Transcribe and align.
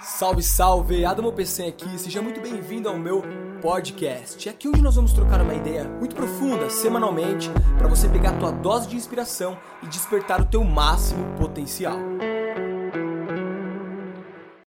Salve, 0.00 0.42
salve! 0.42 1.04
Adamo 1.06 1.32
PC 1.32 1.64
aqui, 1.64 1.98
seja 1.98 2.20
muito 2.20 2.38
bem-vindo 2.40 2.86
ao 2.86 2.98
meu 2.98 3.22
podcast. 3.62 4.46
É 4.46 4.52
aqui 4.52 4.68
onde 4.68 4.82
nós 4.82 4.94
vamos 4.94 5.12
trocar 5.12 5.40
uma 5.40 5.54
ideia 5.54 5.84
muito 5.84 6.14
profunda, 6.14 6.68
semanalmente, 6.68 7.48
para 7.78 7.88
você 7.88 8.06
pegar 8.06 8.30
a 8.30 8.38
tua 8.38 8.52
dose 8.52 8.88
de 8.88 8.96
inspiração 8.96 9.56
e 9.82 9.86
despertar 9.86 10.40
o 10.42 10.44
teu 10.44 10.62
máximo 10.62 11.34
potencial. 11.38 11.96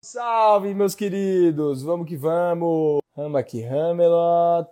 Salve, 0.02 0.74
meus 0.76 0.94
queridos! 0.94 1.82
Vamos 1.82 2.08
que 2.08 2.16
vamos! 2.16 3.00
Rama 3.16 3.40
aqui, 3.40 3.66
Hamelot! 3.66 4.70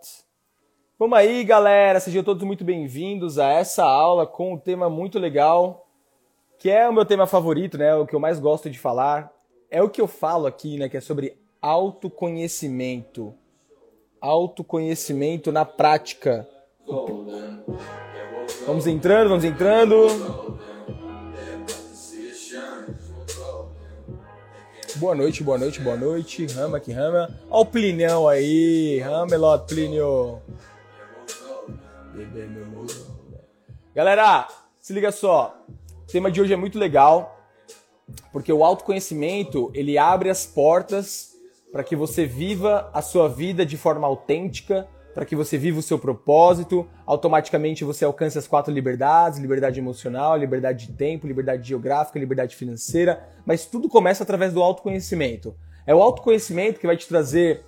Vamos 1.00 1.18
aí, 1.18 1.44
galera! 1.44 2.00
Sejam 2.00 2.24
todos 2.24 2.44
muito 2.44 2.64
bem-vindos 2.64 3.40
a 3.40 3.48
essa 3.50 3.84
aula 3.84 4.28
com 4.28 4.54
um 4.54 4.58
tema 4.58 4.92
muito 4.92 5.18
legal, 5.18 5.88
que 6.60 6.70
é 6.70 6.88
o 6.88 6.94
meu 6.94 7.04
tema 7.04 7.26
favorito, 7.26 7.80
né? 7.80 7.96
O 7.96 8.06
que 8.06 8.16
eu 8.16 8.20
mais 8.20 8.40
gosto 8.40 8.70
de 8.70 8.78
falar, 8.78 9.35
é 9.76 9.82
o 9.82 9.90
que 9.90 10.00
eu 10.00 10.08
falo 10.08 10.48
aqui, 10.48 10.78
né, 10.78 10.88
que 10.88 10.96
é 10.96 11.02
sobre 11.02 11.38
autoconhecimento. 11.62 13.36
Autoconhecimento 14.22 15.52
na 15.52 15.66
prática. 15.66 16.48
Vamos 18.66 18.88
entrando, 18.88 19.28
vamos 19.28 19.44
entrando. 19.44 20.58
Boa 24.96 25.14
noite, 25.14 25.44
boa 25.44 25.58
noite, 25.58 25.82
boa 25.82 25.98
noite. 25.98 26.46
Rama 26.46 26.80
que 26.80 26.94
rama. 26.94 27.38
Olha 27.50 27.62
o 27.62 27.66
Plinão 27.66 28.30
aí. 28.30 29.00
Ramelot, 29.00 29.66
Plínio. 29.68 30.42
Galera, 33.94 34.48
se 34.80 34.94
liga 34.94 35.12
só. 35.12 35.54
O 35.68 36.08
tema 36.10 36.32
de 36.32 36.40
hoje 36.40 36.54
é 36.54 36.56
muito 36.56 36.80
legal. 36.80 37.35
Porque 38.32 38.52
o 38.52 38.64
autoconhecimento, 38.64 39.72
ele 39.74 39.98
abre 39.98 40.30
as 40.30 40.46
portas 40.46 41.36
para 41.72 41.84
que 41.84 41.96
você 41.96 42.26
viva 42.26 42.90
a 42.94 43.02
sua 43.02 43.28
vida 43.28 43.66
de 43.66 43.78
forma 43.78 44.08
autêntica, 44.08 44.88
para 45.14 45.26
que 45.26 45.36
você 45.36 45.58
viva 45.58 45.80
o 45.80 45.84
seu 45.84 45.98
propósito, 45.98 46.88
automaticamente 47.06 47.86
você 47.86 48.04
alcance 48.04 48.38
as 48.38 48.48
quatro 48.48 48.74
liberdades: 48.74 49.40
liberdade 49.40 49.80
emocional, 49.80 50.38
liberdade 50.38 50.88
de 50.88 50.94
tempo, 50.94 51.26
liberdade 51.26 51.68
geográfica, 51.68 52.20
liberdade 52.20 52.56
financeira, 52.56 53.28
mas 53.46 53.66
tudo 53.66 53.88
começa 53.88 54.24
através 54.24 54.54
do 54.54 54.62
autoconhecimento. 54.62 55.56
É 55.88 55.96
o 55.96 56.02
autoconhecimento 56.02 56.80
que 56.80 56.88
vai 56.88 56.98
te 56.98 57.08
trazer 57.08 57.64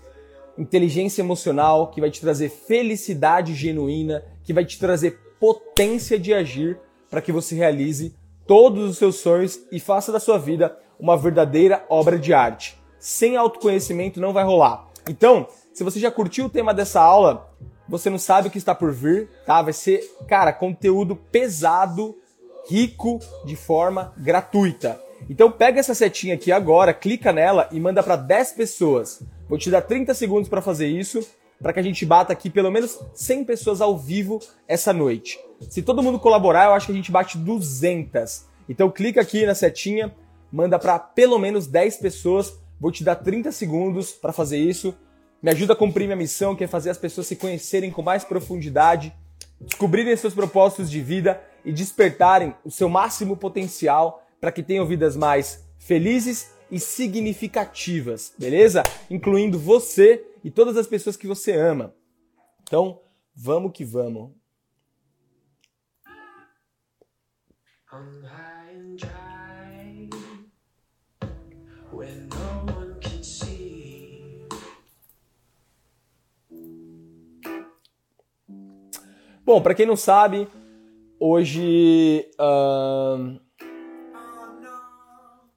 inteligência 0.58 1.22
emocional, 1.22 1.92
que 1.92 2.02
vai 2.02 2.10
te 2.10 2.20
trazer 2.20 2.50
felicidade 2.50 3.54
genuína, 3.54 4.24
que 4.44 4.54
vai 4.54 4.66
te 4.66 4.78
trazer 4.78 5.18
potência 5.40 6.20
de 6.20 6.34
agir 6.34 6.80
para 7.10 7.22
que 7.22 7.32
você 7.32 7.56
realize 7.56 8.16
todos 8.48 8.90
os 8.90 8.98
seus 8.98 9.18
sonhos 9.18 9.60
e 9.72 9.80
faça 9.80 10.12
da 10.12 10.20
sua 10.20 10.40
vida 10.40 10.78
uma 11.00 11.18
verdadeira 11.18 11.86
obra 11.90 12.18
de 12.18 12.34
arte. 12.34 12.78
Sem 12.98 13.38
autoconhecimento 13.38 14.20
não 14.20 14.34
vai 14.34 14.44
rolar. 14.44 14.88
Então, 15.08 15.48
se 15.74 15.84
você 15.84 16.00
já 16.00 16.10
curtiu 16.10 16.46
o 16.46 16.50
tema 16.50 16.74
dessa 16.74 17.02
aula, 17.02 17.52
você 17.88 18.10
não 18.10 18.18
sabe 18.18 18.48
o 18.48 18.52
que 18.52 18.58
está 18.58 18.74
por 18.74 18.92
vir, 18.92 19.30
tá? 19.46 19.62
Vai 19.62 19.74
ser, 19.74 20.02
cara, 20.28 20.52
conteúdo 20.52 21.16
pesado, 21.16 22.18
rico, 22.70 23.20
de 23.46 23.56
forma 23.56 24.14
gratuita. 24.18 25.00
Então 25.30 25.52
pega 25.52 25.80
essa 25.80 25.94
setinha 25.94 26.36
aqui 26.36 26.52
agora, 26.52 26.94
clica 26.94 27.32
nela 27.32 27.68
e 27.72 27.80
manda 27.80 28.04
para 28.04 28.16
10 28.16 28.54
pessoas. 28.54 29.22
Vou 29.48 29.58
te 29.58 29.70
dar 29.70 29.82
30 29.82 30.14
segundos 30.14 30.50
para 30.50 30.62
fazer 30.62 30.88
isso, 30.88 31.26
para 31.62 31.74
que 31.74 31.80
a 31.80 31.84
gente 31.84 32.06
bata 32.06 32.32
aqui 32.32 32.50
pelo 32.50 32.72
menos 32.72 33.00
100 33.14 33.46
pessoas 33.46 33.82
ao 33.82 33.98
vivo 33.98 34.40
essa 34.68 34.94
noite. 34.94 35.40
Se 35.70 35.82
todo 35.82 36.04
mundo 36.04 36.20
colaborar, 36.20 36.66
eu 36.66 36.74
acho 36.74 36.88
que 36.88 36.92
a 36.92 36.96
gente 36.96 37.12
bate 37.12 37.38
200. 37.38 38.46
Então 38.70 38.90
clica 38.90 39.22
aqui 39.22 39.46
na 39.46 39.56
setinha, 39.56 40.14
manda 40.52 40.78
para 40.78 41.00
pelo 41.00 41.40
menos 41.40 41.68
10 41.68 41.98
pessoas. 41.98 42.54
Vou 42.80 42.92
te 42.92 43.04
dar 43.04 43.16
30 43.16 43.52
segundos 43.52 44.12
para 44.12 44.32
fazer 44.32 44.58
isso. 44.58 44.96
Me 45.42 45.52
ajuda 45.52 45.74
a 45.74 45.76
cumprir 45.76 46.06
minha 46.06 46.16
missão, 46.16 46.56
que 46.56 46.64
é 46.64 46.68
fazer 46.68 46.90
as 46.90 46.98
pessoas 46.98 47.28
se 47.28 47.36
conhecerem 47.36 47.92
com 47.92 48.02
mais 48.02 48.24
profundidade, 48.24 49.14
descobrirem 49.60 50.16
seus 50.16 50.34
propósitos 50.34 50.90
de 50.90 51.02
vida 51.02 51.42
e 51.64 51.72
despertarem 51.72 52.56
o 52.64 52.72
seu 52.72 52.90
máximo 52.90 53.36
potencial 53.36 54.24
para 54.40 54.52
que 54.52 54.64
tenham 54.64 54.86
vidas 54.86 55.16
mais 55.16 55.64
felizes 55.78 56.52
e 56.72 56.80
significativas, 56.80 58.34
beleza? 58.38 58.84
Incluindo 59.10 59.58
você 59.58 60.24
e 60.44 60.52
todas 60.52 60.78
as 60.78 60.88
pessoas 60.88 61.18
que 61.18 61.28
você 61.28 61.54
ama. 61.56 61.96
Então, 62.62 63.02
vamos 63.36 63.72
que 63.72 63.86
vamos. 63.86 64.32
Bom, 79.48 79.62
para 79.62 79.74
quem 79.74 79.86
não 79.86 79.96
sabe, 79.96 80.46
hoje 81.18 82.30
uh, 82.38 83.40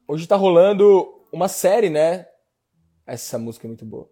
hoje 0.07 0.29
tá 0.29 0.37
rolando 0.37 1.13
uma 1.33 1.49
série, 1.49 1.91
né? 1.91 2.29
Essa 3.05 3.37
música 3.37 3.67
é 3.67 3.69
muito 3.69 3.85
boa. 3.85 4.09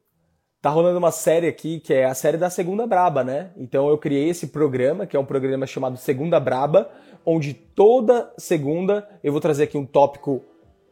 Tá 0.60 0.70
rolando 0.70 0.98
uma 0.98 1.12
série 1.12 1.46
aqui 1.46 1.78
que 1.78 1.94
é 1.94 2.04
a 2.04 2.14
série 2.14 2.36
da 2.36 2.50
Segunda 2.50 2.84
Braba, 2.84 3.22
né? 3.22 3.52
Então 3.56 3.88
eu 3.88 3.96
criei 3.96 4.28
esse 4.28 4.48
programa, 4.48 5.06
que 5.06 5.16
é 5.16 5.20
um 5.20 5.24
programa 5.24 5.68
chamado 5.68 5.96
Segunda 5.96 6.40
Braba, 6.40 6.90
onde 7.24 7.54
toda 7.54 8.32
segunda 8.36 9.08
eu 9.22 9.30
vou 9.30 9.40
trazer 9.40 9.62
aqui 9.64 9.78
um 9.78 9.86
tópico 9.86 10.42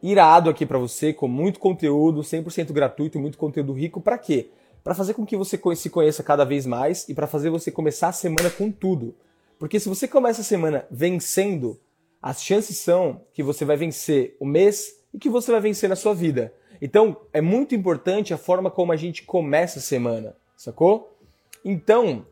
irado 0.01 0.49
aqui 0.49 0.65
para 0.65 0.77
você, 0.77 1.11
com 1.11 1.27
muito 1.27 1.59
conteúdo, 1.59 2.21
100% 2.21 2.71
gratuito, 2.71 3.19
muito 3.19 3.37
conteúdo 3.37 3.73
rico. 3.73 3.99
Para 3.99 4.17
quê? 4.17 4.51
Para 4.85 4.95
fazer 4.95 5.13
com 5.13 5.25
que 5.25 5.35
você 5.35 5.59
se 5.75 5.89
conheça 5.89 6.23
cada 6.23 6.45
vez 6.45 6.65
mais 6.65 7.09
e 7.09 7.13
para 7.13 7.27
fazer 7.27 7.49
você 7.49 7.69
começar 7.69 8.07
a 8.07 8.13
semana 8.13 8.49
com 8.49 8.71
tudo. 8.71 9.13
Porque 9.59 9.81
se 9.81 9.89
você 9.89 10.07
começa 10.07 10.39
a 10.39 10.45
semana 10.45 10.85
vencendo, 10.89 11.77
as 12.21 12.41
chances 12.41 12.77
são 12.77 13.19
que 13.33 13.43
você 13.43 13.65
vai 13.65 13.75
vencer 13.75 14.37
o 14.39 14.45
mês 14.45 14.93
e 15.13 15.19
que 15.19 15.29
você 15.29 15.51
vai 15.51 15.59
vencer 15.59 15.89
na 15.89 15.95
sua 15.97 16.13
vida. 16.13 16.53
Então, 16.81 17.17
é 17.33 17.41
muito 17.41 17.73
importante 17.75 18.33
a 18.33 18.37
forma 18.37 18.69
como 18.69 18.91
a 18.91 18.95
gente 18.95 19.23
começa 19.23 19.79
a 19.79 19.81
semana, 19.81 20.35
sacou? 20.55 21.17
Então, 21.63 22.25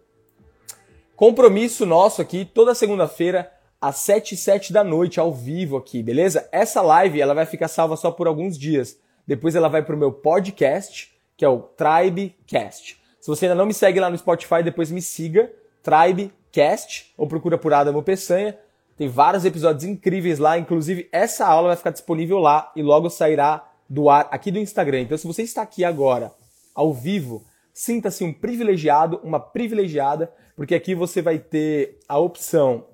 compromisso 1.15 1.85
nosso 1.85 2.21
aqui, 2.21 2.45
toda 2.45 2.75
segunda-feira, 2.75 3.51
às 3.81 3.97
7 3.97 4.35
e 4.35 4.37
7 4.37 4.73
da 4.73 4.83
noite, 4.83 5.19
ao 5.19 5.33
vivo 5.33 5.77
aqui, 5.77 6.01
beleza? 6.01 6.47
Essa 6.51 6.81
live, 6.81 7.21
ela 7.21 7.33
vai 7.33 7.45
ficar 7.45 7.67
salva 7.67 7.95
só 7.95 8.11
por 8.11 8.27
alguns 8.27 8.57
dias. 8.57 8.97
Depois 9.27 9.55
ela 9.55 9.67
vai 9.67 9.83
pro 9.83 9.97
meu 9.97 10.11
podcast, 10.11 11.11
que 11.35 11.43
é 11.43 11.49
o 11.49 11.59
Tribecast. 11.59 13.01
Se 13.19 13.27
você 13.27 13.45
ainda 13.45 13.55
não 13.55 13.65
me 13.65 13.73
segue 13.73 13.99
lá 13.99 14.09
no 14.09 14.17
Spotify, 14.17 14.61
depois 14.63 14.91
me 14.91 15.01
siga, 15.01 15.51
Tribecast, 15.81 17.13
ou 17.17 17.27
procura 17.27 17.57
por 17.57 17.73
Adamo 17.73 18.03
Peçanha. 18.03 18.57
Tem 18.95 19.07
vários 19.07 19.43
episódios 19.43 19.83
incríveis 19.83 20.39
lá, 20.39 20.57
inclusive 20.57 21.09
essa 21.11 21.45
aula 21.45 21.69
vai 21.69 21.77
ficar 21.77 21.89
disponível 21.89 22.39
lá 22.39 22.71
e 22.75 22.81
logo 22.81 23.09
sairá 23.09 23.67
do 23.89 24.09
ar 24.09 24.27
aqui 24.31 24.51
do 24.51 24.59
Instagram. 24.59 25.01
Então, 25.01 25.17
se 25.17 25.27
você 25.27 25.43
está 25.43 25.61
aqui 25.61 25.83
agora, 25.83 26.33
ao 26.73 26.93
vivo, 26.93 27.45
sinta-se 27.73 28.23
um 28.23 28.33
privilegiado, 28.33 29.19
uma 29.23 29.39
privilegiada, 29.39 30.31
porque 30.55 30.75
aqui 30.75 30.95
você 30.95 31.21
vai 31.21 31.37
ter 31.37 31.99
a 32.07 32.17
opção 32.17 32.87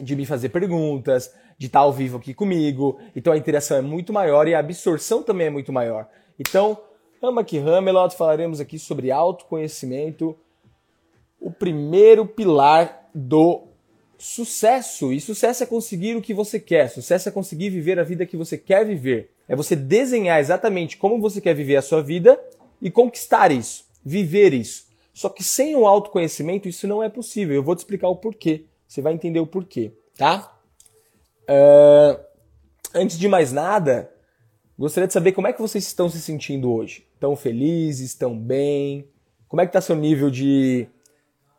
de 0.00 0.16
me 0.16 0.24
fazer 0.24 0.48
perguntas, 0.48 1.32
de 1.58 1.66
estar 1.66 1.80
ao 1.80 1.92
vivo 1.92 2.16
aqui 2.16 2.32
comigo. 2.32 2.98
Então 3.14 3.32
a 3.32 3.36
interação 3.36 3.76
é 3.76 3.82
muito 3.82 4.12
maior 4.12 4.48
e 4.48 4.54
a 4.54 4.58
absorção 4.58 5.22
também 5.22 5.48
é 5.48 5.50
muito 5.50 5.72
maior. 5.72 6.08
Então, 6.38 6.78
Rama 7.22 7.42
aqui 7.42 7.58
Ramelot, 7.58 8.16
falaremos 8.16 8.60
aqui 8.60 8.78
sobre 8.78 9.10
autoconhecimento, 9.10 10.34
o 11.38 11.50
primeiro 11.50 12.24
pilar 12.24 13.10
do 13.14 13.68
sucesso. 14.16 15.12
E 15.12 15.20
sucesso 15.20 15.62
é 15.62 15.66
conseguir 15.66 16.16
o 16.16 16.22
que 16.22 16.32
você 16.32 16.58
quer, 16.58 16.88
sucesso 16.88 17.28
é 17.28 17.32
conseguir 17.32 17.68
viver 17.68 18.00
a 18.00 18.04
vida 18.04 18.24
que 18.24 18.38
você 18.38 18.56
quer 18.56 18.86
viver. 18.86 19.30
É 19.50 19.56
você 19.56 19.74
desenhar 19.74 20.38
exatamente 20.38 20.96
como 20.96 21.20
você 21.20 21.40
quer 21.40 21.54
viver 21.54 21.74
a 21.74 21.82
sua 21.82 22.00
vida 22.00 22.40
e 22.80 22.88
conquistar 22.88 23.50
isso, 23.50 23.84
viver 24.04 24.54
isso. 24.54 24.86
Só 25.12 25.28
que 25.28 25.42
sem 25.42 25.74
o 25.74 25.88
autoconhecimento 25.88 26.68
isso 26.68 26.86
não 26.86 27.02
é 27.02 27.08
possível. 27.08 27.56
Eu 27.56 27.62
vou 27.64 27.74
te 27.74 27.80
explicar 27.80 28.08
o 28.08 28.14
porquê. 28.14 28.66
Você 28.86 29.02
vai 29.02 29.12
entender 29.12 29.40
o 29.40 29.46
porquê, 29.48 29.90
tá? 30.16 30.56
Uh, 31.42 32.24
antes 32.94 33.18
de 33.18 33.26
mais 33.26 33.50
nada, 33.50 34.08
gostaria 34.78 35.08
de 35.08 35.12
saber 35.12 35.32
como 35.32 35.48
é 35.48 35.52
que 35.52 35.60
vocês 35.60 35.84
estão 35.84 36.08
se 36.08 36.20
sentindo 36.20 36.72
hoje. 36.72 37.04
Estão 37.14 37.34
felizes? 37.34 38.10
Estão 38.10 38.38
bem? 38.38 39.08
Como 39.48 39.60
é 39.60 39.66
que 39.66 39.70
está 39.70 39.80
seu 39.80 39.96
nível 39.96 40.30
de, 40.30 40.86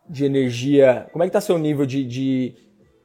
de 0.09 0.23
energia? 0.23 1.09
Como 1.11 1.25
é 1.25 1.27
que 1.27 1.29
está 1.29 1.41
seu 1.41 1.57
nível 1.57 1.85
de, 1.85 2.05
de 2.05 2.55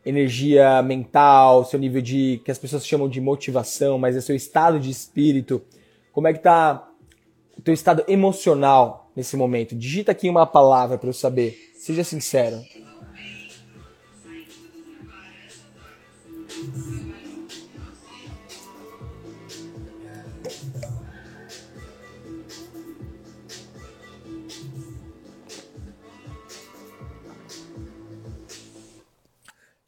energia 0.06 0.81
mental, 0.82 1.64
seu 1.64 1.81
nível 1.81 2.00
de 2.00 2.41
que 2.44 2.50
as 2.53 2.58
pessoas 2.58 2.87
chamam 2.87 3.08
de 3.08 3.20
motivação, 3.20 3.99
mas 3.99 4.17
é 4.17 4.20
seu 4.20 4.37
estado 4.37 4.79
de 4.79 4.88
espírito. 4.88 5.61
Como 6.12 6.29
é 6.29 6.32
que 6.32 6.38
tá 6.38 6.88
o 7.58 7.61
teu 7.61 7.75
estado 7.75 8.05
emocional 8.06 9.11
nesse 9.17 9.37
momento? 9.37 9.75
Digita 9.75 10.12
aqui 10.12 10.31
uma 10.31 10.47
palavra 10.47 10.97
para 10.97 11.08
eu 11.08 11.12
saber. 11.12 11.58
Seja 11.75 12.05
sincero. 12.05 12.62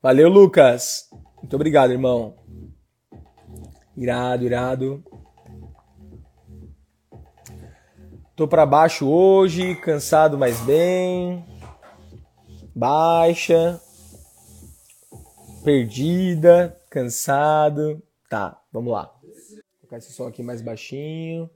Valeu, 0.01 0.29
Lucas. 0.29 1.09
Muito 1.39 1.57
obrigado, 1.57 1.91
irmão. 1.91 2.37
Irado, 3.97 4.45
irado. 4.45 5.03
Tô 8.37 8.47
para 8.47 8.65
baixo 8.65 9.09
hoje, 9.09 9.75
cansado 9.75 10.39
mais 10.39 10.61
bem. 10.61 11.45
Baixa. 12.73 13.81
Perdida, 15.65 16.81
cansado. 16.89 18.01
Tá, 18.31 18.63
vamos 18.73 18.93
lá. 18.93 19.13
Vou 19.21 19.33
colocar 19.81 19.99
esse 19.99 20.13
som 20.13 20.29
aqui 20.29 20.45
mais 20.45 20.63
baixinho. 20.63 21.51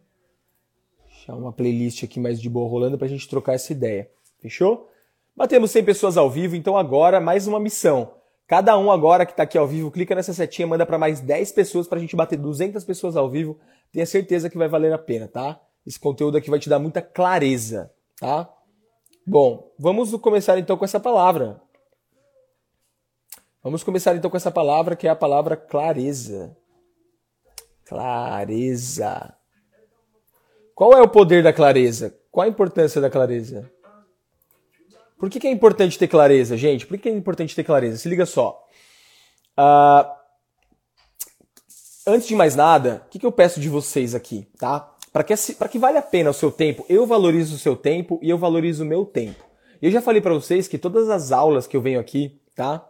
Deixar 1.07 1.37
uma 1.37 1.53
playlist 1.53 2.03
aqui 2.03 2.19
mais 2.19 2.41
de 2.41 2.51
boa 2.51 2.69
rolando 2.69 2.99
pra 2.99 3.07
gente 3.07 3.29
trocar 3.29 3.53
essa 3.53 3.71
ideia. 3.71 4.11
Fechou? 4.41 4.91
Batemos 5.37 5.71
100 5.71 5.85
pessoas 5.85 6.17
ao 6.17 6.29
vivo, 6.29 6.57
então 6.57 6.77
agora 6.77 7.21
mais 7.21 7.47
uma 7.47 7.61
missão. 7.61 8.21
Cada 8.47 8.77
um 8.77 8.91
agora 8.91 9.25
que 9.25 9.33
está 9.33 9.45
aqui 9.45 9.57
ao 9.57 9.67
vivo, 9.67 9.91
clica 9.91 10.15
nessa 10.15 10.33
setinha, 10.33 10.67
manda 10.67 10.85
para 10.85 10.99
mais 10.99 11.21
10 11.21 11.53
pessoas 11.53 11.87
para 11.87 11.99
a 11.99 12.01
gente 12.01 12.17
bater 12.17 12.37
200 12.37 12.85
pessoas 12.85 13.17
ao 13.17 13.31
vivo. 13.31 13.59
Tenha 13.91 14.05
certeza 14.05 14.51
que 14.51 14.59
vai 14.59 14.69
valer 14.69 14.93
a 14.93 14.99
pena, 14.99 15.29
tá? 15.29 15.61
Esse 15.87 15.99
conteúdo 15.99 16.37
aqui 16.37 16.51
vai 16.51 16.59
te 16.59 16.69
dar 16.69 16.79
muita 16.79 17.01
clareza, 17.01 17.91
tá? 18.19 18.49
Bom, 19.27 19.73
vamos 19.79 20.15
começar 20.17 20.59
então 20.59 20.77
com 20.77 20.85
essa 20.85 21.01
palavra. 21.01 21.61
Vamos 23.63 23.85
começar 23.85 24.15
então 24.17 24.31
com 24.31 24.37
essa 24.37 24.51
palavra 24.51 24.97
que 24.97 25.07
é 25.07 25.11
a 25.11 25.17
palavra 25.17 25.57
clareza. 25.57 26.57
Clareza. 27.85 29.37
Qual 30.75 30.93
é 30.95 31.01
o 31.01 31.09
poder 31.09 31.43
da 31.43 31.53
clareza? 31.53 32.19
Qual 32.31 32.45
a 32.45 32.49
importância 32.49 33.01
da 33.01 33.09
clareza? 33.09 33.71
Por 35.23 35.31
que, 35.31 35.39
que, 35.39 35.47
é 35.47 35.53
importante 35.53 35.97
ter 35.97 36.09
clareza, 36.09 36.57
gente? 36.57 36.85
Por 36.85 36.97
que, 36.97 37.05
que 37.05 37.09
é 37.09 37.13
importante 37.13 37.55
ter 37.55 37.63
clareza? 37.63 37.97
Se 37.97 38.09
liga 38.09 38.27
só. 38.27 38.67
Uh, 39.57 40.11
antes 42.05 42.27
de 42.27 42.35
mais 42.35 42.57
nada, 42.57 43.05
o 43.07 43.09
que, 43.09 43.21
que 43.21 43.27
eu 43.27 43.31
peço 43.31 43.61
de 43.61 43.69
vocês 43.69 44.17
aqui, 44.17 44.49
tá? 44.59 44.93
Para 45.13 45.23
que, 45.23 45.33
que 45.71 45.79
vale 45.79 45.97
a 45.97 46.03
pena 46.03 46.31
o 46.31 46.35
seu 46.35 46.51
tempo, 46.51 46.85
eu 46.89 47.07
valorizo 47.07 47.55
o 47.55 47.59
seu 47.61 47.77
tempo 47.77 48.19
e 48.21 48.31
eu 48.31 48.37
valorizo 48.37 48.83
o 48.83 48.87
meu 48.87 49.05
tempo. 49.07 49.45
Eu 49.81 49.93
já 49.93 50.03
falei 50.03 50.21
para 50.21 50.35
vocês 50.35 50.67
que 50.67 50.77
todas 50.77 51.09
as 51.09 51.31
aulas 51.31 51.69
que 51.69 51.77
eu 51.77 51.81
venho 51.81 52.01
aqui, 52.01 52.41
tá? 52.57 52.85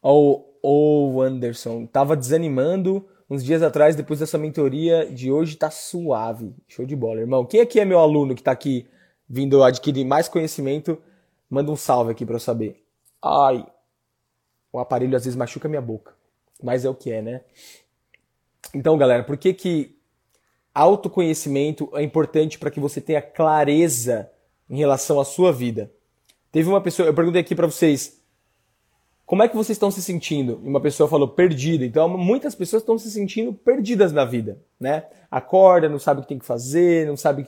O, 0.00 0.44
o 0.62 1.20
Anderson 1.22 1.86
tava 1.86 2.16
desanimando 2.16 3.04
uns 3.28 3.42
dias 3.42 3.64
atrás, 3.64 3.96
depois 3.96 4.20
dessa 4.20 4.38
mentoria 4.38 5.10
de 5.10 5.28
hoje 5.28 5.56
tá 5.56 5.72
suave. 5.72 6.54
Show 6.68 6.86
de 6.86 6.94
bola, 6.94 7.18
irmão. 7.18 7.44
Quem 7.44 7.60
aqui 7.60 7.80
é 7.80 7.84
meu 7.84 7.98
aluno 7.98 8.32
que 8.32 8.44
tá 8.44 8.52
aqui 8.52 8.86
vindo 9.28 9.62
adquirir 9.62 10.04
mais 10.04 10.28
conhecimento, 10.28 10.98
manda 11.48 11.70
um 11.70 11.76
salve 11.76 12.12
aqui 12.12 12.24
para 12.24 12.36
eu 12.36 12.40
saber. 12.40 12.82
Ai, 13.22 13.66
o 14.72 14.78
aparelho 14.78 15.16
às 15.16 15.24
vezes 15.24 15.36
machuca 15.36 15.68
minha 15.68 15.80
boca, 15.80 16.14
mas 16.62 16.84
é 16.84 16.88
o 16.88 16.94
que 16.94 17.10
é, 17.10 17.22
né? 17.22 17.40
Então, 18.74 18.96
galera, 18.96 19.24
por 19.24 19.36
que 19.36 19.54
que 19.54 19.98
autoconhecimento 20.74 21.90
é 21.94 22.02
importante 22.02 22.58
para 22.58 22.70
que 22.70 22.80
você 22.80 23.00
tenha 23.00 23.22
clareza 23.22 24.30
em 24.68 24.76
relação 24.76 25.18
à 25.18 25.24
sua 25.24 25.52
vida? 25.52 25.90
Teve 26.52 26.68
uma 26.68 26.80
pessoa, 26.80 27.08
eu 27.08 27.14
perguntei 27.14 27.40
aqui 27.40 27.54
para 27.54 27.66
vocês, 27.66 28.20
como 29.24 29.42
é 29.42 29.48
que 29.48 29.56
vocês 29.56 29.76
estão 29.76 29.90
se 29.90 30.00
sentindo? 30.00 30.60
E 30.62 30.68
uma 30.68 30.80
pessoa 30.80 31.08
falou 31.08 31.26
perdida. 31.26 31.84
Então, 31.84 32.08
muitas 32.08 32.54
pessoas 32.54 32.82
estão 32.82 32.96
se 32.96 33.10
sentindo 33.10 33.52
perdidas 33.52 34.12
na 34.12 34.24
vida, 34.24 34.62
né? 34.78 35.04
Acorda, 35.28 35.88
não 35.88 35.98
sabe 35.98 36.20
o 36.20 36.22
que 36.22 36.28
tem 36.28 36.38
que 36.38 36.46
fazer, 36.46 37.06
não 37.06 37.16
sabe 37.16 37.46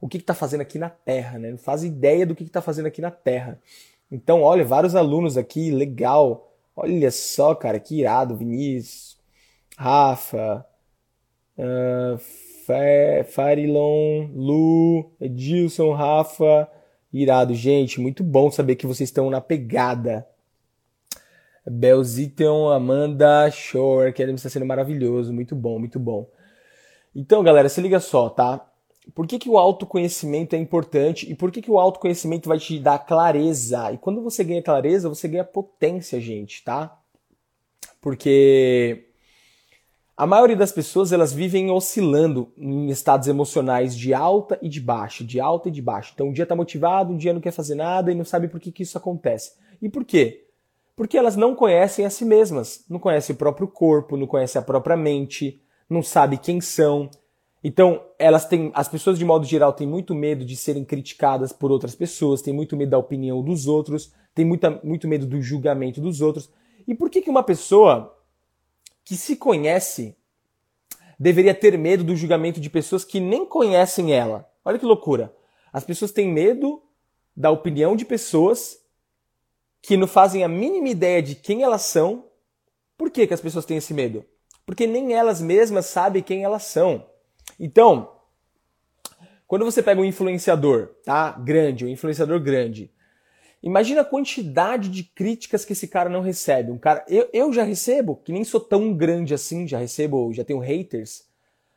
o 0.00 0.08
que 0.08 0.18
está 0.18 0.34
fazendo 0.34 0.60
aqui 0.60 0.78
na 0.78 0.90
Terra, 0.90 1.38
né? 1.38 1.50
Não 1.50 1.58
faz 1.58 1.84
ideia 1.84 2.26
do 2.26 2.34
que 2.34 2.44
está 2.44 2.60
fazendo 2.60 2.86
aqui 2.86 3.00
na 3.00 3.10
Terra. 3.10 3.60
Então, 4.10 4.42
olha, 4.42 4.64
vários 4.64 4.94
alunos 4.94 5.36
aqui, 5.36 5.70
legal. 5.70 6.52
Olha 6.74 7.10
só, 7.10 7.54
cara, 7.54 7.80
que 7.80 8.00
irado. 8.00 8.36
Vinícius, 8.36 9.18
Rafa, 9.76 10.64
uh, 11.58 12.18
Farilon, 13.24 14.28
Lu, 14.34 15.10
Edilson, 15.20 15.92
Rafa. 15.92 16.68
Irado, 17.12 17.54
gente. 17.54 18.00
Muito 18.00 18.22
bom 18.22 18.50
saber 18.50 18.76
que 18.76 18.86
vocês 18.86 19.08
estão 19.08 19.30
na 19.30 19.40
pegada. 19.40 20.26
Belziton, 21.68 22.70
Amanda, 22.70 23.50
Shore, 23.50 24.12
que 24.12 24.22
está 24.22 24.48
sendo 24.48 24.66
maravilhoso. 24.66 25.32
Muito 25.32 25.56
bom, 25.56 25.78
muito 25.78 25.98
bom. 25.98 26.30
Então, 27.14 27.42
galera, 27.42 27.68
se 27.68 27.80
liga 27.80 27.98
só, 27.98 28.28
tá? 28.28 28.70
Por 29.14 29.26
que, 29.26 29.38
que 29.38 29.48
o 29.48 29.56
autoconhecimento 29.56 30.54
é 30.54 30.58
importante 30.58 31.30
e 31.30 31.34
por 31.34 31.50
que, 31.50 31.62
que 31.62 31.70
o 31.70 31.78
autoconhecimento 31.78 32.48
vai 32.48 32.58
te 32.58 32.78
dar 32.78 32.98
clareza? 32.98 33.92
E 33.92 33.98
quando 33.98 34.22
você 34.22 34.44
ganha 34.44 34.62
clareza, 34.62 35.08
você 35.08 35.28
ganha 35.28 35.44
potência, 35.44 36.20
gente, 36.20 36.62
tá? 36.64 36.98
Porque 38.00 39.06
a 40.16 40.26
maioria 40.26 40.56
das 40.56 40.72
pessoas 40.72 41.12
elas 41.12 41.32
vivem 41.32 41.70
oscilando 41.70 42.50
em 42.56 42.88
estados 42.88 43.28
emocionais 43.28 43.96
de 43.96 44.14
alta 44.14 44.58
e 44.62 44.68
de 44.68 44.80
baixa, 44.80 45.22
de 45.22 45.38
alta 45.38 45.68
e 45.68 45.72
de 45.72 45.82
baixa. 45.82 46.12
Então 46.14 46.28
um 46.28 46.32
dia 46.32 46.44
está 46.44 46.56
motivado, 46.56 47.12
um 47.12 47.16
dia 47.16 47.34
não 47.34 47.40
quer 47.40 47.52
fazer 47.52 47.74
nada 47.74 48.10
e 48.10 48.14
não 48.14 48.24
sabe 48.24 48.48
por 48.48 48.58
que, 48.58 48.72
que 48.72 48.82
isso 48.82 48.96
acontece. 48.96 49.52
E 49.80 49.88
por 49.88 50.04
quê? 50.04 50.46
Porque 50.96 51.18
elas 51.18 51.36
não 51.36 51.54
conhecem 51.54 52.06
a 52.06 52.10
si 52.10 52.24
mesmas, 52.24 52.82
não 52.88 52.98
conhecem 52.98 53.34
o 53.34 53.38
próprio 53.38 53.68
corpo, 53.68 54.16
não 54.16 54.26
conhecem 54.26 54.58
a 54.58 54.64
própria 54.64 54.96
mente, 54.96 55.60
não 55.88 56.02
sabem 56.02 56.38
quem 56.38 56.62
são, 56.62 57.10
então, 57.68 58.00
elas 58.16 58.46
têm, 58.46 58.70
as 58.74 58.86
pessoas 58.86 59.18
de 59.18 59.24
modo 59.24 59.44
geral 59.44 59.72
têm 59.72 59.88
muito 59.88 60.14
medo 60.14 60.44
de 60.44 60.54
serem 60.54 60.84
criticadas 60.84 61.52
por 61.52 61.72
outras 61.72 61.96
pessoas, 61.96 62.40
têm 62.40 62.54
muito 62.54 62.76
medo 62.76 62.90
da 62.90 62.98
opinião 62.98 63.42
dos 63.42 63.66
outros, 63.66 64.12
têm 64.32 64.44
muita, 64.44 64.80
muito 64.84 65.08
medo 65.08 65.26
do 65.26 65.42
julgamento 65.42 66.00
dos 66.00 66.20
outros. 66.20 66.48
E 66.86 66.94
por 66.94 67.10
que, 67.10 67.20
que 67.20 67.28
uma 67.28 67.42
pessoa 67.42 68.16
que 69.04 69.16
se 69.16 69.34
conhece 69.34 70.16
deveria 71.18 71.52
ter 71.52 71.76
medo 71.76 72.04
do 72.04 72.14
julgamento 72.14 72.60
de 72.60 72.70
pessoas 72.70 73.04
que 73.04 73.18
nem 73.18 73.44
conhecem 73.44 74.12
ela? 74.12 74.48
Olha 74.64 74.78
que 74.78 74.86
loucura. 74.86 75.34
As 75.72 75.82
pessoas 75.82 76.12
têm 76.12 76.28
medo 76.28 76.80
da 77.36 77.50
opinião 77.50 77.96
de 77.96 78.04
pessoas 78.04 78.78
que 79.82 79.96
não 79.96 80.06
fazem 80.06 80.44
a 80.44 80.48
mínima 80.48 80.88
ideia 80.88 81.20
de 81.20 81.34
quem 81.34 81.64
elas 81.64 81.82
são. 81.82 82.26
Por 82.96 83.10
que, 83.10 83.26
que 83.26 83.34
as 83.34 83.40
pessoas 83.40 83.64
têm 83.64 83.78
esse 83.78 83.92
medo? 83.92 84.24
Porque 84.64 84.86
nem 84.86 85.14
elas 85.14 85.40
mesmas 85.40 85.86
sabem 85.86 86.22
quem 86.22 86.44
elas 86.44 86.62
são. 86.62 87.15
Então, 87.58 88.12
quando 89.46 89.64
você 89.64 89.82
pega 89.82 90.00
um 90.00 90.04
influenciador, 90.04 90.88
tá? 91.04 91.32
Grande, 91.32 91.84
um 91.84 91.88
influenciador 91.88 92.40
grande, 92.40 92.90
imagina 93.62 94.00
a 94.00 94.04
quantidade 94.04 94.88
de 94.88 95.04
críticas 95.04 95.64
que 95.64 95.72
esse 95.72 95.88
cara 95.88 96.10
não 96.10 96.20
recebe. 96.20 96.70
Um 96.70 96.78
cara, 96.78 97.04
eu, 97.08 97.28
eu 97.32 97.52
já 97.52 97.62
recebo, 97.62 98.16
que 98.16 98.32
nem 98.32 98.44
sou 98.44 98.60
tão 98.60 98.92
grande 98.94 99.34
assim, 99.34 99.66
já 99.66 99.78
recebo, 99.78 100.32
já 100.32 100.44
tenho 100.44 100.58
haters. 100.58 101.24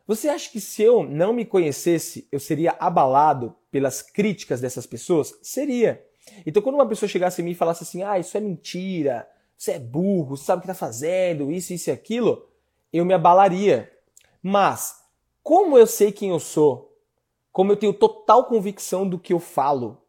Você 0.08 0.28
acha 0.28 0.50
que 0.50 0.60
se 0.60 0.82
eu 0.82 1.04
não 1.04 1.32
me 1.32 1.46
conhecesse, 1.46 2.28
eu 2.32 2.40
seria 2.40 2.76
abalado 2.80 3.56
pelas 3.70 4.02
críticas 4.02 4.60
dessas 4.60 4.88
pessoas? 4.88 5.38
Seria. 5.44 6.04
Então, 6.46 6.64
quando 6.64 6.76
uma 6.76 6.88
pessoa 6.88 7.08
chegasse 7.08 7.42
em 7.42 7.46
mim 7.46 7.52
e 7.52 7.56
falasse 7.56 7.84
assim, 7.84 8.02
ah, 8.02 8.18
isso 8.18 8.36
é 8.36 8.40
mentira, 8.40 9.28
você 9.56 9.74
é 9.74 9.80
burro, 9.80 10.36
sabe 10.36 10.60
o 10.60 10.62
que 10.62 10.72
está 10.72 10.74
fazendo, 10.74 11.52
isso, 11.52 11.74
isso 11.74 11.90
e 11.90 11.94
aquilo, 11.94 12.50
eu 12.92 13.06
me 13.06 13.14
abalaria. 13.14 13.92
Mas, 14.42 14.99
como 15.44 15.78
eu 15.78 15.88
sei 15.88 16.12
quem 16.12 16.30
eu 16.30 16.40
sou, 16.40 16.96
como 17.52 17.72
eu 17.72 17.78
tenho 17.78 17.94
total 17.94 18.46
convicção 18.46 19.08
do 19.08 19.20
que 19.20 19.34
eu 19.34 19.40
falo, 19.40 20.02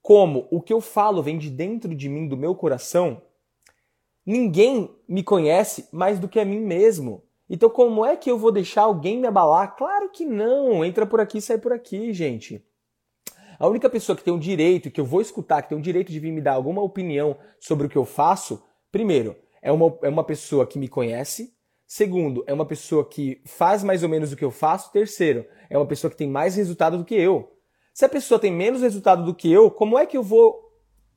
como 0.00 0.46
o 0.50 0.62
que 0.62 0.72
eu 0.72 0.80
falo 0.80 1.22
vem 1.22 1.36
de 1.36 1.50
dentro 1.50 1.94
de 1.94 2.08
mim, 2.08 2.28
do 2.28 2.36
meu 2.36 2.54
coração, 2.54 3.20
ninguém 4.24 4.94
me 5.08 5.22
conhece 5.22 5.88
mais 5.92 6.18
do 6.18 6.28
que 6.28 6.38
a 6.38 6.44
mim 6.44 6.60
mesmo. 6.60 7.22
Então, 7.48 7.70
como 7.70 8.04
é 8.04 8.16
que 8.16 8.30
eu 8.30 8.38
vou 8.38 8.52
deixar 8.52 8.82
alguém 8.82 9.18
me 9.18 9.26
abalar? 9.26 9.76
Claro 9.76 10.10
que 10.10 10.24
não! 10.24 10.84
Entra 10.84 11.06
por 11.06 11.20
aqui, 11.20 11.40
sai 11.40 11.58
por 11.58 11.72
aqui, 11.72 12.12
gente. 12.12 12.64
A 13.58 13.66
única 13.68 13.88
pessoa 13.88 14.14
que 14.16 14.22
tem 14.22 14.32
o 14.32 14.36
um 14.36 14.40
direito, 14.40 14.90
que 14.90 15.00
eu 15.00 15.04
vou 15.04 15.20
escutar, 15.20 15.62
que 15.62 15.70
tem 15.70 15.76
o 15.76 15.78
um 15.78 15.82
direito 15.82 16.12
de 16.12 16.20
vir 16.20 16.32
me 16.32 16.40
dar 16.40 16.54
alguma 16.54 16.82
opinião 16.82 17.36
sobre 17.58 17.86
o 17.86 17.90
que 17.90 17.96
eu 17.96 18.04
faço, 18.04 18.62
primeiro, 18.92 19.34
é 19.62 19.72
uma, 19.72 19.98
é 20.02 20.08
uma 20.08 20.24
pessoa 20.24 20.66
que 20.66 20.78
me 20.78 20.88
conhece, 20.88 21.55
Segundo, 21.86 22.42
é 22.46 22.52
uma 22.52 22.66
pessoa 22.66 23.04
que 23.08 23.40
faz 23.44 23.84
mais 23.84 24.02
ou 24.02 24.08
menos 24.08 24.32
o 24.32 24.36
que 24.36 24.44
eu 24.44 24.50
faço. 24.50 24.90
Terceiro, 24.90 25.46
é 25.70 25.78
uma 25.78 25.86
pessoa 25.86 26.10
que 26.10 26.16
tem 26.16 26.28
mais 26.28 26.56
resultado 26.56 26.98
do 26.98 27.04
que 27.04 27.14
eu. 27.14 27.52
Se 27.94 28.04
a 28.04 28.08
pessoa 28.08 28.40
tem 28.40 28.52
menos 28.52 28.82
resultado 28.82 29.24
do 29.24 29.34
que 29.34 29.50
eu, 29.50 29.70
como 29.70 29.96
é 29.96 30.04
que 30.04 30.16
eu 30.16 30.22
vou 30.22 30.66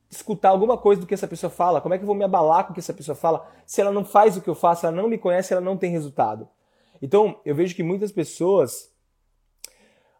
escutar 0.09 0.49
alguma 0.49 0.77
coisa 0.77 1.01
do 1.01 1.07
que 1.07 1.13
essa 1.13 1.27
pessoa 1.27 1.49
fala? 1.49 1.81
Como 1.81 1.93
é 1.93 1.97
que 1.97 2.03
eu 2.03 2.07
vou 2.07 2.15
me 2.15 2.23
abalar 2.23 2.65
com 2.65 2.71
o 2.71 2.73
que 2.73 2.79
essa 2.79 2.93
pessoa 2.93 3.15
fala? 3.15 3.47
Se 3.65 3.81
ela 3.81 3.91
não 3.91 4.05
faz 4.05 4.37
o 4.37 4.41
que 4.41 4.49
eu 4.49 4.55
faço, 4.55 4.85
ela 4.85 4.95
não 4.95 5.09
me 5.09 5.17
conhece, 5.17 5.53
ela 5.53 5.61
não 5.61 5.75
tem 5.75 5.91
resultado. 5.91 6.47
Então, 7.01 7.39
eu 7.43 7.55
vejo 7.55 7.75
que 7.75 7.83
muitas 7.83 8.11
pessoas. 8.11 8.91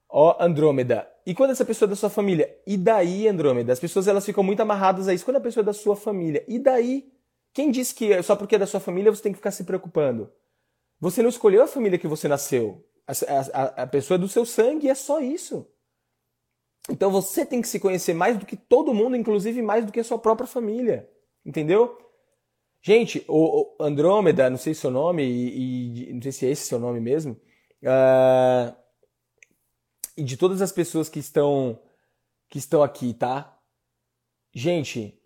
Ó, 0.09 0.35
Andrômeda. 0.39 1.07
E 1.25 1.35
quando 1.35 1.51
essa 1.51 1.63
pessoa 1.63 1.87
é 1.87 1.91
da 1.91 1.95
sua 1.95 2.09
família? 2.09 2.57
E 2.65 2.75
daí, 2.75 3.27
Andrômeda? 3.27 3.71
As 3.71 3.79
pessoas 3.79 4.07
elas 4.07 4.25
ficam 4.25 4.43
muito 4.43 4.61
amarradas 4.61 5.07
a 5.07 5.13
isso. 5.13 5.25
Quando 5.25 5.37
a 5.37 5.41
pessoa 5.41 5.61
é 5.61 5.65
da 5.65 5.73
sua 5.73 5.95
família? 5.95 6.43
E 6.47 6.57
daí? 6.57 7.11
Quem 7.53 7.71
disse 7.71 7.93
que 7.93 8.21
só 8.23 8.35
porque 8.35 8.55
é 8.55 8.59
da 8.59 8.67
sua 8.67 8.79
família 8.79 9.13
você 9.13 9.23
tem 9.23 9.31
que 9.31 9.37
ficar 9.37 9.51
se 9.51 9.63
preocupando? 9.63 10.31
Você 10.99 11.21
não 11.21 11.29
escolheu 11.29 11.63
a 11.63 11.67
família 11.67 11.99
que 11.99 12.07
você 12.07 12.27
nasceu. 12.27 12.85
A, 13.07 13.13
a, 13.53 13.83
a 13.83 13.87
pessoa 13.87 14.15
é 14.15 14.19
do 14.19 14.27
seu 14.27 14.45
sangue 14.45 14.87
e 14.87 14.89
é 14.89 14.95
só 14.95 15.19
isso. 15.19 15.67
Então 16.89 17.11
você 17.11 17.45
tem 17.45 17.61
que 17.61 17.67
se 17.67 17.79
conhecer 17.79 18.13
mais 18.13 18.37
do 18.37 18.45
que 18.45 18.55
todo 18.55 18.93
mundo, 18.93 19.15
inclusive 19.15 19.61
mais 19.61 19.85
do 19.85 19.91
que 19.91 19.99
a 19.99 20.03
sua 20.03 20.19
própria 20.19 20.47
família. 20.47 21.09
Entendeu? 21.45 21.97
Gente, 22.81 23.23
o, 23.27 23.75
Andrômeda, 23.79 24.49
não 24.49 24.57
sei 24.57 24.73
seu 24.73 24.89
nome, 24.89 25.23
e, 25.23 26.09
e, 26.09 26.13
não 26.13 26.21
sei 26.21 26.31
se 26.31 26.45
é 26.45 26.49
esse 26.49 26.67
seu 26.67 26.79
nome 26.79 26.99
mesmo, 26.99 27.33
uh, 27.83 28.75
e 30.15 30.23
de 30.23 30.37
todas 30.37 30.61
as 30.61 30.71
pessoas 30.71 31.09
que 31.09 31.19
estão, 31.19 31.81
que 32.49 32.57
estão 32.57 32.81
aqui, 32.81 33.13
tá? 33.13 33.57
Gente, 34.53 35.19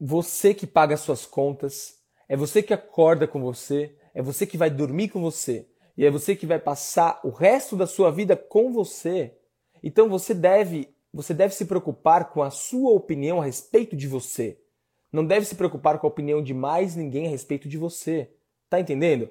você 0.00 0.54
que 0.54 0.66
paga 0.66 0.96
suas 0.96 1.26
contas, 1.26 2.02
é 2.26 2.36
você 2.36 2.62
que 2.62 2.72
acorda 2.72 3.28
com 3.28 3.42
você, 3.42 3.96
é 4.14 4.22
você 4.22 4.46
que 4.46 4.56
vai 4.56 4.70
dormir 4.70 5.08
com 5.08 5.20
você, 5.20 5.66
e 5.96 6.06
é 6.06 6.10
você 6.10 6.34
que 6.34 6.46
vai 6.46 6.58
passar 6.58 7.20
o 7.22 7.30
resto 7.30 7.76
da 7.76 7.86
sua 7.86 8.10
vida 8.10 8.36
com 8.36 8.72
você. 8.72 9.36
Então 9.82 10.08
você 10.08 10.32
deve, 10.32 10.88
você 11.12 11.34
deve 11.34 11.54
se 11.54 11.66
preocupar 11.66 12.30
com 12.30 12.42
a 12.42 12.50
sua 12.50 12.90
opinião 12.90 13.40
a 13.40 13.44
respeito 13.44 13.94
de 13.94 14.08
você 14.08 14.58
não 15.14 15.24
deve 15.24 15.46
se 15.46 15.54
preocupar 15.54 16.00
com 16.00 16.08
a 16.08 16.10
opinião 16.10 16.42
de 16.42 16.52
mais 16.52 16.96
ninguém 16.96 17.28
a 17.28 17.30
respeito 17.30 17.68
de 17.68 17.78
você. 17.78 18.28
Tá 18.68 18.80
entendendo? 18.80 19.30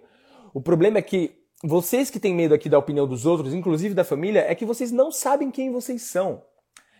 O 0.53 0.61
problema 0.61 0.97
é 0.97 1.01
que 1.01 1.37
vocês 1.61 2.09
que 2.09 2.21
têm 2.21 2.33
medo 2.33 2.53
aqui 2.53 2.69
da 2.69 2.79
opinião 2.79 3.05
dos 3.05 3.25
outros, 3.25 3.53
inclusive 3.53 3.93
da 3.93 4.05
família, 4.05 4.45
é 4.49 4.55
que 4.55 4.65
vocês 4.65 4.93
não 4.93 5.11
sabem 5.11 5.51
quem 5.51 5.71
vocês 5.71 6.03
são. 6.03 6.41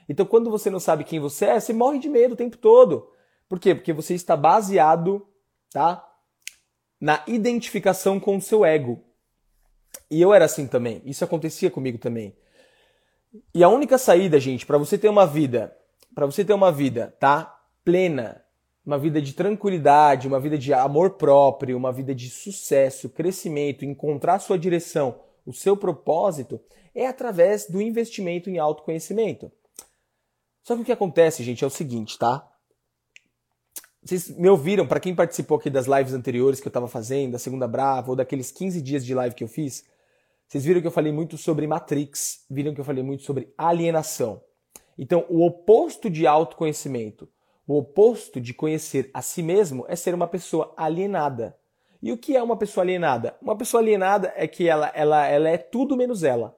Então, 0.10 0.26
quando 0.26 0.52
você 0.52 0.70
não 0.70 0.82
sabe 0.82 1.06
quem 1.06 1.18
você 1.18 1.46
é, 1.46 1.60
você 1.60 1.72
morre 1.72 1.98
de 1.98 2.10
medo 2.10 2.34
o 2.34 2.38
tempo 2.38 2.58
todo. 2.58 3.08
Por 3.48 3.58
quê? 3.58 3.74
Porque 3.74 3.94
você 3.94 4.16
está 4.16 4.36
baseado, 4.36 5.26
tá? 5.72 6.06
Na 7.04 7.22
identificação 7.28 8.18
com 8.18 8.38
o 8.38 8.42
seu 8.42 8.64
ego. 8.64 9.04
E 10.10 10.22
eu 10.22 10.34
era 10.34 10.46
assim 10.46 10.66
também. 10.66 11.02
Isso 11.04 11.22
acontecia 11.22 11.70
comigo 11.70 11.98
também. 11.98 12.34
E 13.54 13.62
a 13.62 13.68
única 13.68 13.98
saída, 13.98 14.40
gente, 14.40 14.66
para 14.66 14.78
você 14.78 14.98
ter 14.98 15.10
uma 15.10 15.28
vida, 15.28 15.76
para 16.16 16.26
você 16.26 16.46
ter 16.46 16.54
uma 16.54 16.72
vida, 16.72 17.14
tá? 17.20 17.62
Plena, 17.84 18.42
uma 18.86 18.98
vida 18.98 19.22
de 19.22 19.34
tranquilidade, 19.34 20.30
uma 20.30 20.40
vida 20.40 20.58
de 20.58 20.74
amor 20.74 21.18
próprio, 21.18 21.76
uma 21.76 21.92
vida 21.92 22.16
de 22.16 22.30
sucesso, 22.30 23.10
crescimento, 23.10 23.84
encontrar 23.84 24.40
sua 24.40 24.58
direção, 24.58 25.20
o 25.46 25.52
seu 25.52 25.76
propósito, 25.76 26.58
é 26.96 27.06
através 27.06 27.70
do 27.70 27.82
investimento 27.82 28.50
em 28.50 28.60
autoconhecimento. 28.60 29.52
Só 30.64 30.74
que 30.74 30.84
o 30.84 30.86
que 30.86 30.92
acontece, 30.94 31.44
gente, 31.44 31.66
é 31.66 31.68
o 31.68 31.70
seguinte, 31.70 32.18
tá? 32.18 32.50
Vocês 34.04 34.30
me 34.30 34.50
ouviram, 34.50 34.86
para 34.86 35.00
quem 35.00 35.16
participou 35.16 35.58
aqui 35.58 35.70
das 35.70 35.86
lives 35.86 36.14
anteriores 36.14 36.60
que 36.60 36.68
eu 36.68 36.70
estava 36.70 36.90
fazendo, 36.90 37.32
da 37.32 37.40
Segunda 37.40 37.68
Brava, 37.68 38.10
ou 38.10 38.16
daqueles 38.18 38.52
15 38.52 38.82
dias 38.82 39.06
de 39.06 39.16
live 39.16 39.34
que 39.34 39.44
eu 39.44 39.48
fiz, 39.48 39.86
vocês 40.46 40.66
viram 40.66 40.82
que 40.82 40.88
eu 40.88 40.92
falei 40.92 41.12
muito 41.12 41.38
sobre 41.38 41.66
Matrix, 41.66 42.46
viram 42.50 42.74
que 42.74 42.82
eu 42.82 42.86
falei 42.86 43.02
muito 43.02 43.24
sobre 43.24 43.54
alienação. 43.58 44.42
Então, 44.98 45.26
o 45.30 45.46
oposto 45.46 46.10
de 46.10 46.28
autoconhecimento, 46.28 47.30
o 47.66 47.78
oposto 47.78 48.42
de 48.42 48.54
conhecer 48.54 49.10
a 49.14 49.22
si 49.22 49.42
mesmo 49.42 49.86
é 49.88 49.96
ser 49.96 50.14
uma 50.14 50.28
pessoa 50.28 50.74
alienada. 50.76 51.58
E 52.02 52.12
o 52.12 52.18
que 52.18 52.36
é 52.36 52.44
uma 52.44 52.58
pessoa 52.58 52.84
alienada? 52.84 53.38
Uma 53.42 53.58
pessoa 53.58 53.82
alienada 53.82 54.34
é 54.36 54.46
que 54.46 54.68
ela, 54.68 54.92
ela, 54.94 55.26
ela 55.26 55.50
é 55.50 55.58
tudo 55.58 55.96
menos 55.96 56.24
ela. 56.24 56.54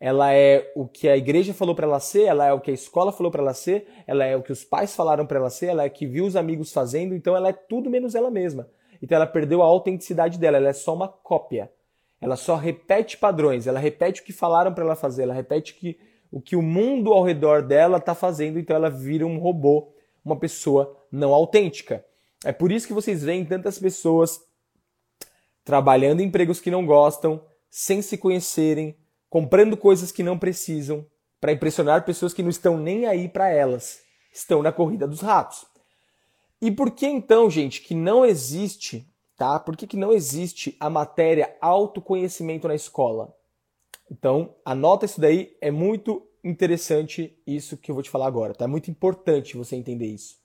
Ela 0.00 0.32
é 0.32 0.72
o 0.74 0.88
que 0.88 1.08
a 1.08 1.16
igreja 1.16 1.52
falou 1.52 1.74
para 1.74 1.86
ela 1.86 2.00
ser, 2.00 2.22
ela 2.22 2.46
é 2.46 2.52
o 2.52 2.60
que 2.60 2.70
a 2.70 2.74
escola 2.74 3.12
falou 3.12 3.30
para 3.30 3.42
ela 3.42 3.52
ser, 3.52 3.86
ela 4.06 4.24
é 4.24 4.34
o 4.34 4.42
que 4.42 4.50
os 4.50 4.64
pais 4.64 4.96
falaram 4.96 5.26
para 5.26 5.38
ela 5.38 5.50
ser, 5.50 5.66
ela 5.66 5.84
é 5.84 5.88
o 5.88 5.90
que 5.90 6.06
viu 6.06 6.24
os 6.24 6.36
amigos 6.36 6.72
fazendo, 6.72 7.14
então 7.14 7.36
ela 7.36 7.50
é 7.50 7.52
tudo 7.52 7.90
menos 7.90 8.14
ela 8.14 8.30
mesma. 8.30 8.66
Então 9.02 9.14
ela 9.14 9.26
perdeu 9.26 9.62
a 9.62 9.66
autenticidade 9.66 10.38
dela, 10.38 10.56
ela 10.56 10.70
é 10.70 10.72
só 10.72 10.94
uma 10.94 11.06
cópia. 11.06 11.70
Ela 12.18 12.36
só 12.36 12.56
repete 12.56 13.18
padrões, 13.18 13.66
ela 13.66 13.78
repete 13.78 14.22
o 14.22 14.24
que 14.24 14.32
falaram 14.32 14.72
para 14.72 14.84
ela 14.84 14.96
fazer, 14.96 15.24
ela 15.24 15.34
repete 15.34 15.74
que, 15.74 15.98
o 16.32 16.40
que 16.40 16.56
o 16.56 16.62
mundo 16.62 17.12
ao 17.12 17.22
redor 17.22 17.62
dela 17.62 17.98
está 17.98 18.14
fazendo, 18.14 18.58
então 18.58 18.74
ela 18.74 18.88
vira 18.88 19.26
um 19.26 19.38
robô 19.38 19.92
uma 20.24 20.38
pessoa 20.38 20.96
não 21.10 21.34
autêntica. 21.34 22.04
É 22.44 22.52
por 22.52 22.72
isso 22.72 22.86
que 22.86 22.92
vocês 22.92 23.22
veem 23.22 23.44
tantas 23.44 23.78
pessoas 23.78 24.40
trabalhando 25.64 26.20
em 26.20 26.24
empregos 26.24 26.60
que 26.60 26.70
não 26.70 26.86
gostam, 26.86 27.44
sem 27.68 28.02
se 28.02 28.16
conhecerem, 28.16 28.96
comprando 29.30 29.76
coisas 29.76 30.12
que 30.12 30.22
não 30.22 30.38
precisam, 30.38 31.06
para 31.40 31.52
impressionar 31.52 32.04
pessoas 32.04 32.34
que 32.34 32.42
não 32.42 32.50
estão 32.50 32.76
nem 32.76 33.06
aí 33.06 33.26
para 33.28 33.48
elas, 33.48 34.02
estão 34.30 34.62
na 34.62 34.70
corrida 34.70 35.08
dos 35.08 35.20
ratos. 35.20 35.64
E 36.60 36.70
por 36.70 36.90
que 36.90 37.06
então, 37.06 37.48
gente, 37.48 37.80
que 37.80 37.94
não 37.94 38.26
existe, 38.26 39.08
tá? 39.36 39.58
Por 39.58 39.74
que, 39.74 39.86
que 39.86 39.96
não 39.96 40.12
existe 40.12 40.76
a 40.78 40.90
matéria 40.90 41.56
autoconhecimento 41.60 42.68
na 42.68 42.74
escola? 42.74 43.34
Então, 44.10 44.54
anota 44.64 45.06
isso 45.06 45.20
daí, 45.20 45.56
é 45.60 45.70
muito 45.70 46.26
interessante 46.44 47.38
isso 47.46 47.76
que 47.78 47.90
eu 47.90 47.94
vou 47.94 48.02
te 48.02 48.10
falar 48.10 48.26
agora, 48.26 48.54
tá? 48.54 48.64
É 48.64 48.68
muito 48.68 48.90
importante 48.90 49.56
você 49.56 49.76
entender 49.76 50.06
isso. 50.06 50.38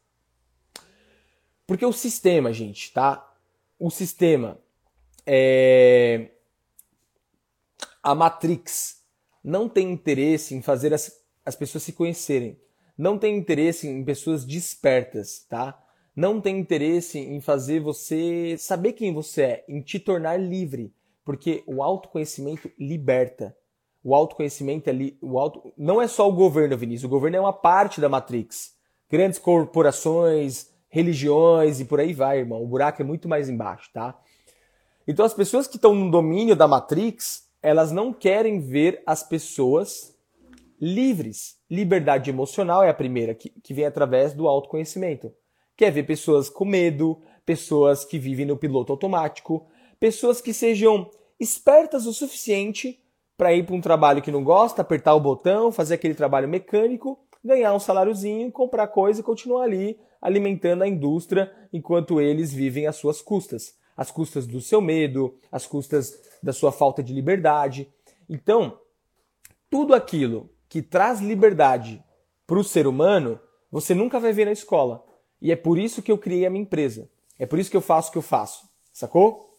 Porque 1.67 1.85
o 1.85 1.91
sistema, 1.91 2.53
gente, 2.53 2.93
tá? 2.93 3.35
O 3.77 3.89
sistema 3.89 4.59
é... 5.25 6.29
a 8.05 8.15
Matrix 8.15 9.01
não 9.43 9.67
tem 9.67 9.91
interesse 9.91 10.55
em 10.55 10.61
fazer 10.61 10.93
as, 10.93 11.11
as 11.45 11.55
pessoas 11.55 11.83
se 11.83 11.91
conhecerem. 11.91 12.59
Não 12.97 13.17
tem 13.17 13.35
interesse 13.35 13.87
em 13.87 14.03
pessoas 14.03 14.45
despertas, 14.45 15.45
tá? 15.49 15.77
Não 16.15 16.39
tem 16.39 16.57
interesse 16.57 17.19
em 17.19 17.41
fazer 17.41 17.81
você 17.81 18.55
saber 18.57 18.93
quem 18.93 19.13
você 19.13 19.41
é, 19.41 19.65
em 19.67 19.81
te 19.81 19.99
tornar 19.99 20.37
livre, 20.37 20.93
porque 21.25 21.63
o 21.67 21.83
autoconhecimento 21.83 22.71
liberta 22.79 23.55
o 24.05 24.13
autoconhecimento 24.13 24.87
ali, 24.87 25.17
o 25.19 25.39
auto, 25.39 25.73
não 25.75 25.99
é 25.99 26.07
só 26.07 26.29
o 26.29 26.31
governo, 26.31 26.77
Vinícius, 26.77 27.05
o 27.05 27.09
governo 27.09 27.37
é 27.37 27.39
uma 27.39 27.51
parte 27.51 27.99
da 27.99 28.07
Matrix. 28.07 28.75
Grandes 29.09 29.39
corporações, 29.39 30.69
religiões 30.89 31.79
e 31.79 31.85
por 31.85 31.99
aí 31.99 32.13
vai, 32.13 32.37
irmão. 32.37 32.61
O 32.61 32.67
buraco 32.67 33.01
é 33.01 33.05
muito 33.05 33.27
mais 33.27 33.49
embaixo, 33.49 33.89
tá? 33.91 34.15
Então 35.07 35.25
as 35.25 35.33
pessoas 35.33 35.65
que 35.65 35.77
estão 35.77 35.95
no 35.95 36.11
domínio 36.11 36.55
da 36.55 36.67
Matrix, 36.67 37.44
elas 37.65 37.91
não 37.91 38.13
querem 38.13 38.59
ver 38.59 39.01
as 39.07 39.23
pessoas 39.23 40.15
livres. 40.79 41.55
Liberdade 41.67 42.29
emocional 42.29 42.83
é 42.83 42.89
a 42.89 42.93
primeira, 42.93 43.33
que, 43.33 43.49
que 43.49 43.73
vem 43.73 43.85
através 43.85 44.33
do 44.33 44.47
autoconhecimento. 44.47 45.33
Quer 45.75 45.91
ver 45.91 46.03
pessoas 46.03 46.47
com 46.47 46.63
medo, 46.63 47.19
pessoas 47.43 48.05
que 48.05 48.19
vivem 48.19 48.45
no 48.45 48.55
piloto 48.55 48.93
automático, 48.93 49.65
pessoas 49.99 50.41
que 50.41 50.53
sejam 50.53 51.09
espertas 51.39 52.05
o 52.05 52.13
suficiente 52.13 53.01
para 53.35 53.51
ir 53.51 53.65
para 53.65 53.75
um 53.75 53.81
trabalho 53.81 54.21
que 54.21 54.31
não 54.31 54.43
gosta, 54.43 54.83
apertar 54.83 55.15
o 55.15 55.19
botão, 55.19 55.71
fazer 55.71 55.95
aquele 55.95 56.13
trabalho 56.13 56.47
mecânico, 56.47 57.19
ganhar 57.43 57.73
um 57.73 57.79
saláriozinho, 57.79 58.51
comprar 58.51 58.87
coisa 58.89 59.21
e 59.21 59.23
continuar 59.23 59.63
ali 59.63 59.99
alimentando 60.21 60.83
a 60.83 60.87
indústria 60.87 61.51
enquanto 61.73 62.21
eles 62.21 62.53
vivem 62.53 62.85
às 62.85 62.95
suas 62.95 63.23
custas, 63.23 63.73
às 63.95 64.11
custas 64.11 64.45
do 64.45 64.61
seu 64.61 64.81
medo, 64.81 65.35
às 65.51 65.65
custas 65.65 66.19
da 66.41 66.53
sua 66.53 66.71
falta 66.71 67.01
de 67.01 67.13
liberdade. 67.13 67.91
Então, 68.29 68.79
tudo 69.69 69.93
aquilo 69.93 70.49
que 70.67 70.81
traz 70.81 71.19
liberdade 71.19 72.03
para 72.45 72.59
o 72.59 72.63
ser 72.63 72.87
humano, 72.87 73.39
você 73.71 73.93
nunca 73.93 74.19
vai 74.19 74.33
ver 74.33 74.45
na 74.45 74.51
escola. 74.51 75.03
E 75.41 75.51
é 75.51 75.55
por 75.55 75.77
isso 75.77 76.01
que 76.01 76.11
eu 76.11 76.17
criei 76.17 76.45
a 76.45 76.49
minha 76.49 76.63
empresa. 76.63 77.09
É 77.37 77.45
por 77.45 77.59
isso 77.59 77.69
que 77.69 77.77
eu 77.77 77.81
faço 77.81 78.09
o 78.09 78.11
que 78.11 78.17
eu 78.17 78.21
faço. 78.21 78.67
Sacou? 78.93 79.57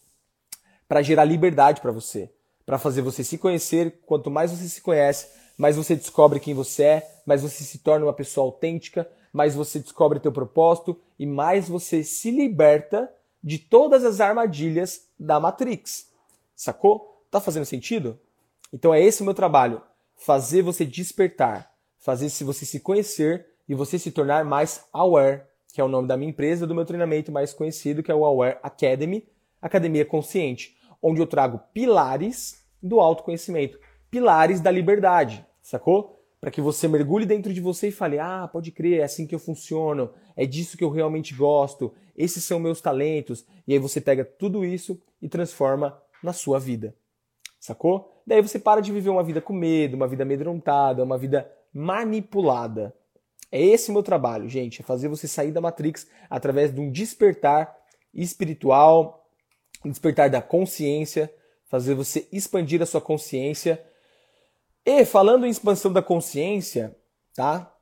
Para 0.88 1.02
gerar 1.02 1.24
liberdade 1.24 1.80
para 1.80 1.92
você 1.92 2.30
para 2.66 2.78
fazer 2.78 3.00
você 3.00 3.22
se 3.22 3.38
conhecer. 3.38 4.00
Quanto 4.04 4.28
mais 4.30 4.50
você 4.50 4.68
se 4.68 4.82
conhece, 4.82 5.28
mais 5.56 5.76
você 5.76 5.94
descobre 5.94 6.40
quem 6.40 6.52
você 6.52 6.82
é, 6.82 7.20
mais 7.24 7.40
você 7.40 7.62
se 7.62 7.78
torna 7.78 8.04
uma 8.04 8.12
pessoa 8.12 8.44
autêntica, 8.44 9.08
mais 9.32 9.54
você 9.54 9.78
descobre 9.78 10.18
teu 10.18 10.32
propósito 10.32 11.00
e 11.16 11.24
mais 11.24 11.68
você 11.68 12.02
se 12.02 12.30
liberta 12.30 13.08
de 13.46 13.58
todas 13.58 14.04
as 14.04 14.20
armadilhas 14.20 15.08
da 15.18 15.40
Matrix. 15.40 16.12
Sacou? 16.54 17.24
Tá 17.30 17.40
fazendo 17.40 17.64
sentido? 17.64 18.20
Então 18.72 18.92
é 18.92 19.00
esse 19.02 19.22
o 19.22 19.24
meu 19.24 19.32
trabalho, 19.32 19.80
fazer 20.16 20.60
você 20.60 20.84
despertar, 20.84 21.72
fazer 21.98 22.28
se 22.28 22.44
você 22.44 22.66
se 22.66 22.80
conhecer 22.80 23.46
e 23.66 23.74
você 23.74 23.98
se 23.98 24.10
tornar 24.10 24.44
mais 24.44 24.84
aware, 24.92 25.44
que 25.72 25.80
é 25.80 25.84
o 25.84 25.88
nome 25.88 26.08
da 26.08 26.16
minha 26.16 26.30
empresa, 26.30 26.66
do 26.66 26.74
meu 26.74 26.84
treinamento 26.84 27.32
mais 27.32 27.54
conhecido, 27.54 28.02
que 28.02 28.10
é 28.10 28.14
o 28.14 28.24
Aware 28.24 28.58
Academy, 28.62 29.26
Academia 29.62 30.04
Consciente 30.04 30.76
onde 31.02 31.20
eu 31.20 31.26
trago 31.26 31.60
pilares 31.72 32.66
do 32.82 33.00
autoconhecimento, 33.00 33.78
pilares 34.10 34.60
da 34.60 34.70
liberdade, 34.70 35.46
sacou? 35.62 36.15
Para 36.40 36.50
que 36.50 36.60
você 36.60 36.86
mergulhe 36.86 37.26
dentro 37.26 37.52
de 37.52 37.60
você 37.60 37.88
e 37.88 37.92
fale: 37.92 38.18
ah, 38.18 38.48
pode 38.50 38.70
crer, 38.70 39.00
é 39.00 39.04
assim 39.04 39.26
que 39.26 39.34
eu 39.34 39.38
funciono, 39.38 40.10
é 40.36 40.44
disso 40.46 40.76
que 40.76 40.84
eu 40.84 40.90
realmente 40.90 41.34
gosto, 41.34 41.92
esses 42.16 42.44
são 42.44 42.58
meus 42.58 42.80
talentos. 42.80 43.46
E 43.66 43.72
aí 43.72 43.78
você 43.78 44.00
pega 44.00 44.24
tudo 44.24 44.64
isso 44.64 45.00
e 45.20 45.28
transforma 45.28 46.00
na 46.22 46.32
sua 46.32 46.58
vida, 46.58 46.94
sacou? 47.58 48.22
Daí 48.26 48.42
você 48.42 48.58
para 48.58 48.80
de 48.80 48.92
viver 48.92 49.10
uma 49.10 49.22
vida 49.22 49.40
com 49.40 49.52
medo, 49.52 49.94
uma 49.94 50.08
vida 50.08 50.24
amedrontada, 50.24 51.04
uma 51.04 51.16
vida 51.16 51.50
manipulada. 51.72 52.94
É 53.50 53.62
esse 53.62 53.90
o 53.90 53.92
meu 53.92 54.02
trabalho, 54.02 54.48
gente, 54.48 54.82
é 54.82 54.84
fazer 54.84 55.08
você 55.08 55.28
sair 55.28 55.52
da 55.52 55.60
Matrix 55.60 56.08
através 56.28 56.74
de 56.74 56.80
um 56.80 56.90
despertar 56.90 57.74
espiritual, 58.12 59.30
despertar 59.84 60.28
da 60.28 60.42
consciência, 60.42 61.32
fazer 61.66 61.94
você 61.94 62.26
expandir 62.32 62.82
a 62.82 62.86
sua 62.86 63.00
consciência. 63.00 63.82
E 64.86 65.04
falando 65.04 65.44
em 65.44 65.50
expansão 65.50 65.92
da 65.92 66.00
consciência, 66.00 66.96
tá? 67.34 67.76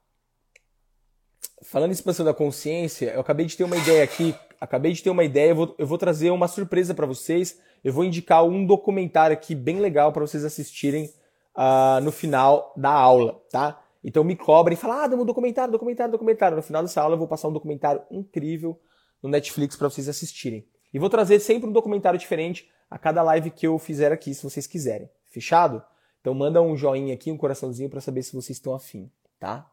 falando 1.64 1.90
em 1.90 1.94
expansão 1.94 2.24
da 2.24 2.34
consciência, 2.34 3.12
eu 3.12 3.20
acabei 3.20 3.46
de 3.46 3.56
ter 3.56 3.64
uma 3.64 3.76
ideia 3.76 4.04
aqui. 4.04 4.34
Acabei 4.60 4.92
de 4.92 5.02
ter 5.02 5.10
uma 5.10 5.24
ideia, 5.24 5.50
eu 5.50 5.56
vou, 5.56 5.74
eu 5.78 5.86
vou 5.86 5.98
trazer 5.98 6.30
uma 6.30 6.48
surpresa 6.48 6.94
para 6.94 7.06
vocês. 7.06 7.58
Eu 7.82 7.92
vou 7.92 8.04
indicar 8.04 8.44
um 8.44 8.64
documentário 8.64 9.34
aqui 9.34 9.54
bem 9.54 9.80
legal 9.80 10.12
para 10.12 10.22
vocês 10.22 10.44
assistirem 10.44 11.12
uh, 11.56 12.02
no 12.02 12.10
final 12.10 12.72
da 12.76 12.90
aula, 12.90 13.42
tá? 13.50 13.82
Então 14.02 14.22
me 14.22 14.36
cobrem 14.36 14.74
e 14.74 14.80
falam, 14.80 14.98
ah, 14.98 15.14
um 15.14 15.24
documentário, 15.24 15.72
documentário, 15.72 16.12
documentário. 16.12 16.56
No 16.56 16.62
final 16.62 16.82
dessa 16.82 17.02
aula 17.02 17.14
eu 17.14 17.18
vou 17.18 17.28
passar 17.28 17.48
um 17.48 17.52
documentário 17.52 18.02
incrível 18.10 18.78
no 19.22 19.28
Netflix 19.28 19.76
para 19.76 19.88
vocês 19.88 20.08
assistirem. 20.08 20.66
E 20.92 20.98
vou 20.98 21.10
trazer 21.10 21.40
sempre 21.40 21.68
um 21.68 21.72
documentário 21.72 22.18
diferente 22.18 22.70
a 22.90 22.98
cada 22.98 23.22
live 23.22 23.50
que 23.50 23.66
eu 23.66 23.78
fizer 23.78 24.12
aqui, 24.12 24.34
se 24.34 24.42
vocês 24.42 24.66
quiserem. 24.66 25.10
Fechado? 25.26 25.82
Então 26.24 26.32
manda 26.32 26.62
um 26.62 26.74
joinha 26.74 27.12
aqui, 27.12 27.30
um 27.30 27.36
coraçãozinho 27.36 27.90
para 27.90 28.00
saber 28.00 28.22
se 28.22 28.32
vocês 28.32 28.56
estão 28.56 28.74
afim, 28.74 29.10
tá? 29.38 29.70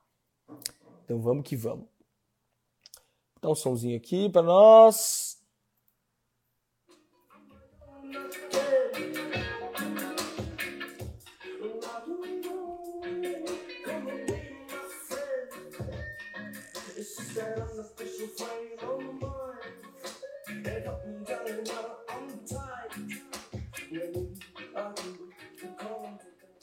Então 1.05 1.17
vamos 1.21 1.47
que 1.47 1.55
vamos. 1.55 1.87
Dá 3.41 3.49
um 3.49 3.55
somzinho 3.55 3.95
aqui 3.95 4.27
para 4.29 4.41
nós. 4.41 5.30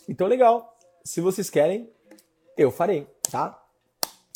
Então, 0.08 0.26
legal. 0.26 0.76
Se 1.04 1.20
vocês 1.20 1.50
querem, 1.50 1.88
eu 2.56 2.70
farei, 2.70 3.06
tá? 3.30 3.62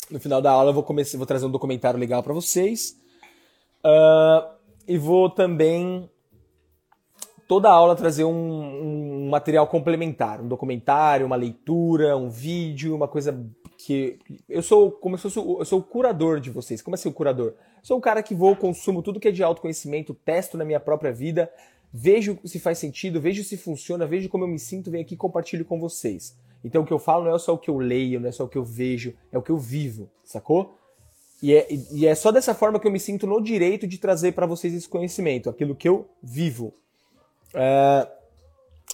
No 0.09 0.19
final 0.19 0.41
da 0.41 0.51
aula 0.51 0.69
eu 0.69 0.73
vou, 0.73 0.85
vou 0.85 1.25
trazer 1.25 1.45
um 1.45 1.51
documentário 1.51 1.99
legal 1.99 2.21
para 2.21 2.33
vocês. 2.33 2.95
Uh, 3.83 4.53
e 4.87 4.97
vou 4.97 5.29
também, 5.29 6.09
toda 7.47 7.69
aula, 7.69 7.95
trazer 7.95 8.23
um, 8.23 8.31
um, 9.25 9.29
material 9.29 9.67
complementar. 9.67 10.41
Um 10.41 10.47
documentário, 10.47 11.25
uma 11.25 11.35
leitura, 11.35 12.15
um 12.15 12.29
vídeo, 12.29 12.95
uma 12.95 13.07
coisa 13.07 13.45
que... 13.77 14.19
Eu 14.47 14.61
sou 14.61 14.91
como 14.91 15.17
se 15.17 15.23
fosse, 15.23 15.39
eu 15.39 15.65
sou 15.65 15.79
o 15.79 15.83
curador 15.83 16.39
de 16.39 16.49
vocês. 16.49 16.81
Como 16.81 16.95
assim 16.95 17.09
o 17.09 17.13
curador? 17.13 17.55
sou 17.83 17.97
um 17.97 18.01
cara 18.01 18.23
que 18.23 18.33
vou, 18.33 18.55
consumo 18.55 19.03
tudo 19.03 19.19
que 19.19 19.27
é 19.27 19.31
de 19.31 19.43
autoconhecimento, 19.43 20.13
testo 20.13 20.57
na 20.57 20.63
minha 20.63 20.79
própria 20.79 21.11
vida, 21.11 21.51
vejo 21.93 22.39
se 22.43 22.59
faz 22.59 22.79
sentido, 22.79 23.21
vejo 23.21 23.43
se 23.43 23.55
funciona, 23.55 24.07
vejo 24.07 24.27
como 24.27 24.45
eu 24.45 24.47
me 24.47 24.57
sinto, 24.57 24.89
venho 24.89 25.03
aqui 25.03 25.13
e 25.13 25.17
compartilho 25.17 25.63
com 25.63 25.79
vocês. 25.79 26.35
Então 26.63 26.81
o 26.81 26.85
que 26.85 26.93
eu 26.93 26.97
falo 26.97 27.25
não 27.25 27.35
é 27.35 27.39
só 27.39 27.53
o 27.53 27.57
que 27.57 27.69
eu 27.69 27.77
leio, 27.77 28.19
não 28.19 28.29
é 28.29 28.31
só 28.31 28.45
o 28.45 28.47
que 28.47 28.57
eu 28.57 28.63
vejo, 28.63 29.13
é 29.31 29.37
o 29.37 29.41
que 29.41 29.51
eu 29.51 29.57
vivo, 29.57 30.09
sacou? 30.23 30.77
E 31.41 31.53
é, 31.53 31.67
e 31.91 32.07
é 32.07 32.15
só 32.15 32.31
dessa 32.31 32.55
forma 32.55 32.79
que 32.79 32.87
eu 32.87 32.91
me 32.91 32.99
sinto 32.99 33.27
no 33.27 33.41
direito 33.41 33.85
de 33.85 33.97
trazer 33.97 34.31
para 34.31 34.45
vocês 34.45 34.73
esse 34.73 34.87
conhecimento, 34.87 35.49
aquilo 35.49 35.75
que 35.75 35.87
eu 35.87 36.09
vivo. 36.21 36.73
É... 37.53 38.07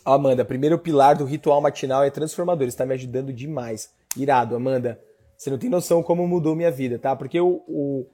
Amanda, 0.04 0.44
primeiro 0.44 0.80
pilar 0.80 1.16
do 1.16 1.26
ritual 1.26 1.62
matinal 1.62 2.04
é 2.04 2.10
transformador, 2.10 2.68
está 2.68 2.86
me 2.86 2.94
ajudando 2.96 3.32
demais. 3.32 3.92
Irado, 4.18 4.56
Amanda. 4.56 5.00
Você 5.38 5.50
não 5.50 5.58
tem 5.58 5.70
noção 5.70 6.02
como 6.02 6.28
mudou 6.28 6.56
minha 6.56 6.72
vida, 6.72 6.98
tá? 6.98 7.16
Porque 7.16 7.40
o, 7.40 7.64
o, 7.68 8.06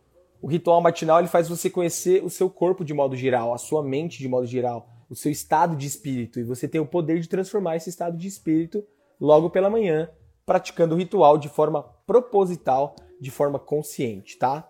o 0.45 0.47
ritual 0.47 0.79
matinal 0.79 1.17
ele 1.17 1.27
faz 1.27 1.49
você 1.49 1.71
conhecer 1.71 2.23
o 2.23 2.29
seu 2.29 2.51
corpo 2.51 2.85
de 2.85 2.93
modo 2.93 3.15
geral, 3.15 3.51
a 3.51 3.57
sua 3.57 3.81
mente 3.81 4.19
de 4.19 4.27
modo 4.27 4.45
geral, 4.45 4.87
o 5.09 5.15
seu 5.15 5.31
estado 5.31 5.75
de 5.75 5.87
espírito. 5.87 6.39
E 6.39 6.43
você 6.43 6.67
tem 6.67 6.79
o 6.79 6.85
poder 6.85 7.19
de 7.19 7.27
transformar 7.27 7.77
esse 7.77 7.89
estado 7.89 8.15
de 8.15 8.27
espírito 8.27 8.85
logo 9.19 9.49
pela 9.49 9.71
manhã, 9.71 10.07
praticando 10.45 10.93
o 10.93 10.97
ritual 10.99 11.39
de 11.39 11.49
forma 11.49 11.81
proposital, 12.05 12.95
de 13.19 13.31
forma 13.31 13.57
consciente, 13.57 14.37
tá? 14.37 14.69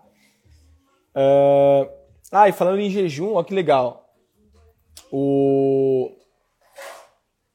Uh... 1.14 1.86
Ah, 2.32 2.48
e 2.48 2.52
falando 2.52 2.80
em 2.80 2.88
jejum, 2.88 3.34
ó 3.34 3.42
que 3.42 3.52
legal. 3.52 4.14
O... 5.12 6.10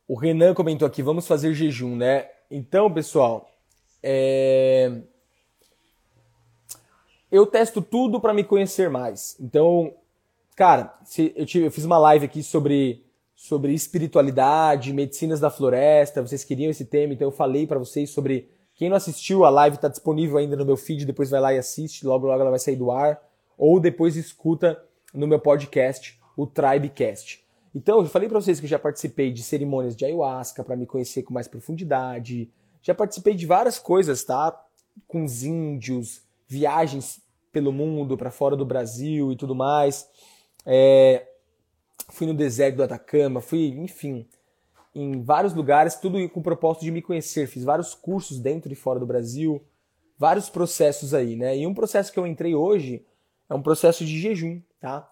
o 0.07 0.15
Renan 0.15 0.53
comentou 0.53 0.87
aqui, 0.87 1.01
vamos 1.01 1.25
fazer 1.25 1.55
jejum, 1.55 1.95
né? 1.95 2.29
Então, 2.51 2.93
pessoal, 2.93 3.49
é... 4.03 5.01
eu 7.31 7.45
testo 7.45 7.81
tudo 7.81 8.19
para 8.19 8.33
me 8.33 8.43
conhecer 8.43 8.89
mais. 8.89 9.37
Então, 9.39 9.93
cara, 10.55 10.93
eu, 11.35 11.45
tive, 11.45 11.65
eu 11.67 11.71
fiz 11.71 11.85
uma 11.85 11.97
live 11.97 12.25
aqui 12.25 12.43
sobre 12.43 13.05
sobre 13.41 13.73
espiritualidade, 13.73 14.93
medicinas 14.93 15.39
da 15.39 15.49
floresta. 15.49 16.21
Vocês 16.21 16.43
queriam 16.43 16.69
esse 16.69 16.85
tema, 16.85 17.11
então 17.11 17.27
eu 17.27 17.31
falei 17.31 17.65
para 17.65 17.79
vocês 17.79 18.11
sobre. 18.11 18.49
Quem 18.75 18.87
não 18.87 18.97
assistiu, 18.97 19.43
a 19.43 19.49
live 19.49 19.77
está 19.77 19.87
disponível 19.87 20.37
ainda 20.37 20.55
no 20.55 20.65
meu 20.65 20.77
feed, 20.77 21.05
depois 21.05 21.29
vai 21.29 21.39
lá 21.39 21.53
e 21.53 21.57
assiste, 21.57 22.05
logo 22.05 22.27
logo 22.27 22.39
ela 22.39 22.49
vai 22.51 22.59
sair 22.59 22.75
do 22.75 22.91
ar. 22.91 23.19
Ou 23.57 23.79
depois 23.79 24.15
escuta 24.15 24.81
no 25.13 25.27
meu 25.27 25.39
podcast, 25.39 26.19
o 26.37 26.45
Tribecast. 26.47 27.43
Então, 27.73 27.99
eu 27.99 28.05
falei 28.05 28.29
para 28.29 28.39
vocês 28.39 28.59
que 28.59 28.65
eu 28.65 28.69
já 28.69 28.79
participei 28.79 29.31
de 29.31 29.43
cerimônias 29.43 29.95
de 29.95 30.05
ayahuasca 30.05 30.63
para 30.63 30.75
me 30.75 30.85
conhecer 30.85 31.23
com 31.23 31.33
mais 31.33 31.47
profundidade. 31.47 32.51
Já 32.81 32.93
participei 32.93 33.33
de 33.33 33.45
várias 33.45 33.79
coisas, 33.79 34.23
tá? 34.23 34.59
Com 35.07 35.23
os 35.23 35.43
índios, 35.43 36.21
viagens 36.51 37.21
pelo 37.49 37.71
mundo, 37.71 38.17
para 38.17 38.29
fora 38.29 38.57
do 38.57 38.65
Brasil 38.65 39.31
e 39.31 39.37
tudo 39.37 39.55
mais. 39.55 40.05
É, 40.65 41.25
fui 42.09 42.27
no 42.27 42.33
deserto 42.33 42.75
do 42.75 42.83
Atacama, 42.83 43.39
fui, 43.39 43.67
enfim, 43.69 44.27
em 44.93 45.21
vários 45.21 45.53
lugares, 45.53 45.95
tudo 45.95 46.27
com 46.29 46.41
o 46.41 46.43
propósito 46.43 46.83
de 46.83 46.91
me 46.91 47.01
conhecer. 47.01 47.47
Fiz 47.47 47.63
vários 47.63 47.95
cursos 47.95 48.37
dentro 48.37 48.69
e 48.69 48.75
fora 48.75 48.99
do 48.99 49.05
Brasil, 49.05 49.63
vários 50.17 50.49
processos 50.49 51.13
aí, 51.13 51.37
né? 51.37 51.57
E 51.57 51.65
um 51.65 51.73
processo 51.73 52.11
que 52.11 52.19
eu 52.19 52.27
entrei 52.27 52.53
hoje 52.53 53.05
é 53.49 53.55
um 53.55 53.61
processo 53.61 54.03
de 54.03 54.19
jejum, 54.19 54.61
tá? 54.77 55.09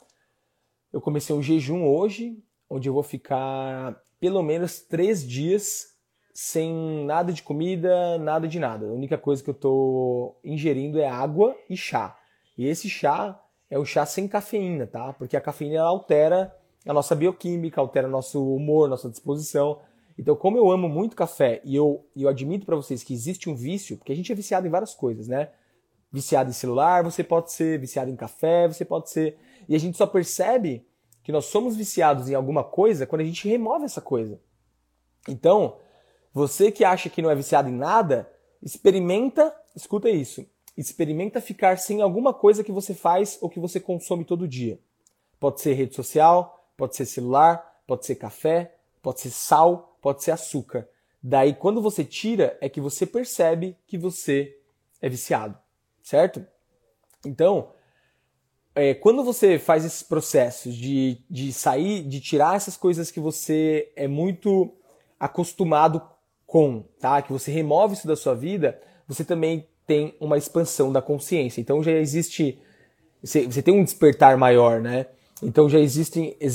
Eu 0.92 1.00
comecei 1.00 1.34
um 1.34 1.42
jejum 1.42 1.86
hoje, 1.86 2.38
onde 2.70 2.90
eu 2.90 2.94
vou 2.94 3.04
ficar 3.04 3.98
pelo 4.20 4.44
menos 4.44 4.82
três 4.82 5.26
dias 5.26 5.89
sem 6.42 7.04
nada 7.04 7.34
de 7.34 7.44
comida, 7.44 8.18
nada 8.18 8.48
de 8.48 8.60
nada. 8.60 8.88
A 8.88 8.94
única 8.94 9.18
coisa 9.18 9.44
que 9.44 9.50
eu 9.50 9.54
tô 9.54 10.38
ingerindo 10.42 10.98
é 10.98 11.06
água 11.06 11.54
e 11.70 11.76
chá. 11.76 12.18
E 12.58 12.66
esse 12.66 12.90
chá 12.90 13.38
é 13.70 13.78
o 13.78 13.84
chá 13.84 14.06
sem 14.06 14.26
cafeína, 14.26 14.88
tá? 14.88 15.12
Porque 15.12 15.36
a 15.36 15.42
cafeína 15.42 15.84
altera 15.84 16.56
a 16.88 16.94
nossa 16.94 17.14
bioquímica, 17.14 17.82
altera 17.82 18.08
nosso 18.08 18.56
humor, 18.56 18.88
nossa 18.88 19.10
disposição. 19.10 19.82
Então, 20.18 20.34
como 20.34 20.58
eu 20.58 20.72
amo 20.72 20.88
muito 20.88 21.14
café 21.14 21.60
e 21.66 21.76
eu, 21.76 22.08
eu 22.16 22.30
admito 22.30 22.66
para 22.66 22.78
vocês 22.78 23.04
que 23.04 23.14
existe 23.14 23.50
um 23.50 23.56
vício, 23.56 23.98
porque 23.98 24.14
a 24.14 24.16
gente 24.16 24.32
é 24.32 24.36
viciado 24.36 24.66
em 24.66 24.70
várias 24.70 24.96
coisas, 24.96 25.28
né? 25.28 25.50
Viciado 26.10 26.50
em 26.50 26.54
celular, 26.54 27.04
você 27.04 27.22
pode 27.22 27.52
ser 27.52 27.78
viciado 27.78 28.10
em 28.10 28.16
café, 28.16 28.66
você 28.66 28.86
pode 28.86 29.10
ser. 29.10 29.38
E 29.68 29.76
a 29.76 29.78
gente 29.78 29.98
só 29.98 30.08
percebe 30.08 30.88
que 31.22 31.34
nós 31.34 31.46
somos 31.46 31.76
viciados 31.76 32.30
em 32.30 32.34
alguma 32.34 32.64
coisa 32.64 33.06
quando 33.06 33.24
a 33.24 33.26
gente 33.26 33.46
remove 33.46 33.84
essa 33.84 34.00
coisa. 34.00 34.40
Então, 35.28 35.76
você 36.34 36.72
que 36.72 36.84
acha 36.84 37.10
que 37.10 37.22
não 37.22 37.30
é 37.30 37.36
viciado 37.36 37.70
em 37.70 37.76
nada, 37.76 38.32
experimenta, 38.62 39.56
escuta 39.76 40.10
isso, 40.10 40.46
experimenta 40.78 41.42
ficar 41.42 41.78
sem 41.78 42.02
alguma 42.02 42.34
coisa 42.34 42.64
que 42.64 42.72
você 42.72 42.94
faz 42.94 43.38
ou 43.42 43.50
que 43.50 43.60
você 43.60 43.80
consome 43.80 44.24
todo 44.24 44.48
dia. 44.48 44.80
Pode 45.40 45.62
ser 45.62 45.74
rede 45.74 45.96
social, 45.96 46.70
pode 46.78 46.96
ser 46.96 47.06
celular, 47.06 47.82
pode 47.88 48.06
ser 48.06 48.16
café, 48.16 48.76
pode 49.02 49.22
ser 49.22 49.30
sal, 49.30 49.98
pode 50.02 50.24
ser 50.24 50.32
açúcar. 50.32 50.88
Daí, 51.22 51.54
quando 51.54 51.82
você 51.82 52.06
tira, 52.06 52.58
é 52.62 52.70
que 52.70 52.80
você 52.80 53.06
percebe 53.06 53.76
que 53.88 53.98
você 53.98 54.58
é 55.02 55.10
viciado, 55.10 55.58
certo? 56.02 56.46
Então, 57.26 57.72
é, 58.74 58.94
quando 58.94 59.24
você 59.24 59.60
faz 59.60 59.84
esses 59.84 60.04
processos 60.04 60.74
de, 60.76 61.22
de 61.30 61.52
sair, 61.52 62.04
de 62.04 62.22
tirar 62.22 62.56
essas 62.56 62.78
coisas 62.78 63.12
que 63.12 63.20
você 63.20 63.92
é 63.96 64.08
muito 64.08 64.74
acostumado 65.20 66.02
com, 66.50 66.84
tá? 67.00 67.22
Que 67.22 67.32
você 67.32 67.52
remove 67.52 67.94
isso 67.94 68.08
da 68.08 68.16
sua 68.16 68.34
vida, 68.34 68.82
você 69.08 69.24
também 69.24 69.68
tem 69.86 70.16
uma 70.20 70.36
expansão 70.36 70.92
da 70.92 71.02
consciência. 71.02 71.62
Então 71.62 71.84
já 71.84 71.92
existe, 71.92 72.60
você, 73.24 73.62
tem 73.62 73.74
um 73.74 73.84
despertar 73.84 74.36
maior, 74.36 74.82
né? 74.82 75.06
Então 75.44 75.70
já 75.70 75.80
existem 75.80 76.36
é, 76.40 76.48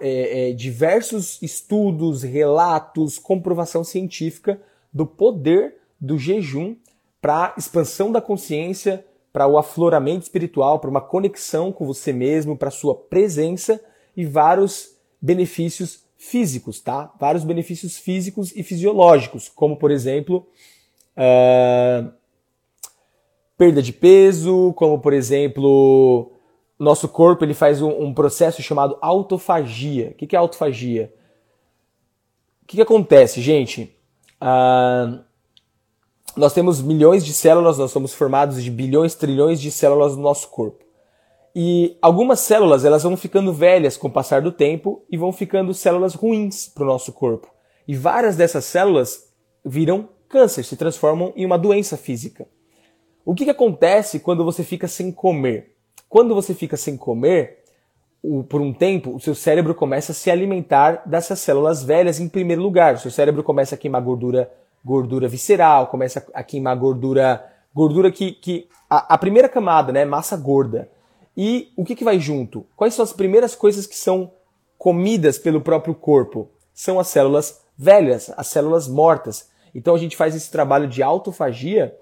é, 0.00 0.52
diversos 0.54 1.40
estudos, 1.42 2.22
relatos, 2.22 3.18
comprovação 3.18 3.84
científica 3.84 4.60
do 4.92 5.06
poder 5.06 5.76
do 6.00 6.18
jejum 6.18 6.74
para 7.20 7.54
expansão 7.56 8.10
da 8.10 8.20
consciência, 8.20 9.04
para 9.32 9.46
o 9.46 9.58
afloramento 9.58 10.22
espiritual, 10.22 10.80
para 10.80 10.90
uma 10.90 11.00
conexão 11.00 11.70
com 11.70 11.86
você 11.86 12.12
mesmo, 12.12 12.56
para 12.56 12.70
sua 12.70 12.94
presença 12.94 13.80
e 14.16 14.24
vários 14.24 14.96
benefícios 15.20 16.01
físicos, 16.22 16.80
tá? 16.80 17.12
Vários 17.18 17.42
benefícios 17.42 17.98
físicos 17.98 18.54
e 18.54 18.62
fisiológicos, 18.62 19.48
como 19.48 19.76
por 19.76 19.90
exemplo 19.90 20.46
uh, 21.16 22.12
perda 23.58 23.82
de 23.82 23.92
peso, 23.92 24.72
como 24.76 25.00
por 25.00 25.12
exemplo 25.12 26.32
nosso 26.78 27.08
corpo 27.08 27.44
ele 27.44 27.54
faz 27.54 27.82
um, 27.82 27.90
um 27.90 28.14
processo 28.14 28.62
chamado 28.62 28.96
autofagia. 29.00 30.10
O 30.10 30.14
que, 30.14 30.28
que 30.28 30.36
é 30.36 30.38
autofagia? 30.38 31.12
O 32.62 32.66
que, 32.66 32.76
que 32.76 32.82
acontece, 32.82 33.40
gente? 33.40 33.94
Ah, 34.40 35.20
nós 36.36 36.54
temos 36.54 36.80
milhões 36.80 37.24
de 37.24 37.32
células, 37.32 37.78
nós 37.78 37.90
somos 37.90 38.14
formados 38.14 38.62
de 38.62 38.70
bilhões, 38.70 39.14
trilhões 39.14 39.60
de 39.60 39.70
células 39.70 40.16
no 40.16 40.22
nosso 40.22 40.48
corpo. 40.48 40.84
E 41.54 41.98
algumas 42.00 42.40
células 42.40 42.84
elas 42.84 43.02
vão 43.02 43.16
ficando 43.16 43.52
velhas 43.52 43.96
com 43.96 44.08
o 44.08 44.12
passar 44.12 44.40
do 44.40 44.50
tempo 44.50 45.04
e 45.10 45.16
vão 45.16 45.32
ficando 45.32 45.74
células 45.74 46.14
ruins 46.14 46.66
para 46.68 46.84
o 46.84 46.86
nosso 46.86 47.12
corpo. 47.12 47.48
E 47.86 47.94
várias 47.94 48.36
dessas 48.36 48.64
células 48.64 49.28
viram 49.64 50.08
câncer, 50.28 50.64
se 50.64 50.76
transformam 50.76 51.32
em 51.36 51.44
uma 51.44 51.58
doença 51.58 51.96
física. 51.96 52.46
O 53.24 53.34
que, 53.34 53.44
que 53.44 53.50
acontece 53.50 54.18
quando 54.18 54.44
você 54.44 54.64
fica 54.64 54.88
sem 54.88 55.12
comer? 55.12 55.76
Quando 56.08 56.34
você 56.34 56.54
fica 56.54 56.76
sem 56.76 56.96
comer, 56.96 57.62
o, 58.22 58.42
por 58.42 58.60
um 58.60 58.72
tempo, 58.72 59.14
o 59.14 59.20
seu 59.20 59.34
cérebro 59.34 59.74
começa 59.74 60.12
a 60.12 60.14
se 60.14 60.30
alimentar 60.30 61.02
dessas 61.06 61.40
células 61.40 61.82
velhas 61.82 62.18
em 62.18 62.28
primeiro 62.28 62.62
lugar. 62.62 62.94
O 62.94 62.98
seu 62.98 63.10
cérebro 63.10 63.42
começa 63.42 63.74
a 63.74 63.78
queimar 63.78 64.02
gordura, 64.02 64.50
gordura 64.84 65.28
visceral, 65.28 65.88
começa 65.88 66.24
a 66.32 66.42
queimar 66.42 66.76
gordura, 66.76 67.44
gordura 67.74 68.10
que, 68.10 68.32
que 68.32 68.68
a, 68.88 69.14
a 69.14 69.18
primeira 69.18 69.48
camada, 69.48 69.92
né, 69.92 70.04
massa 70.04 70.36
gorda. 70.36 70.88
E 71.36 71.72
o 71.76 71.84
que, 71.84 71.94
que 71.94 72.04
vai 72.04 72.18
junto? 72.18 72.66
Quais 72.76 72.94
são 72.94 73.02
as 73.02 73.12
primeiras 73.12 73.54
coisas 73.54 73.86
que 73.86 73.96
são 73.96 74.32
comidas 74.78 75.38
pelo 75.38 75.60
próprio 75.60 75.94
corpo? 75.94 76.50
São 76.74 77.00
as 77.00 77.08
células 77.08 77.62
velhas, 77.76 78.30
as 78.36 78.48
células 78.48 78.86
mortas. 78.86 79.48
Então 79.74 79.94
a 79.94 79.98
gente 79.98 80.16
faz 80.16 80.34
esse 80.34 80.50
trabalho 80.50 80.86
de 80.86 81.02
autofagia, 81.02 81.96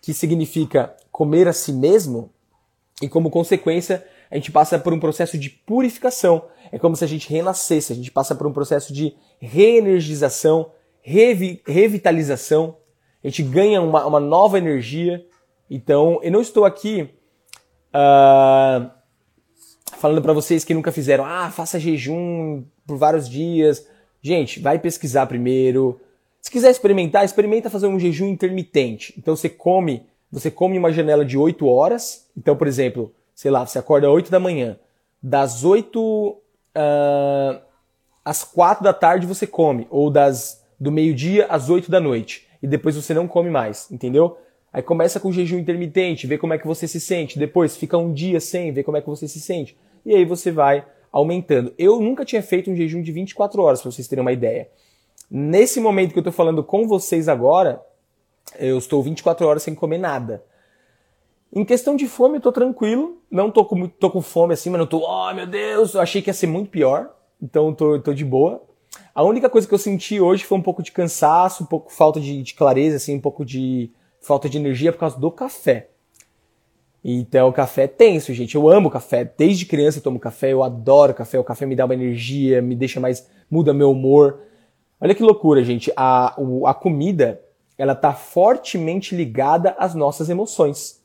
que 0.00 0.14
significa 0.14 0.94
comer 1.10 1.48
a 1.48 1.52
si 1.52 1.72
mesmo, 1.72 2.30
e 3.02 3.08
como 3.08 3.30
consequência 3.30 4.06
a 4.30 4.36
gente 4.36 4.52
passa 4.52 4.78
por 4.78 4.92
um 4.92 5.00
processo 5.00 5.36
de 5.36 5.50
purificação. 5.50 6.44
É 6.70 6.78
como 6.78 6.94
se 6.94 7.04
a 7.04 7.08
gente 7.08 7.28
renascesse, 7.28 7.92
a 7.92 7.96
gente 7.96 8.12
passa 8.12 8.34
por 8.34 8.46
um 8.46 8.52
processo 8.52 8.92
de 8.92 9.16
reenergização, 9.40 10.70
revi 11.02 11.60
revitalização, 11.66 12.76
a 13.24 13.28
gente 13.28 13.42
ganha 13.42 13.82
uma, 13.82 14.06
uma 14.06 14.20
nova 14.20 14.56
energia. 14.56 15.26
Então, 15.68 16.20
eu 16.22 16.30
não 16.30 16.40
estou 16.40 16.64
aqui 16.64 17.10
Uh, 17.94 18.90
falando 19.98 20.22
para 20.22 20.32
vocês 20.32 20.64
que 20.64 20.74
nunca 20.74 20.92
fizeram, 20.92 21.24
ah, 21.24 21.50
faça 21.50 21.78
jejum 21.78 22.64
por 22.86 22.96
vários 22.96 23.28
dias. 23.28 23.86
Gente, 24.22 24.60
vai 24.60 24.78
pesquisar 24.78 25.26
primeiro. 25.26 26.00
Se 26.40 26.50
quiser 26.50 26.70
experimentar, 26.70 27.24
experimenta 27.24 27.70
fazer 27.70 27.86
um 27.86 27.98
jejum 27.98 28.26
intermitente. 28.26 29.14
Então 29.18 29.36
você 29.36 29.48
come, 29.48 30.06
você 30.30 30.50
come 30.50 30.78
uma 30.78 30.92
janela 30.92 31.24
de 31.24 31.36
8 31.36 31.66
horas. 31.66 32.26
Então, 32.36 32.56
por 32.56 32.66
exemplo, 32.66 33.12
sei 33.34 33.50
lá, 33.50 33.66
você 33.66 33.78
acorda 33.78 34.06
às 34.06 34.12
8 34.12 34.30
da 34.30 34.40
manhã. 34.40 34.78
Das 35.22 35.64
8 35.64 36.00
uh, 36.00 37.60
às 38.24 38.42
4 38.44 38.82
da 38.82 38.92
tarde 38.92 39.26
você 39.26 39.46
come. 39.46 39.86
Ou 39.90 40.10
das 40.10 40.60
do 40.78 40.90
meio-dia 40.90 41.46
às 41.46 41.68
8 41.68 41.90
da 41.90 42.00
noite. 42.00 42.48
E 42.62 42.66
depois 42.66 42.96
você 42.96 43.12
não 43.12 43.28
come 43.28 43.50
mais, 43.50 43.90
entendeu? 43.90 44.38
Aí 44.72 44.82
começa 44.82 45.18
com 45.18 45.32
jejum 45.32 45.58
intermitente, 45.58 46.26
vê 46.26 46.38
como 46.38 46.54
é 46.54 46.58
que 46.58 46.66
você 46.66 46.86
se 46.86 47.00
sente. 47.00 47.38
Depois 47.38 47.76
fica 47.76 47.98
um 47.98 48.12
dia 48.12 48.38
sem, 48.40 48.72
vê 48.72 48.82
como 48.82 48.96
é 48.96 49.00
que 49.00 49.08
você 49.08 49.26
se 49.26 49.40
sente. 49.40 49.76
E 50.04 50.14
aí 50.14 50.24
você 50.24 50.50
vai 50.52 50.84
aumentando. 51.12 51.74
Eu 51.76 52.00
nunca 52.00 52.24
tinha 52.24 52.42
feito 52.42 52.70
um 52.70 52.76
jejum 52.76 53.02
de 53.02 53.10
24 53.10 53.62
horas, 53.62 53.82
para 53.82 53.90
vocês 53.90 54.06
terem 54.06 54.22
uma 54.22 54.32
ideia. 54.32 54.68
Nesse 55.30 55.80
momento 55.80 56.12
que 56.12 56.18
eu 56.18 56.22
estou 56.22 56.32
falando 56.32 56.62
com 56.62 56.86
vocês 56.86 57.28
agora, 57.28 57.80
eu 58.58 58.78
estou 58.78 59.02
24 59.02 59.46
horas 59.46 59.62
sem 59.62 59.74
comer 59.74 59.98
nada. 59.98 60.44
Em 61.52 61.64
questão 61.64 61.96
de 61.96 62.06
fome, 62.06 62.36
eu 62.36 62.40
tô 62.40 62.52
tranquilo. 62.52 63.18
Não 63.30 63.50
tô 63.50 63.64
com, 63.64 63.88
tô 63.88 64.10
com 64.10 64.22
fome 64.22 64.54
assim, 64.54 64.70
mas 64.70 64.78
não 64.78 64.86
tô, 64.86 64.98
oh 64.98 65.34
meu 65.34 65.46
Deus, 65.46 65.94
eu 65.94 66.00
achei 66.00 66.22
que 66.22 66.30
ia 66.30 66.34
ser 66.34 66.46
muito 66.46 66.70
pior. 66.70 67.10
Então 67.42 67.74
tô, 67.74 67.98
tô 68.00 68.14
de 68.14 68.24
boa. 68.24 68.62
A 69.14 69.22
única 69.22 69.48
coisa 69.48 69.66
que 69.66 69.74
eu 69.74 69.78
senti 69.78 70.20
hoje 70.20 70.44
foi 70.44 70.58
um 70.58 70.62
pouco 70.62 70.82
de 70.82 70.92
cansaço, 70.92 71.64
um 71.64 71.66
pouco 71.66 71.92
falta 71.92 72.20
de, 72.20 72.42
de 72.42 72.54
clareza, 72.54 72.96
assim, 72.96 73.16
um 73.16 73.20
pouco 73.20 73.44
de 73.44 73.90
falta 74.20 74.48
de 74.48 74.58
energia 74.58 74.92
por 74.92 74.98
causa 74.98 75.18
do 75.18 75.30
café. 75.30 75.88
Então, 77.02 77.48
o 77.48 77.52
café 77.52 77.84
é 77.84 77.88
tenso, 77.88 78.32
gente. 78.34 78.54
Eu 78.54 78.68
amo 78.68 78.90
café. 78.90 79.24
Desde 79.24 79.64
criança 79.64 79.98
eu 79.98 80.02
tomo 80.02 80.20
café, 80.20 80.52
eu 80.52 80.62
adoro 80.62 81.14
café. 81.14 81.38
O 81.38 81.44
café 81.44 81.64
me 81.64 81.74
dá 81.74 81.86
uma 81.86 81.94
energia, 81.94 82.60
me 82.60 82.76
deixa 82.76 83.00
mais. 83.00 83.26
muda 83.50 83.72
meu 83.72 83.90
humor. 83.90 84.40
Olha 85.00 85.14
que 85.14 85.22
loucura, 85.22 85.64
gente. 85.64 85.90
A, 85.96 86.36
a 86.66 86.74
comida, 86.74 87.40
ela 87.78 87.94
tá 87.94 88.12
fortemente 88.12 89.16
ligada 89.16 89.74
às 89.78 89.94
nossas 89.94 90.28
emoções. 90.28 91.02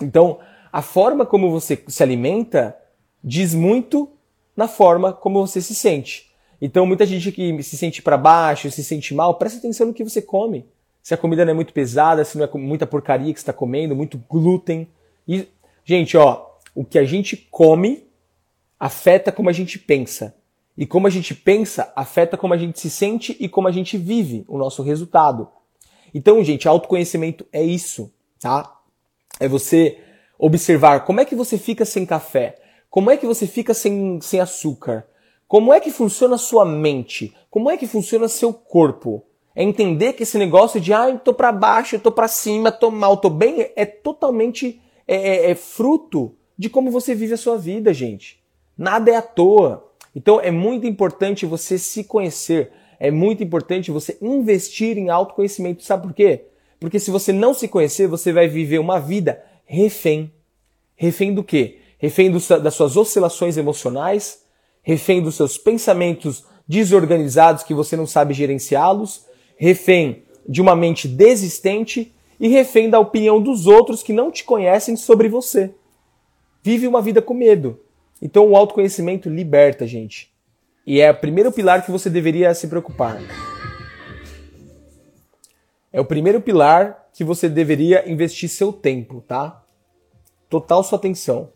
Então, 0.00 0.38
a 0.72 0.80
forma 0.80 1.26
como 1.26 1.50
você 1.50 1.84
se 1.86 2.02
alimenta 2.02 2.76
diz 3.22 3.54
muito 3.54 4.10
na 4.56 4.66
forma 4.66 5.12
como 5.12 5.46
você 5.46 5.60
se 5.60 5.74
sente. 5.74 6.32
Então, 6.60 6.86
muita 6.86 7.04
gente 7.04 7.30
que 7.30 7.62
se 7.62 7.76
sente 7.76 8.00
para 8.00 8.16
baixo, 8.16 8.70
se 8.70 8.82
sente 8.82 9.12
mal, 9.12 9.34
presta 9.34 9.58
atenção 9.58 9.88
no 9.88 9.94
que 9.94 10.02
você 10.02 10.22
come 10.22 10.66
se 11.04 11.12
a 11.12 11.18
comida 11.18 11.44
não 11.44 11.50
é 11.50 11.54
muito 11.54 11.74
pesada, 11.74 12.24
se 12.24 12.38
não 12.38 12.46
é 12.46 12.50
muita 12.54 12.86
porcaria 12.86 13.30
que 13.30 13.38
está 13.38 13.52
comendo, 13.52 13.94
muito 13.94 14.16
glúten. 14.26 14.88
E, 15.28 15.46
gente, 15.84 16.16
ó, 16.16 16.46
o 16.74 16.82
que 16.82 16.98
a 16.98 17.04
gente 17.04 17.36
come 17.50 18.08
afeta 18.80 19.30
como 19.30 19.50
a 19.50 19.52
gente 19.52 19.78
pensa. 19.78 20.34
E 20.74 20.86
como 20.86 21.06
a 21.06 21.10
gente 21.10 21.34
pensa 21.34 21.92
afeta 21.94 22.38
como 22.38 22.54
a 22.54 22.56
gente 22.56 22.80
se 22.80 22.88
sente 22.88 23.36
e 23.38 23.50
como 23.50 23.68
a 23.68 23.70
gente 23.70 23.98
vive 23.98 24.46
o 24.48 24.56
nosso 24.56 24.82
resultado. 24.82 25.46
Então, 26.14 26.42
gente, 26.42 26.66
autoconhecimento 26.66 27.46
é 27.52 27.62
isso, 27.62 28.10
tá? 28.40 28.74
É 29.38 29.46
você 29.46 29.98
observar 30.38 31.04
como 31.04 31.20
é 31.20 31.26
que 31.26 31.34
você 31.34 31.58
fica 31.58 31.84
sem 31.84 32.06
café, 32.06 32.56
como 32.88 33.10
é 33.10 33.18
que 33.18 33.26
você 33.26 33.46
fica 33.46 33.74
sem, 33.74 34.22
sem 34.22 34.40
açúcar, 34.40 35.06
como 35.46 35.70
é 35.70 35.80
que 35.80 35.90
funciona 35.90 36.36
a 36.36 36.38
sua 36.38 36.64
mente, 36.64 37.36
como 37.50 37.70
é 37.70 37.76
que 37.76 37.86
funciona 37.86 38.26
seu 38.26 38.54
corpo. 38.54 39.22
É 39.54 39.62
entender 39.62 40.14
que 40.14 40.24
esse 40.24 40.36
negócio 40.36 40.80
de, 40.80 40.92
ah, 40.92 41.08
eu 41.08 41.18
tô 41.18 41.32
para 41.32 41.52
baixo, 41.52 41.94
eu 41.94 42.00
tô 42.00 42.10
para 42.10 42.26
cima, 42.26 42.72
tô 42.72 42.90
mal, 42.90 43.16
tô 43.16 43.30
bem, 43.30 43.70
é 43.76 43.86
totalmente 43.86 44.80
é, 45.06 45.16
é, 45.16 45.50
é 45.50 45.54
fruto 45.54 46.34
de 46.58 46.68
como 46.68 46.90
você 46.90 47.14
vive 47.14 47.34
a 47.34 47.38
sua 47.38 47.56
vida, 47.56 47.94
gente. 47.94 48.42
Nada 48.76 49.10
é 49.10 49.16
à 49.16 49.22
toa. 49.22 49.90
Então 50.14 50.40
é 50.40 50.50
muito 50.50 50.86
importante 50.86 51.46
você 51.46 51.78
se 51.78 52.04
conhecer. 52.04 52.70
É 52.98 53.10
muito 53.10 53.42
importante 53.42 53.90
você 53.90 54.16
investir 54.20 54.96
em 54.96 55.10
autoconhecimento. 55.10 55.84
Sabe 55.84 56.04
por 56.04 56.14
quê? 56.14 56.46
Porque 56.80 56.98
se 56.98 57.10
você 57.10 57.32
não 57.32 57.54
se 57.54 57.68
conhecer, 57.68 58.06
você 58.06 58.32
vai 58.32 58.48
viver 58.48 58.78
uma 58.78 58.98
vida 59.00 59.42
refém. 59.64 60.32
Refém 60.96 61.34
do 61.34 61.42
quê? 61.42 61.78
Refém 61.98 62.30
do, 62.30 62.38
das 62.60 62.74
suas 62.74 62.96
oscilações 62.96 63.56
emocionais, 63.56 64.44
refém 64.82 65.22
dos 65.22 65.36
seus 65.36 65.56
pensamentos 65.56 66.44
desorganizados 66.66 67.62
que 67.62 67.74
você 67.74 67.96
não 67.96 68.06
sabe 68.06 68.34
gerenciá-los, 68.34 69.23
refém 69.56 70.24
de 70.48 70.60
uma 70.60 70.76
mente 70.76 71.08
desistente 71.08 72.14
e 72.38 72.48
refém 72.48 72.90
da 72.90 72.98
opinião 72.98 73.40
dos 73.40 73.66
outros 73.66 74.02
que 74.02 74.12
não 74.12 74.30
te 74.30 74.44
conhecem 74.44 74.96
sobre 74.96 75.28
você. 75.28 75.74
Vive 76.62 76.86
uma 76.86 77.00
vida 77.00 77.22
com 77.22 77.34
medo. 77.34 77.80
Então 78.20 78.48
o 78.48 78.56
autoconhecimento 78.56 79.28
liberta, 79.28 79.86
gente. 79.86 80.32
E 80.86 81.00
é 81.00 81.10
o 81.10 81.16
primeiro 81.16 81.50
pilar 81.50 81.84
que 81.84 81.90
você 81.90 82.10
deveria 82.10 82.54
se 82.54 82.68
preocupar. 82.68 83.20
É 85.92 86.00
o 86.00 86.04
primeiro 86.04 86.40
pilar 86.40 87.08
que 87.12 87.22
você 87.22 87.48
deveria 87.48 88.10
investir 88.10 88.48
seu 88.48 88.72
tempo, 88.72 89.22
tá? 89.26 89.62
Total 90.50 90.82
sua 90.82 90.98
atenção. 90.98 91.50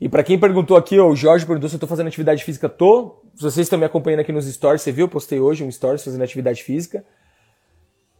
E 0.00 0.08
para 0.08 0.22
quem 0.22 0.38
perguntou 0.38 0.76
aqui, 0.76 0.98
o 0.98 1.16
Jorge 1.16 1.46
perguntou 1.46 1.68
se 1.68 1.76
eu 1.76 1.80
tô 1.80 1.86
fazendo 1.86 2.08
atividade 2.08 2.44
física. 2.44 2.68
Tô. 2.68 3.23
Vocês 3.36 3.66
estão 3.66 3.78
me 3.78 3.84
acompanhando 3.84 4.20
aqui 4.20 4.32
nos 4.32 4.46
stories, 4.46 4.82
você 4.82 4.92
viu? 4.92 5.06
Eu 5.06 5.08
postei 5.08 5.40
hoje 5.40 5.64
um 5.64 5.70
stories 5.70 6.04
fazendo 6.04 6.22
atividade 6.22 6.62
física. 6.62 7.04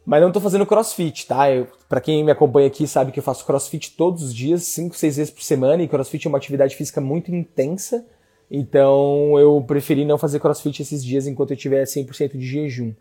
Mas 0.04 0.20
não 0.20 0.32
tô 0.32 0.40
fazendo 0.40 0.66
crossfit, 0.66 1.26
tá? 1.26 1.44
Para 1.88 2.00
quem 2.00 2.22
me 2.24 2.30
acompanha 2.30 2.66
aqui 2.66 2.86
sabe 2.86 3.12
que 3.12 3.18
eu 3.20 3.22
faço 3.22 3.46
crossfit 3.46 3.96
todos 3.96 4.22
os 4.22 4.34
dias, 4.34 4.64
5, 4.64 4.94
6 4.94 5.16
vezes 5.16 5.32
por 5.32 5.42
semana, 5.42 5.82
e 5.82 5.88
crossfit 5.88 6.26
é 6.26 6.28
uma 6.28 6.36
atividade 6.36 6.76
física 6.76 7.00
muito 7.00 7.34
intensa. 7.34 8.04
Então 8.50 9.38
eu 9.38 9.62
preferi 9.66 10.04
não 10.04 10.18
fazer 10.18 10.40
crossfit 10.40 10.82
esses 10.82 11.02
dias 11.02 11.26
enquanto 11.26 11.52
eu 11.52 11.56
tiver 11.56 11.84
100% 11.84 12.36
de 12.36 12.44
jejum. 12.44 12.92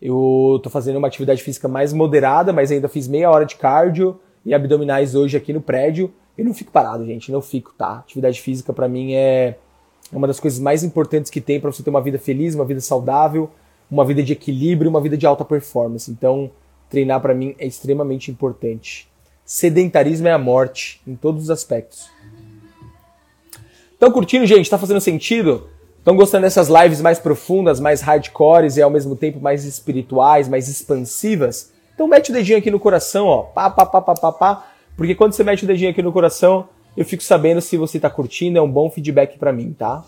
Eu 0.00 0.60
tô 0.62 0.70
fazendo 0.70 0.96
uma 0.96 1.08
atividade 1.08 1.42
física 1.42 1.68
mais 1.68 1.92
moderada, 1.92 2.52
mas 2.52 2.70
ainda 2.70 2.88
fiz 2.88 3.08
meia 3.08 3.30
hora 3.30 3.44
de 3.44 3.56
cardio 3.56 4.20
e 4.44 4.54
abdominais 4.54 5.14
hoje 5.14 5.36
aqui 5.36 5.52
no 5.52 5.60
prédio. 5.60 6.14
Eu 6.38 6.44
não 6.44 6.54
fico 6.54 6.70
parado, 6.70 7.04
gente, 7.04 7.32
não 7.32 7.42
fico, 7.42 7.74
tá? 7.76 7.98
Atividade 7.98 8.40
física 8.40 8.72
para 8.72 8.88
mim 8.88 9.14
é 9.14 9.58
uma 10.12 10.26
das 10.26 10.40
coisas 10.40 10.58
mais 10.58 10.84
importantes 10.84 11.30
que 11.30 11.40
tem 11.40 11.60
para 11.60 11.70
você 11.70 11.82
ter 11.82 11.90
uma 11.90 12.00
vida 12.00 12.18
feliz, 12.18 12.54
uma 12.54 12.64
vida 12.64 12.80
saudável, 12.80 13.50
uma 13.90 14.04
vida 14.04 14.22
de 14.22 14.32
equilíbrio, 14.32 14.90
uma 14.90 15.00
vida 15.00 15.16
de 15.16 15.26
alta 15.26 15.44
performance. 15.44 16.10
Então, 16.10 16.50
treinar 16.88 17.20
para 17.20 17.34
mim 17.34 17.54
é 17.58 17.66
extremamente 17.66 18.30
importante. 18.30 19.08
Sedentarismo 19.44 20.28
é 20.28 20.32
a 20.32 20.38
morte 20.38 21.00
em 21.06 21.14
todos 21.14 21.44
os 21.44 21.50
aspectos. 21.50 22.08
Estão 23.92 24.10
curtindo, 24.10 24.46
gente? 24.46 24.68
Tá 24.68 24.78
fazendo 24.78 25.00
sentido? 25.00 25.68
Estão 25.98 26.16
gostando 26.16 26.42
dessas 26.42 26.68
lives 26.68 27.00
mais 27.00 27.18
profundas, 27.18 27.80
mais 27.80 28.00
hardcores 28.00 28.76
e 28.76 28.82
ao 28.82 28.90
mesmo 28.90 29.16
tempo 29.16 29.40
mais 29.40 29.64
espirituais, 29.64 30.48
mais 30.48 30.68
expansivas? 30.68 31.72
Então 31.94 32.06
mete 32.06 32.30
o 32.30 32.32
dedinho 32.32 32.58
aqui 32.58 32.70
no 32.70 32.78
coração, 32.78 33.26
ó. 33.26 33.42
Pá, 33.42 33.70
pá, 33.70 33.86
pá, 33.86 34.02
pá, 34.02 34.14
pá, 34.14 34.32
pá 34.32 34.66
porque 34.96 35.14
quando 35.14 35.34
você 35.34 35.44
mete 35.44 35.64
o 35.64 35.66
dedinho 35.66 35.90
aqui 35.90 36.02
no 36.02 36.10
coração, 36.10 36.68
eu 36.96 37.04
fico 37.04 37.22
sabendo 37.22 37.60
se 37.60 37.76
você 37.76 38.00
tá 38.00 38.08
curtindo, 38.08 38.58
é 38.58 38.62
um 38.62 38.70
bom 38.70 38.90
feedback 38.90 39.38
para 39.38 39.52
mim, 39.52 39.72
tá? 39.72 40.04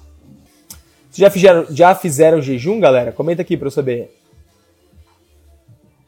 Vocês 1.11 1.19
já 1.19 1.31
fizeram, 1.31 1.67
já 1.71 1.95
fizeram 1.95 2.41
jejum, 2.41 2.81
galera? 2.81 3.13
Comenta 3.13 3.43
aqui 3.43 3.57
para 3.57 3.67
eu 3.67 3.73
saber. 3.73 4.15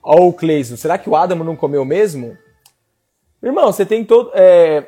Ó, 0.03 0.29
o 0.29 0.33
Cleison, 0.33 0.77
será 0.77 0.97
que 0.99 1.09
o 1.09 1.17
Adamo 1.17 1.45
não 1.45 1.57
comeu 1.57 1.85
mesmo? 1.85 2.37
Irmão, 3.43 3.73
você 3.73 3.85
tem 3.85 4.05
todo. 4.05 4.31
É... 4.35 4.87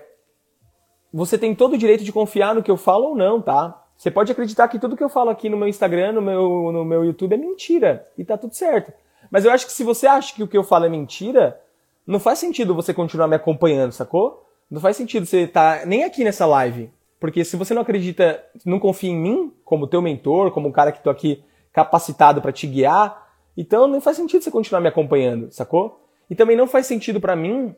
Você 1.12 1.36
tem 1.36 1.54
todo 1.54 1.74
o 1.74 1.78
direito 1.78 2.04
de 2.04 2.12
confiar 2.12 2.54
no 2.54 2.62
que 2.62 2.70
eu 2.70 2.76
falo 2.76 3.10
ou 3.10 3.16
não, 3.16 3.40
tá? 3.40 3.82
Você 3.96 4.10
pode 4.10 4.32
acreditar 4.32 4.66
que 4.68 4.78
tudo 4.78 4.96
que 4.96 5.04
eu 5.04 5.10
falo 5.10 5.30
aqui 5.30 5.48
no 5.48 5.56
meu 5.56 5.68
Instagram, 5.68 6.12
no 6.12 6.22
meu, 6.22 6.72
no 6.72 6.84
meu 6.84 7.04
YouTube 7.04 7.34
é 7.34 7.36
mentira. 7.36 8.08
E 8.16 8.24
tá 8.24 8.38
tudo 8.38 8.54
certo. 8.54 8.92
Mas 9.30 9.44
eu 9.44 9.50
acho 9.50 9.66
que 9.66 9.72
se 9.72 9.84
você 9.84 10.06
acha 10.06 10.34
que 10.34 10.42
o 10.42 10.48
que 10.48 10.56
eu 10.56 10.64
falo 10.64 10.86
é 10.86 10.88
mentira, 10.88 11.60
não 12.06 12.18
faz 12.18 12.38
sentido 12.38 12.74
você 12.74 12.92
continuar 12.92 13.28
me 13.28 13.36
acompanhando, 13.36 13.92
sacou? 13.92 14.44
Não 14.72 14.80
faz 14.80 14.96
sentido 14.96 15.26
você 15.26 15.42
estar 15.42 15.80
tá 15.80 15.86
nem 15.86 16.02
aqui 16.02 16.24
nessa 16.24 16.46
live. 16.46 16.90
Porque 17.20 17.44
se 17.44 17.58
você 17.58 17.74
não 17.74 17.82
acredita, 17.82 18.42
não 18.64 18.80
confia 18.80 19.10
em 19.10 19.16
mim 19.16 19.52
como 19.66 19.86
teu 19.86 20.00
mentor, 20.00 20.50
como 20.50 20.66
um 20.66 20.72
cara 20.72 20.90
que 20.90 21.02
tô 21.02 21.10
aqui 21.10 21.44
capacitado 21.70 22.40
para 22.40 22.52
te 22.52 22.66
guiar, 22.66 23.34
então 23.54 23.86
não 23.86 24.00
faz 24.00 24.16
sentido 24.16 24.42
você 24.42 24.50
continuar 24.50 24.80
me 24.80 24.88
acompanhando, 24.88 25.52
sacou? 25.52 26.08
E 26.28 26.34
também 26.34 26.56
não 26.56 26.66
faz 26.66 26.86
sentido 26.86 27.20
para 27.20 27.36
mim 27.36 27.74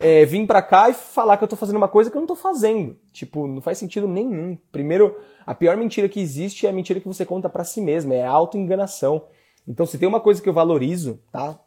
é, 0.00 0.24
vir 0.24 0.46
pra 0.46 0.62
cá 0.62 0.88
e 0.88 0.94
falar 0.94 1.36
que 1.36 1.44
eu 1.44 1.48
tô 1.48 1.54
fazendo 1.54 1.76
uma 1.76 1.86
coisa 1.86 2.10
que 2.10 2.16
eu 2.16 2.20
não 2.20 2.26
tô 2.26 2.34
fazendo. 2.34 2.96
Tipo, 3.12 3.46
não 3.46 3.60
faz 3.60 3.76
sentido 3.76 4.08
nenhum. 4.08 4.56
Primeiro, 4.72 5.14
a 5.44 5.54
pior 5.54 5.76
mentira 5.76 6.08
que 6.08 6.18
existe 6.18 6.66
é 6.66 6.70
a 6.70 6.72
mentira 6.72 6.98
que 6.98 7.06
você 7.06 7.26
conta 7.26 7.50
para 7.50 7.62
si 7.62 7.82
mesmo, 7.82 8.14
é 8.14 8.22
a 8.22 8.30
auto-enganação. 8.30 9.26
Então, 9.68 9.84
se 9.84 9.98
tem 9.98 10.08
uma 10.08 10.20
coisa 10.20 10.40
que 10.40 10.48
eu 10.48 10.54
valorizo, 10.54 11.20
tá? 11.30 11.60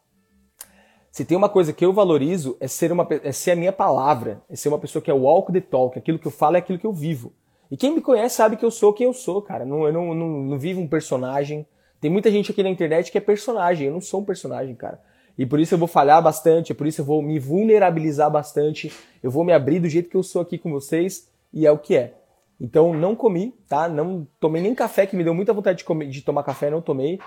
Se 1.16 1.24
tem 1.24 1.34
uma 1.34 1.48
coisa 1.48 1.72
que 1.72 1.82
eu 1.82 1.94
valorizo 1.94 2.58
é 2.60 2.68
ser, 2.68 2.92
uma, 2.92 3.08
é 3.22 3.32
ser 3.32 3.52
a 3.52 3.56
minha 3.56 3.72
palavra, 3.72 4.42
é 4.50 4.54
ser 4.54 4.68
uma 4.68 4.78
pessoa 4.78 5.00
que 5.00 5.10
é 5.10 5.14
walk 5.14 5.50
the 5.50 5.62
talk, 5.62 5.98
aquilo 5.98 6.18
que 6.18 6.26
eu 6.26 6.30
falo 6.30 6.56
é 6.56 6.58
aquilo 6.58 6.78
que 6.78 6.86
eu 6.86 6.92
vivo. 6.92 7.32
E 7.70 7.76
quem 7.78 7.94
me 7.94 8.02
conhece 8.02 8.36
sabe 8.36 8.54
que 8.54 8.64
eu 8.66 8.70
sou 8.70 8.92
quem 8.92 9.06
eu 9.06 9.14
sou, 9.14 9.40
cara. 9.40 9.64
Não, 9.64 9.86
eu 9.86 9.92
não, 9.94 10.14
não, 10.14 10.28
não 10.28 10.58
vivo 10.58 10.78
um 10.78 10.86
personagem. 10.86 11.66
Tem 12.02 12.10
muita 12.10 12.30
gente 12.30 12.50
aqui 12.50 12.62
na 12.62 12.68
internet 12.68 13.10
que 13.10 13.16
é 13.16 13.20
personagem. 13.22 13.86
Eu 13.86 13.94
não 13.94 14.00
sou 14.02 14.20
um 14.20 14.24
personagem, 14.26 14.74
cara. 14.74 15.00
E 15.38 15.46
por 15.46 15.58
isso 15.58 15.72
eu 15.72 15.78
vou 15.78 15.88
falhar 15.88 16.22
bastante, 16.22 16.74
por 16.74 16.86
isso 16.86 17.00
eu 17.00 17.06
vou 17.06 17.22
me 17.22 17.38
vulnerabilizar 17.38 18.30
bastante, 18.30 18.92
eu 19.22 19.30
vou 19.30 19.42
me 19.42 19.54
abrir 19.54 19.80
do 19.80 19.88
jeito 19.88 20.10
que 20.10 20.16
eu 20.18 20.22
sou 20.22 20.42
aqui 20.42 20.58
com 20.58 20.70
vocês, 20.70 21.30
e 21.50 21.66
é 21.66 21.72
o 21.72 21.78
que 21.78 21.96
é. 21.96 22.12
Então 22.60 22.92
não 22.92 23.16
comi, 23.16 23.54
tá? 23.66 23.88
Não 23.88 24.28
tomei 24.38 24.60
nem 24.60 24.74
café, 24.74 25.06
que 25.06 25.16
me 25.16 25.24
deu 25.24 25.34
muita 25.34 25.54
vontade 25.54 25.78
de, 25.78 25.84
comer, 25.84 26.10
de 26.10 26.20
tomar 26.20 26.42
café, 26.42 26.68
não 26.68 26.82
tomei. 26.82 27.18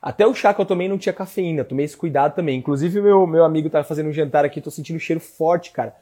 Até 0.00 0.26
o 0.26 0.34
chá 0.34 0.52
que 0.54 0.60
eu 0.60 0.66
tomei 0.66 0.88
não 0.88 0.98
tinha 0.98 1.12
cafeína, 1.12 1.64
tomei 1.64 1.84
esse 1.84 1.96
cuidado 1.96 2.34
também. 2.34 2.58
Inclusive, 2.58 3.00
meu, 3.00 3.26
meu 3.26 3.44
amigo 3.44 3.70
tá 3.70 3.82
fazendo 3.82 4.08
um 4.08 4.12
jantar 4.12 4.44
aqui, 4.44 4.60
tô 4.60 4.70
sentindo 4.70 4.96
um 4.96 5.00
cheiro 5.00 5.20
forte, 5.20 5.72
cara. 5.72 5.94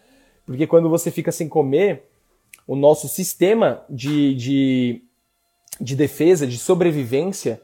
Porque 0.45 0.67
quando 0.67 0.91
você 0.91 1.11
fica 1.11 1.33
sem 1.33 1.49
comer, 1.49 2.05
o 2.67 2.77
nosso 2.77 3.09
sistema 3.09 3.85
de, 3.89 4.35
de, 4.35 5.03
de 5.81 5.97
defesa, 5.97 6.47
de 6.47 6.59
sobrevivência, 6.59 7.61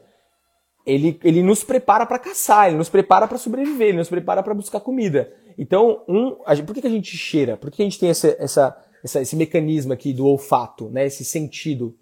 ele, 0.85 1.19
ele 1.23 1.43
nos 1.43 1.63
prepara 1.63 2.05
para 2.05 2.19
caçar, 2.19 2.67
ele 2.67 2.77
nos 2.77 2.89
prepara 2.89 3.27
para 3.27 3.37
sobreviver, 3.37 3.89
ele 3.89 3.97
nos 3.97 4.09
prepara 4.09 4.41
para 4.41 4.53
buscar 4.53 4.79
comida. 4.79 5.31
Então, 5.57 6.03
um, 6.07 6.37
a, 6.45 6.55
por 6.55 6.73
que, 6.73 6.81
que 6.81 6.87
a 6.87 6.91
gente 6.91 7.15
cheira? 7.15 7.57
Por 7.57 7.69
que, 7.69 7.77
que 7.77 7.83
a 7.83 7.85
gente 7.85 7.99
tem 7.99 8.09
essa, 8.09 8.35
essa, 8.39 8.77
essa, 9.03 9.21
esse 9.21 9.35
mecanismo 9.35 9.93
aqui 9.93 10.13
do 10.13 10.25
olfato, 10.25 10.89
né, 10.89 11.05
esse 11.05 11.23
sentido? 11.23 11.95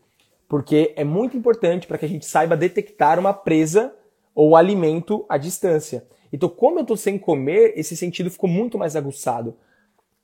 Porque 0.48 0.94
é 0.96 1.04
muito 1.04 1.38
importante 1.38 1.88
para 1.88 1.98
que 1.98 2.06
a 2.06 2.10
gente 2.10 2.26
saiba 2.26 2.58
detectar 2.58 3.20
uma 3.20 3.34
presa 3.34 3.94
ou 4.40 4.56
alimento 4.56 5.26
à 5.28 5.38
distância. 5.38 6.08
Então, 6.32 6.48
como 6.48 6.80
eu 6.80 6.84
estou 6.84 6.96
sem 6.96 7.20
comer, 7.20 7.74
esse 7.76 7.98
sentido 7.98 8.32
ficou 8.32 8.50
muito 8.50 8.78
mais 8.78 8.96
aguçado. 8.96 9.58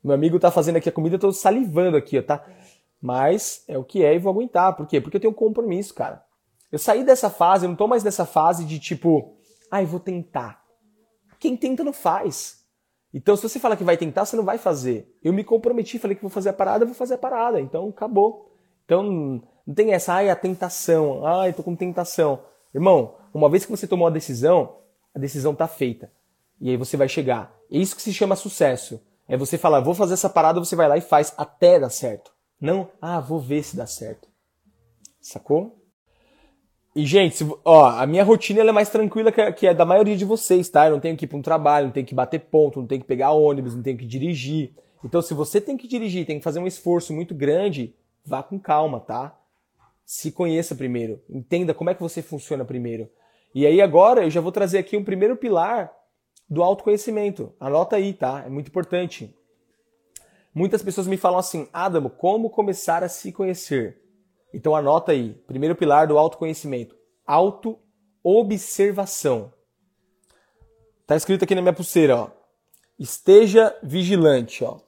Meu 0.01 0.13
amigo 0.13 0.37
está 0.37 0.49
fazendo 0.49 0.77
aqui 0.77 0.87
a 0.87 0.91
comida, 0.91 1.15
eu 1.15 1.17
estou 1.17 1.33
salivando 1.33 1.97
aqui, 1.97 2.17
ó, 2.17 2.21
tá? 2.21 2.45
Mas 3.01 3.65
é 3.67 3.77
o 3.77 3.83
que 3.83 4.05
é 4.05 4.15
e 4.15 4.19
vou 4.19 4.31
aguentar. 4.31 4.73
Por 4.73 4.87
quê? 4.87 5.01
Porque 5.01 5.17
eu 5.17 5.19
tenho 5.19 5.33
um 5.33 5.35
compromisso, 5.35 5.93
cara. 5.93 6.23
Eu 6.71 6.79
saí 6.79 7.03
dessa 7.03 7.29
fase, 7.29 7.65
eu 7.65 7.69
não 7.69 7.75
tô 7.75 7.89
mais 7.89 8.05
nessa 8.05 8.25
fase 8.25 8.63
de 8.63 8.79
tipo, 8.79 9.35
ai, 9.69 9.83
ah, 9.83 9.85
vou 9.85 9.99
tentar. 9.99 10.63
Quem 11.37 11.57
tenta 11.57 11.83
não 11.83 11.91
faz. 11.91 12.63
Então, 13.13 13.35
se 13.35 13.43
você 13.43 13.59
fala 13.59 13.75
que 13.75 13.83
vai 13.83 13.97
tentar, 13.97 14.23
você 14.23 14.37
não 14.37 14.45
vai 14.45 14.57
fazer. 14.57 15.13
Eu 15.21 15.33
me 15.33 15.43
comprometi, 15.43 15.99
falei 15.99 16.15
que 16.15 16.21
vou 16.21 16.31
fazer 16.31 16.49
a 16.49 16.53
parada, 16.53 16.85
vou 16.85 16.95
fazer 16.95 17.15
a 17.15 17.17
parada. 17.17 17.59
Então, 17.59 17.89
acabou. 17.89 18.49
Então, 18.85 19.03
não 19.03 19.73
tem 19.75 19.91
essa, 19.91 20.13
ai, 20.13 20.29
a 20.29 20.35
tentação, 20.37 21.25
ai, 21.25 21.51
tô 21.51 21.63
com 21.63 21.75
tentação. 21.75 22.39
Irmão, 22.73 23.15
uma 23.37 23.49
vez 23.49 23.65
que 23.65 23.71
você 23.71 23.85
tomou 23.85 24.07
a 24.07 24.11
decisão, 24.11 24.77
a 25.13 25.19
decisão 25.19 25.53
tá 25.53 25.67
feita. 25.67 26.11
E 26.59 26.69
aí 26.69 26.77
você 26.77 26.95
vai 26.95 27.09
chegar. 27.09 27.53
É 27.69 27.77
isso 27.77 27.95
que 27.95 28.01
se 28.01 28.13
chama 28.13 28.35
sucesso. 28.35 29.01
É 29.27 29.35
você 29.35 29.57
falar, 29.57 29.81
vou 29.81 29.93
fazer 29.93 30.13
essa 30.13 30.29
parada, 30.29 30.59
você 30.59 30.75
vai 30.75 30.87
lá 30.87 30.97
e 30.97 31.01
faz 31.01 31.33
até 31.37 31.79
dar 31.79 31.89
certo. 31.89 32.31
Não, 32.61 32.89
ah, 33.01 33.19
vou 33.19 33.39
ver 33.39 33.63
se 33.63 33.75
dá 33.75 33.85
certo. 33.85 34.29
Sacou? 35.19 35.81
E, 36.95 37.05
gente, 37.05 37.45
ó, 37.65 37.89
a 37.89 38.07
minha 38.07 38.23
rotina 38.23 38.61
é 38.61 38.71
mais 38.71 38.89
tranquila 38.89 39.29
que 39.29 39.67
a 39.67 39.73
da 39.73 39.85
maioria 39.85 40.15
de 40.15 40.23
vocês, 40.23 40.69
tá? 40.69 40.85
Eu 40.85 40.93
não 40.93 40.99
tenho 41.01 41.17
que 41.17 41.25
ir 41.25 41.27
para 41.27 41.37
um 41.37 41.41
trabalho, 41.41 41.87
não 41.87 41.93
tenho 41.93 42.05
que 42.05 42.15
bater 42.15 42.39
ponto, 42.39 42.79
não 42.79 42.87
tenho 42.87 43.01
que 43.01 43.07
pegar 43.07 43.31
ônibus, 43.31 43.75
não 43.75 43.83
tenho 43.83 43.97
que 43.97 44.05
dirigir. 44.05 44.73
Então, 45.03 45.21
se 45.21 45.33
você 45.33 45.59
tem 45.59 45.75
que 45.75 45.89
dirigir, 45.89 46.25
tem 46.25 46.37
que 46.37 46.43
fazer 46.43 46.59
um 46.59 46.67
esforço 46.67 47.11
muito 47.11 47.35
grande, 47.35 47.93
vá 48.25 48.41
com 48.41 48.57
calma, 48.57 49.01
tá? 49.01 49.37
Se 50.05 50.31
conheça 50.31 50.73
primeiro, 50.73 51.21
entenda 51.29 51.73
como 51.73 51.89
é 51.89 51.93
que 51.93 52.01
você 52.01 52.21
funciona 52.21 52.63
primeiro. 52.63 53.09
E 53.55 53.65
aí 53.65 53.81
agora 53.81 54.23
eu 54.25 54.29
já 54.29 54.41
vou 54.41 54.51
trazer 54.51 54.77
aqui 54.77 54.95
um 54.97 55.03
primeiro 55.03 55.37
pilar 55.37 55.89
do 56.49 56.61
autoconhecimento. 56.61 57.53
Anota 57.57 57.95
aí, 57.95 58.13
tá? 58.13 58.43
É 58.45 58.49
muito 58.49 58.67
importante. 58.67 59.33
Muitas 60.53 60.83
pessoas 60.83 61.07
me 61.07 61.15
falam 61.15 61.39
assim, 61.39 61.69
Adamo, 61.71 62.09
como 62.09 62.49
começar 62.49 63.01
a 63.01 63.07
se 63.07 63.31
conhecer? 63.31 64.01
Então 64.53 64.75
anota 64.75 65.13
aí, 65.13 65.35
primeiro 65.47 65.73
pilar 65.73 66.05
do 66.05 66.17
autoconhecimento, 66.17 66.97
auto-observação. 67.25 69.53
Tá 71.07 71.15
escrito 71.15 71.45
aqui 71.45 71.55
na 71.55 71.61
minha 71.61 71.71
pulseira, 71.71 72.17
ó. 72.17 72.31
Esteja 72.99 73.73
vigilante, 73.81 74.65
ó. 74.65 74.81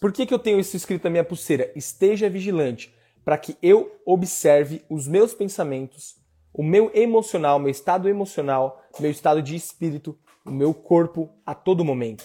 Por 0.00 0.12
que, 0.12 0.24
que 0.24 0.32
eu 0.32 0.38
tenho 0.38 0.58
isso 0.58 0.74
escrito 0.76 1.04
na 1.04 1.10
minha 1.10 1.24
pulseira? 1.24 1.70
Esteja 1.76 2.30
vigilante, 2.30 2.96
para 3.22 3.36
que 3.36 3.54
eu 3.62 4.00
observe 4.06 4.82
os 4.88 5.06
meus 5.06 5.34
pensamentos, 5.34 6.24
o 6.56 6.62
meu 6.62 6.90
emocional, 6.94 7.58
meu 7.58 7.70
estado 7.70 8.08
emocional, 8.08 8.82
meu 8.98 9.10
estado 9.10 9.42
de 9.42 9.54
espírito, 9.54 10.18
o 10.42 10.50
meu 10.50 10.72
corpo 10.72 11.28
a 11.44 11.54
todo 11.54 11.84
momento. 11.84 12.24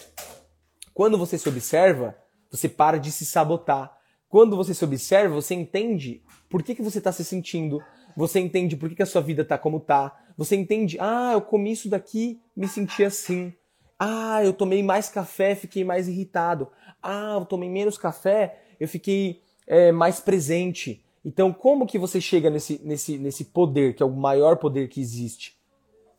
Quando 0.94 1.18
você 1.18 1.36
se 1.36 1.46
observa, 1.46 2.16
você 2.50 2.66
para 2.66 2.98
de 2.98 3.12
se 3.12 3.26
sabotar, 3.26 3.94
quando 4.30 4.56
você 4.56 4.72
se 4.72 4.82
observa, 4.82 5.34
você 5.34 5.54
entende 5.54 6.22
por 6.48 6.62
que, 6.62 6.74
que 6.74 6.80
você 6.80 6.96
está 6.96 7.12
se 7.12 7.22
sentindo, 7.22 7.82
você 8.16 8.40
entende 8.40 8.74
por 8.74 8.88
que, 8.88 8.94
que 8.94 9.02
a 9.02 9.06
sua 9.06 9.20
vida 9.20 9.42
está 9.42 9.58
como 9.58 9.76
está, 9.76 10.18
você 10.34 10.56
entende, 10.56 10.96
ah, 10.98 11.32
eu 11.34 11.42
comi 11.42 11.72
isso 11.72 11.90
daqui, 11.90 12.40
me 12.56 12.66
senti 12.66 13.04
assim. 13.04 13.52
Ah, 13.98 14.42
eu 14.42 14.54
tomei 14.54 14.82
mais 14.82 15.10
café, 15.10 15.54
fiquei 15.54 15.84
mais 15.84 16.08
irritado. 16.08 16.72
Ah, 17.02 17.34
eu 17.38 17.44
tomei 17.44 17.68
menos 17.68 17.98
café, 17.98 18.62
eu 18.80 18.88
fiquei 18.88 19.42
é, 19.66 19.92
mais 19.92 20.20
presente. 20.20 21.04
Então, 21.24 21.52
como 21.52 21.86
que 21.86 21.98
você 21.98 22.20
chega 22.20 22.50
nesse, 22.50 22.80
nesse, 22.84 23.18
nesse 23.18 23.44
poder, 23.44 23.94
que 23.94 24.02
é 24.02 24.06
o 24.06 24.10
maior 24.10 24.56
poder 24.56 24.88
que 24.88 25.00
existe? 25.00 25.56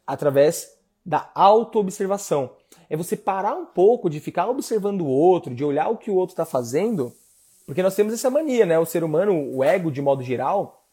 Através 0.08 0.78
da 1.06 1.30
autoobservação. 1.36 2.52
É 2.90 2.96
você 2.96 3.18
parar 3.18 3.56
um 3.56 3.66
pouco 3.66 4.10
de 4.10 4.20
ficar 4.20 4.50
observando 4.50 5.02
o 5.02 5.08
outro, 5.08 5.54
de 5.54 5.64
olhar 5.64 5.90
o 5.90 5.98
que 5.98 6.10
o 6.10 6.16
outro 6.16 6.34
está 6.34 6.46
fazendo 6.46 7.14
porque 7.66 7.84
nós 7.84 7.96
temos 7.96 8.14
essa 8.14 8.30
mania, 8.30 8.66
né? 8.66 8.78
O 8.78 8.86
ser 8.86 9.04
humano, 9.04 9.56
o 9.56 9.64
ego 9.64 9.92
de 9.92 10.02
modo 10.02 10.22
geral, 10.22 10.86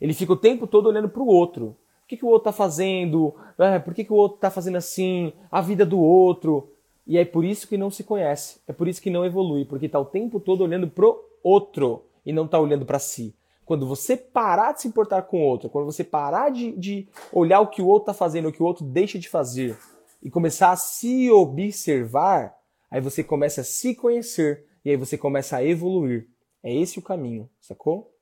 ele 0.00 0.12
fica 0.12 0.32
o 0.32 0.36
tempo 0.36 0.66
todo 0.66 0.88
olhando 0.88 1.08
para 1.08 1.22
o 1.22 1.26
outro. 1.26 1.76
O 2.04 2.08
que, 2.08 2.16
que 2.16 2.24
o 2.24 2.28
outro 2.28 2.50
está 2.50 2.52
fazendo? 2.52 3.34
É, 3.58 3.78
por 3.78 3.94
que, 3.94 4.04
que 4.04 4.12
o 4.12 4.16
outro 4.16 4.36
está 4.36 4.50
fazendo 4.50 4.76
assim? 4.76 5.32
A 5.50 5.60
vida 5.60 5.86
do 5.86 6.00
outro. 6.00 6.70
E 7.06 7.16
é 7.16 7.24
por 7.24 7.44
isso 7.44 7.68
que 7.68 7.78
não 7.78 7.90
se 7.90 8.04
conhece. 8.04 8.60
É 8.66 8.72
por 8.72 8.88
isso 8.88 9.00
que 9.00 9.10
não 9.10 9.24
evolui. 9.24 9.64
Porque 9.64 9.86
está 9.86 9.98
o 9.98 10.04
tempo 10.04 10.40
todo 10.40 10.62
olhando 10.62 10.88
pro 10.88 11.24
outro 11.42 12.02
e 12.24 12.32
não 12.32 12.44
está 12.44 12.58
olhando 12.58 12.86
para 12.86 12.98
si. 12.98 13.34
Quando 13.64 13.86
você 13.86 14.16
parar 14.16 14.72
de 14.72 14.82
se 14.82 14.88
importar 14.88 15.22
com 15.22 15.40
o 15.40 15.44
outro, 15.44 15.70
quando 15.70 15.84
você 15.84 16.02
parar 16.02 16.50
de, 16.50 16.72
de 16.72 17.08
olhar 17.32 17.60
o 17.60 17.68
que 17.68 17.80
o 17.80 17.86
outro 17.86 18.10
está 18.10 18.14
fazendo, 18.14 18.48
o 18.48 18.52
que 18.52 18.62
o 18.62 18.66
outro 18.66 18.84
deixa 18.84 19.18
de 19.18 19.28
fazer, 19.28 19.78
e 20.22 20.30
começar 20.30 20.70
a 20.70 20.76
se 20.76 21.30
observar, 21.30 22.54
aí 22.90 23.00
você 23.00 23.24
começa 23.24 23.62
a 23.62 23.64
se 23.64 23.94
conhecer 23.94 24.66
e 24.84 24.90
aí 24.90 24.96
você 24.96 25.16
começa 25.18 25.56
a 25.56 25.64
evoluir. 25.64 26.28
É 26.62 26.72
esse 26.72 26.98
o 26.98 27.02
caminho, 27.02 27.48
sacou? 27.60 28.12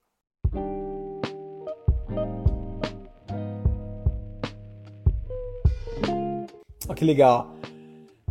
Olha 6.88 6.96
que 6.96 7.04
legal. 7.04 7.54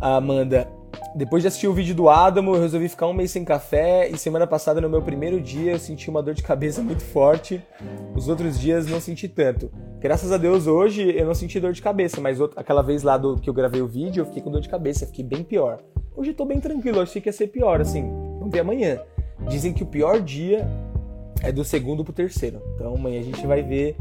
Amanda, 0.00 0.70
depois 1.14 1.42
de 1.42 1.48
assistir 1.48 1.66
o 1.66 1.72
vídeo 1.72 1.94
do 1.94 2.08
Adamo, 2.08 2.54
eu 2.54 2.60
resolvi 2.60 2.88
ficar 2.88 3.08
um 3.08 3.12
mês 3.12 3.32
sem 3.32 3.44
café 3.44 4.08
e 4.08 4.16
semana 4.16 4.46
passada, 4.46 4.80
no 4.80 4.88
meu 4.88 5.02
primeiro 5.02 5.40
dia, 5.40 5.72
eu 5.72 5.78
senti 5.78 6.08
uma 6.08 6.22
dor 6.22 6.34
de 6.34 6.42
cabeça 6.42 6.80
muito 6.82 7.02
forte. 7.02 7.60
Os 8.14 8.28
outros 8.28 8.58
dias 8.58 8.86
não 8.86 9.00
senti 9.00 9.28
tanto. 9.28 9.70
Graças 9.98 10.30
a 10.30 10.36
Deus, 10.36 10.66
hoje 10.66 11.10
eu 11.16 11.26
não 11.26 11.34
senti 11.34 11.58
dor 11.58 11.72
de 11.72 11.82
cabeça, 11.82 12.20
mas 12.20 12.40
aquela 12.56 12.82
vez 12.82 13.02
lá 13.02 13.16
do 13.16 13.38
que 13.38 13.50
eu 13.50 13.54
gravei 13.54 13.82
o 13.82 13.88
vídeo, 13.88 14.20
eu 14.22 14.26
fiquei 14.26 14.42
com 14.42 14.50
dor 14.50 14.60
de 14.60 14.68
cabeça, 14.68 15.06
fiquei 15.06 15.24
bem 15.24 15.42
pior. 15.42 15.80
Hoje 16.16 16.30
eu 16.30 16.34
tô 16.34 16.44
bem 16.44 16.60
tranquilo, 16.60 17.00
achei 17.00 17.20
que 17.20 17.28
ia 17.28 17.32
ser 17.32 17.48
pior, 17.48 17.80
assim. 17.80 18.08
Vamos 18.38 18.52
ver 18.52 18.60
amanhã. 18.60 19.00
Dizem 19.48 19.72
que 19.72 19.82
o 19.82 19.86
pior 19.86 20.20
dia 20.20 20.66
é 21.42 21.50
do 21.50 21.64
segundo 21.64 22.04
pro 22.04 22.12
terceiro. 22.12 22.62
Então 22.74 22.94
amanhã 22.94 23.20
a 23.20 23.24
gente 23.24 23.46
vai 23.46 23.62
ver 23.62 23.96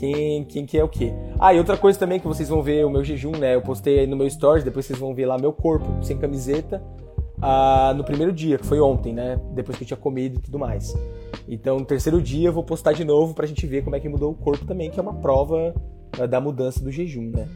quem, 0.00 0.44
quem 0.44 0.64
que 0.64 0.78
é 0.78 0.82
o 0.82 0.88
quê. 0.88 1.12
Ah, 1.38 1.52
e 1.52 1.58
outra 1.58 1.76
coisa 1.76 1.98
também 1.98 2.18
que 2.18 2.26
vocês 2.26 2.48
vão 2.48 2.62
ver 2.62 2.86
o 2.86 2.90
meu 2.90 3.04
jejum, 3.04 3.32
né? 3.32 3.54
Eu 3.54 3.60
postei 3.60 3.98
aí 3.98 4.06
no 4.06 4.16
meu 4.16 4.28
stories, 4.30 4.64
depois 4.64 4.86
vocês 4.86 4.98
vão 4.98 5.14
ver 5.14 5.26
lá 5.26 5.36
meu 5.38 5.52
corpo 5.52 6.02
sem 6.02 6.16
camiseta 6.16 6.82
ah, 7.42 7.92
no 7.94 8.02
primeiro 8.02 8.32
dia, 8.32 8.56
que 8.56 8.64
foi 8.64 8.80
ontem, 8.80 9.12
né? 9.12 9.38
Depois 9.54 9.76
que 9.76 9.84
eu 9.84 9.88
tinha 9.88 9.98
comido 9.98 10.38
e 10.38 10.40
tudo 10.40 10.58
mais. 10.58 10.96
Então, 11.46 11.78
no 11.78 11.84
terceiro 11.84 12.20
dia 12.22 12.48
eu 12.48 12.52
vou 12.52 12.64
postar 12.64 12.94
de 12.94 13.04
novo 13.04 13.34
pra 13.34 13.46
gente 13.46 13.66
ver 13.66 13.84
como 13.84 13.94
é 13.94 14.00
que 14.00 14.08
mudou 14.08 14.32
o 14.32 14.34
corpo 14.34 14.64
também, 14.64 14.90
que 14.90 14.98
é 14.98 15.02
uma 15.02 15.14
prova 15.14 15.74
ah, 16.18 16.24
da 16.24 16.40
mudança 16.40 16.82
do 16.82 16.90
jejum, 16.90 17.30
né? 17.30 17.46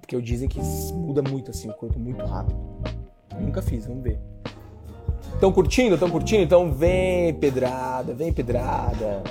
Porque 0.00 0.18
dizem 0.22 0.48
que 0.48 0.60
muda 0.94 1.20
muito 1.20 1.50
assim 1.50 1.68
o 1.68 1.74
corpo, 1.74 1.98
muito 1.98 2.24
rápido. 2.24 2.58
Nunca 3.38 3.60
fiz, 3.60 3.86
vamos 3.86 4.02
ver. 4.02 4.18
Estão 5.34 5.52
curtindo? 5.52 5.94
Estão 5.94 6.08
curtindo? 6.08 6.42
Então 6.42 6.72
vem 6.72 7.34
pedrada, 7.34 8.14
vem 8.14 8.32
pedrada. 8.32 9.22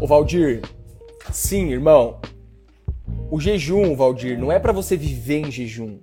Ô 0.00 0.06
Valdir, 0.06 0.62
sim, 1.30 1.72
irmão. 1.72 2.20
O 3.30 3.38
jejum, 3.38 3.94
Valdir, 3.94 4.38
não 4.40 4.50
é 4.50 4.58
para 4.58 4.72
você 4.72 4.96
viver 4.96 5.46
em 5.46 5.50
jejum. 5.50 5.98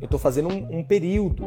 Eu 0.00 0.08
tô 0.08 0.18
fazendo 0.18 0.48
um, 0.48 0.78
um 0.78 0.82
período 0.82 1.44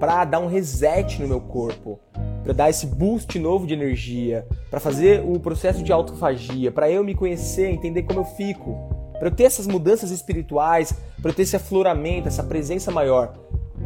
para 0.00 0.24
dar 0.24 0.40
um 0.40 0.48
reset 0.48 1.22
no 1.22 1.28
meu 1.28 1.40
corpo, 1.40 2.00
para 2.42 2.52
dar 2.52 2.68
esse 2.68 2.84
boost 2.84 3.38
novo 3.38 3.64
de 3.64 3.74
energia, 3.74 4.44
para 4.68 4.80
fazer 4.80 5.22
o 5.24 5.38
processo 5.38 5.84
de 5.84 5.92
autofagia, 5.92 6.72
para 6.72 6.90
eu 6.90 7.04
me 7.04 7.14
conhecer, 7.14 7.70
entender 7.70 8.02
como 8.02 8.18
eu 8.18 8.24
fico, 8.24 8.76
para 9.16 9.28
eu 9.28 9.32
ter 9.32 9.44
essas 9.44 9.68
mudanças 9.68 10.10
espirituais, 10.10 10.92
para 11.22 11.30
eu 11.30 11.34
ter 11.34 11.42
esse 11.42 11.54
afloramento, 11.54 12.26
essa 12.26 12.42
presença 12.42 12.90
maior. 12.90 13.34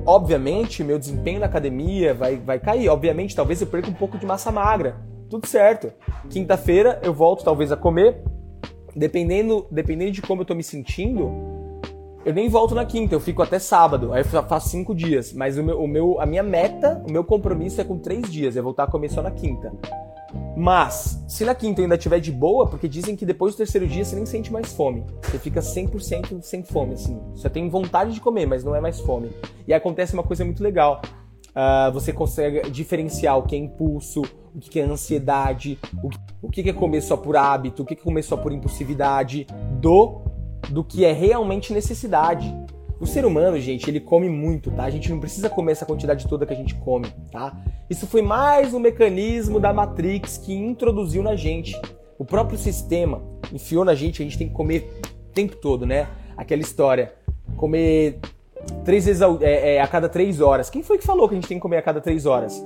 Obviamente, 0.06 0.82
meu 0.82 0.98
desempenho 0.98 1.40
na 1.40 1.46
academia 1.46 2.14
vai, 2.14 2.36
vai 2.36 2.58
cair. 2.58 2.88
Obviamente, 2.88 3.36
talvez 3.36 3.60
eu 3.60 3.66
perca 3.66 3.90
um 3.90 3.94
pouco 3.94 4.16
de 4.16 4.24
massa 4.24 4.50
magra 4.50 5.10
tudo 5.30 5.46
certo. 5.46 5.92
Quinta-feira 6.28 7.00
eu 7.02 7.14
volto 7.14 7.44
talvez 7.44 7.70
a 7.72 7.76
comer. 7.76 8.22
Dependendo, 8.94 9.66
dependendo 9.70 10.10
de 10.10 10.20
como 10.20 10.42
eu 10.42 10.44
tô 10.44 10.52
me 10.52 10.64
sentindo, 10.64 11.30
eu 12.24 12.34
nem 12.34 12.48
volto 12.48 12.74
na 12.74 12.84
quinta, 12.84 13.14
eu 13.14 13.20
fico 13.20 13.40
até 13.40 13.60
sábado. 13.60 14.12
Aí 14.12 14.24
faço 14.24 14.68
cinco 14.68 14.92
dias. 14.92 15.32
Mas 15.32 15.56
o 15.56 15.62
meu, 15.62 15.80
o 15.80 15.86
meu, 15.86 16.20
a 16.20 16.26
minha 16.26 16.42
meta, 16.42 17.02
o 17.08 17.12
meu 17.12 17.22
compromisso 17.22 17.80
é 17.80 17.84
com 17.84 17.96
três 17.96 18.30
dias, 18.30 18.56
é 18.56 18.60
voltar 18.60 18.84
a 18.84 18.86
comer 18.90 19.08
só 19.08 19.22
na 19.22 19.30
quinta. 19.30 19.72
Mas, 20.56 21.22
se 21.28 21.44
na 21.44 21.54
quinta 21.54 21.80
eu 21.80 21.84
ainda 21.84 21.96
tiver 21.96 22.20
de 22.20 22.30
boa, 22.30 22.66
porque 22.66 22.88
dizem 22.88 23.16
que 23.16 23.24
depois 23.24 23.54
do 23.54 23.58
terceiro 23.58 23.86
dia 23.86 24.04
você 24.04 24.16
nem 24.16 24.26
sente 24.26 24.52
mais 24.52 24.72
fome. 24.72 25.04
Você 25.22 25.38
fica 25.38 25.60
100% 25.60 26.42
sem 26.42 26.62
fome, 26.62 26.94
assim. 26.94 27.20
Você 27.34 27.48
tem 27.48 27.68
vontade 27.68 28.12
de 28.12 28.20
comer, 28.20 28.46
mas 28.46 28.64
não 28.64 28.74
é 28.74 28.80
mais 28.80 29.00
fome. 29.00 29.30
E 29.66 29.72
acontece 29.72 30.12
uma 30.12 30.22
coisa 30.22 30.44
muito 30.44 30.62
legal. 30.62 31.00
Uh, 31.50 31.92
você 31.92 32.12
consegue 32.12 32.70
diferenciar 32.70 33.36
o 33.38 33.42
que 33.42 33.56
é 33.56 33.58
impulso, 33.58 34.22
o 34.54 34.60
que 34.60 34.78
é 34.78 34.84
ansiedade, 34.84 35.78
o 36.40 36.48
que 36.48 36.68
é 36.68 36.72
comer 36.72 37.00
só 37.00 37.16
por 37.16 37.36
hábito, 37.36 37.82
o 37.82 37.86
que 37.86 37.94
é 37.94 37.96
comer 37.96 38.22
só 38.22 38.36
por 38.36 38.52
impulsividade, 38.52 39.46
do 39.80 40.22
do 40.68 40.84
que 40.84 41.04
é 41.04 41.12
realmente 41.12 41.72
necessidade. 41.72 42.54
O 43.00 43.06
ser 43.06 43.24
humano, 43.24 43.58
gente, 43.58 43.88
ele 43.88 43.98
come 43.98 44.28
muito, 44.28 44.70
tá? 44.70 44.84
A 44.84 44.90
gente 44.90 45.10
não 45.10 45.18
precisa 45.18 45.48
comer 45.48 45.72
essa 45.72 45.86
quantidade 45.86 46.28
toda 46.28 46.44
que 46.44 46.52
a 46.52 46.56
gente 46.56 46.74
come, 46.74 47.08
tá? 47.32 47.56
Isso 47.88 48.06
foi 48.06 48.20
mais 48.20 48.74
um 48.74 48.78
mecanismo 48.78 49.58
da 49.58 49.72
Matrix 49.72 50.36
que 50.36 50.54
introduziu 50.54 51.22
na 51.22 51.34
gente. 51.34 51.74
O 52.18 52.24
próprio 52.24 52.58
sistema 52.58 53.22
enfiou 53.52 53.84
na 53.84 53.94
gente, 53.94 54.20
a 54.20 54.24
gente 54.24 54.36
tem 54.36 54.48
que 54.48 54.54
comer 54.54 55.00
o 55.28 55.32
tempo 55.32 55.56
todo, 55.56 55.86
né? 55.86 56.08
Aquela 56.36 56.60
história, 56.60 57.14
comer 57.56 58.20
três 58.84 59.06
vezes 59.06 59.22
a, 59.22 59.28
é, 59.40 59.76
é, 59.76 59.80
a 59.80 59.86
cada 59.86 60.08
três 60.08 60.40
horas. 60.40 60.70
Quem 60.70 60.82
foi 60.82 60.98
que 60.98 61.04
falou 61.04 61.28
que 61.28 61.34
a 61.34 61.36
gente 61.36 61.48
tem 61.48 61.58
que 61.58 61.62
comer 61.62 61.78
a 61.78 61.82
cada 61.82 62.00
três 62.00 62.26
horas? 62.26 62.64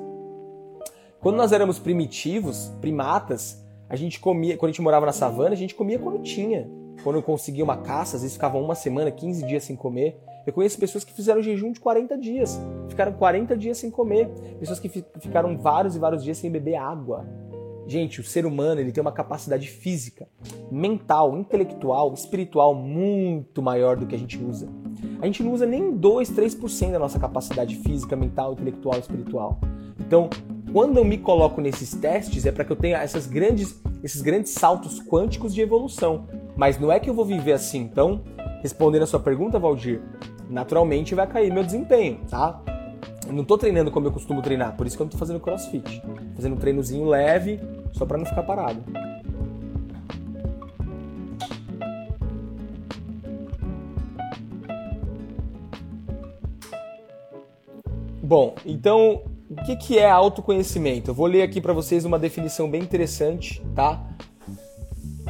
Quando 1.20 1.36
nós 1.36 1.52
éramos 1.52 1.78
primitivos, 1.78 2.70
primatas, 2.80 3.64
a 3.88 3.96
gente 3.96 4.20
comia, 4.20 4.56
quando 4.56 4.70
a 4.70 4.72
gente 4.72 4.82
morava 4.82 5.06
na 5.06 5.12
savana, 5.12 5.52
a 5.52 5.56
gente 5.56 5.74
comia 5.74 5.98
quando 5.98 6.22
tinha. 6.22 6.68
Quando 7.02 7.16
eu 7.16 7.22
conseguia 7.22 7.64
uma 7.64 7.76
caça, 7.76 8.16
às 8.16 8.22
vezes 8.22 8.36
ficavam 8.36 8.62
uma 8.62 8.74
semana, 8.74 9.10
15 9.10 9.46
dias 9.46 9.64
sem 9.64 9.76
comer. 9.76 10.20
Eu 10.46 10.52
conheço 10.52 10.78
pessoas 10.78 11.04
que 11.04 11.12
fizeram 11.12 11.42
jejum 11.42 11.72
de 11.72 11.80
40 11.80 12.18
dias. 12.18 12.60
Ficaram 12.88 13.12
40 13.14 13.56
dias 13.56 13.78
sem 13.78 13.90
comer. 13.90 14.28
Pessoas 14.60 14.78
que 14.78 14.88
ficaram 14.88 15.56
vários 15.56 15.96
e 15.96 15.98
vários 15.98 16.22
dias 16.22 16.36
sem 16.38 16.50
beber 16.50 16.76
água. 16.76 17.26
Gente, 17.86 18.20
o 18.20 18.24
ser 18.24 18.46
humano 18.46 18.80
ele 18.80 18.92
tem 18.92 19.00
uma 19.00 19.12
capacidade 19.12 19.68
física, 19.68 20.26
mental, 20.70 21.36
intelectual, 21.36 22.12
espiritual 22.14 22.74
muito 22.74 23.60
maior 23.60 23.96
do 23.96 24.06
que 24.06 24.14
a 24.14 24.18
gente 24.18 24.42
usa. 24.42 24.68
A 25.20 25.26
gente 25.26 25.42
não 25.42 25.52
usa 25.52 25.66
nem 25.66 25.94
2, 25.94 26.30
3% 26.30 26.92
da 26.92 26.98
nossa 26.98 27.18
capacidade 27.18 27.76
física, 27.76 28.16
mental, 28.16 28.54
intelectual, 28.54 28.98
espiritual. 28.98 29.60
Então, 30.00 30.30
quando 30.72 30.96
eu 30.96 31.04
me 31.04 31.18
coloco 31.18 31.60
nesses 31.60 31.92
testes, 31.94 32.46
é 32.46 32.52
para 32.52 32.64
que 32.64 32.72
eu 32.72 32.76
tenha 32.76 32.98
essas 32.98 33.26
grandes, 33.26 33.80
esses 34.02 34.22
grandes 34.22 34.52
saltos 34.52 35.00
quânticos 35.00 35.54
de 35.54 35.60
evolução. 35.60 36.26
Mas 36.56 36.78
não 36.78 36.90
é 36.90 36.98
que 36.98 37.08
eu 37.08 37.14
vou 37.14 37.24
viver 37.24 37.52
assim. 37.52 37.80
Então, 37.80 38.22
respondendo 38.62 39.02
a 39.02 39.06
sua 39.06 39.20
pergunta, 39.20 39.58
Valdir, 39.58 40.00
naturalmente 40.48 41.14
vai 41.14 41.26
cair 41.26 41.52
meu 41.52 41.62
desempenho, 41.62 42.20
tá? 42.28 42.62
Não 43.30 43.44
tô 43.44 43.56
treinando 43.58 43.90
como 43.90 44.06
eu 44.06 44.12
costumo 44.12 44.42
treinar, 44.42 44.76
por 44.76 44.86
isso 44.86 44.96
que 44.96 45.02
eu 45.02 45.04
não 45.04 45.10
tô 45.10 45.18
fazendo 45.18 45.40
crossfit. 45.40 46.02
Fazendo 46.34 46.54
um 46.54 46.58
treinozinho 46.58 47.06
leve, 47.06 47.60
só 47.92 48.04
para 48.04 48.18
não 48.18 48.26
ficar 48.26 48.42
parado. 48.42 48.82
Bom, 58.22 58.54
então 58.64 59.22
o 59.50 59.56
que, 59.64 59.76
que 59.76 59.98
é 59.98 60.10
autoconhecimento? 60.10 61.10
Eu 61.10 61.14
vou 61.14 61.26
ler 61.26 61.42
aqui 61.42 61.60
para 61.60 61.72
vocês 61.72 62.04
uma 62.04 62.18
definição 62.18 62.70
bem 62.70 62.82
interessante, 62.82 63.62
tá? 63.74 64.02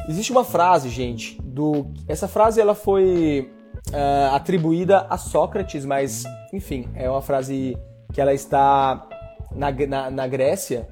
Existe 0.07 0.31
uma 0.31 0.43
frase, 0.43 0.89
gente, 0.89 1.41
do 1.41 1.87
essa 2.07 2.27
frase 2.27 2.61
ela 2.61 2.73
foi 2.73 3.51
uh, 3.89 4.35
atribuída 4.35 5.05
a 5.09 5.17
Sócrates, 5.17 5.85
mas 5.85 6.23
enfim, 6.53 6.87
é 6.95 7.09
uma 7.09 7.21
frase 7.21 7.77
que 8.13 8.21
ela 8.21 8.33
está 8.33 9.07
na, 9.53 9.71
na, 9.71 10.11
na 10.11 10.27
Grécia, 10.27 10.87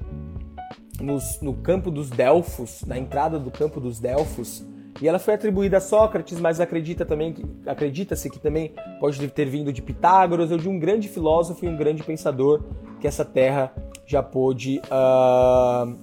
no, 1.00 1.18
no 1.42 1.54
campo 1.54 1.90
dos 1.90 2.10
Delfos, 2.10 2.82
na 2.86 2.98
entrada 2.98 3.38
do 3.38 3.50
campo 3.50 3.80
dos 3.80 3.98
Delfos, 3.98 4.64
e 5.02 5.08
ela 5.08 5.18
foi 5.18 5.34
atribuída 5.34 5.78
a 5.78 5.80
Sócrates, 5.80 6.38
mas 6.38 6.60
acredita 6.60 7.04
também 7.04 7.32
que 7.32 7.44
acredita-se 7.66 8.30
que 8.30 8.38
também 8.38 8.72
pode 9.00 9.26
ter 9.28 9.46
vindo 9.46 9.72
de 9.72 9.82
Pitágoras 9.82 10.52
ou 10.52 10.58
de 10.58 10.68
um 10.68 10.78
grande 10.78 11.08
filósofo 11.08 11.64
e 11.64 11.68
um 11.68 11.76
grande 11.76 12.02
pensador 12.02 12.62
que 13.00 13.06
essa 13.06 13.24
terra 13.24 13.72
já 14.06 14.22
pôde 14.22 14.80
uh, 14.86 15.96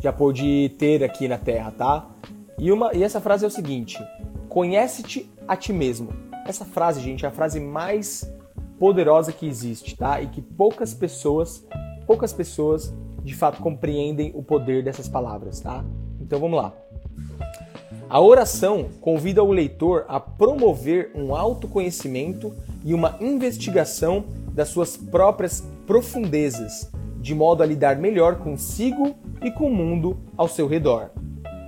já 0.00 0.12
pôde 0.12 0.70
ter 0.78 1.04
aqui 1.04 1.28
na 1.28 1.38
Terra, 1.38 1.70
tá? 1.70 2.06
E 2.58 2.72
uma 2.72 2.92
e 2.94 3.02
essa 3.02 3.20
frase 3.20 3.44
é 3.44 3.48
o 3.48 3.50
seguinte: 3.50 3.98
conhece-te 4.48 5.29
a 5.50 5.56
ti 5.56 5.72
mesmo. 5.72 6.10
Essa 6.46 6.64
frase, 6.64 7.00
gente, 7.00 7.24
é 7.24 7.28
a 7.28 7.32
frase 7.32 7.58
mais 7.58 8.32
poderosa 8.78 9.32
que 9.32 9.48
existe, 9.48 9.96
tá? 9.96 10.22
E 10.22 10.28
que 10.28 10.40
poucas 10.40 10.94
pessoas, 10.94 11.66
poucas 12.06 12.32
pessoas 12.32 12.94
de 13.24 13.34
fato 13.34 13.60
compreendem 13.60 14.30
o 14.32 14.44
poder 14.44 14.84
dessas 14.84 15.08
palavras, 15.08 15.58
tá? 15.58 15.84
Então 16.20 16.38
vamos 16.38 16.56
lá. 16.56 16.72
A 18.08 18.20
oração 18.20 18.90
convida 19.00 19.42
o 19.42 19.50
leitor 19.50 20.04
a 20.06 20.20
promover 20.20 21.10
um 21.16 21.34
autoconhecimento 21.34 22.54
e 22.84 22.94
uma 22.94 23.16
investigação 23.20 24.26
das 24.52 24.68
suas 24.68 24.96
próprias 24.96 25.64
profundezas, 25.84 26.88
de 27.20 27.34
modo 27.34 27.64
a 27.64 27.66
lidar 27.66 27.96
melhor 27.96 28.36
consigo 28.36 29.16
e 29.42 29.50
com 29.50 29.66
o 29.66 29.74
mundo 29.74 30.16
ao 30.36 30.46
seu 30.46 30.68
redor. 30.68 31.10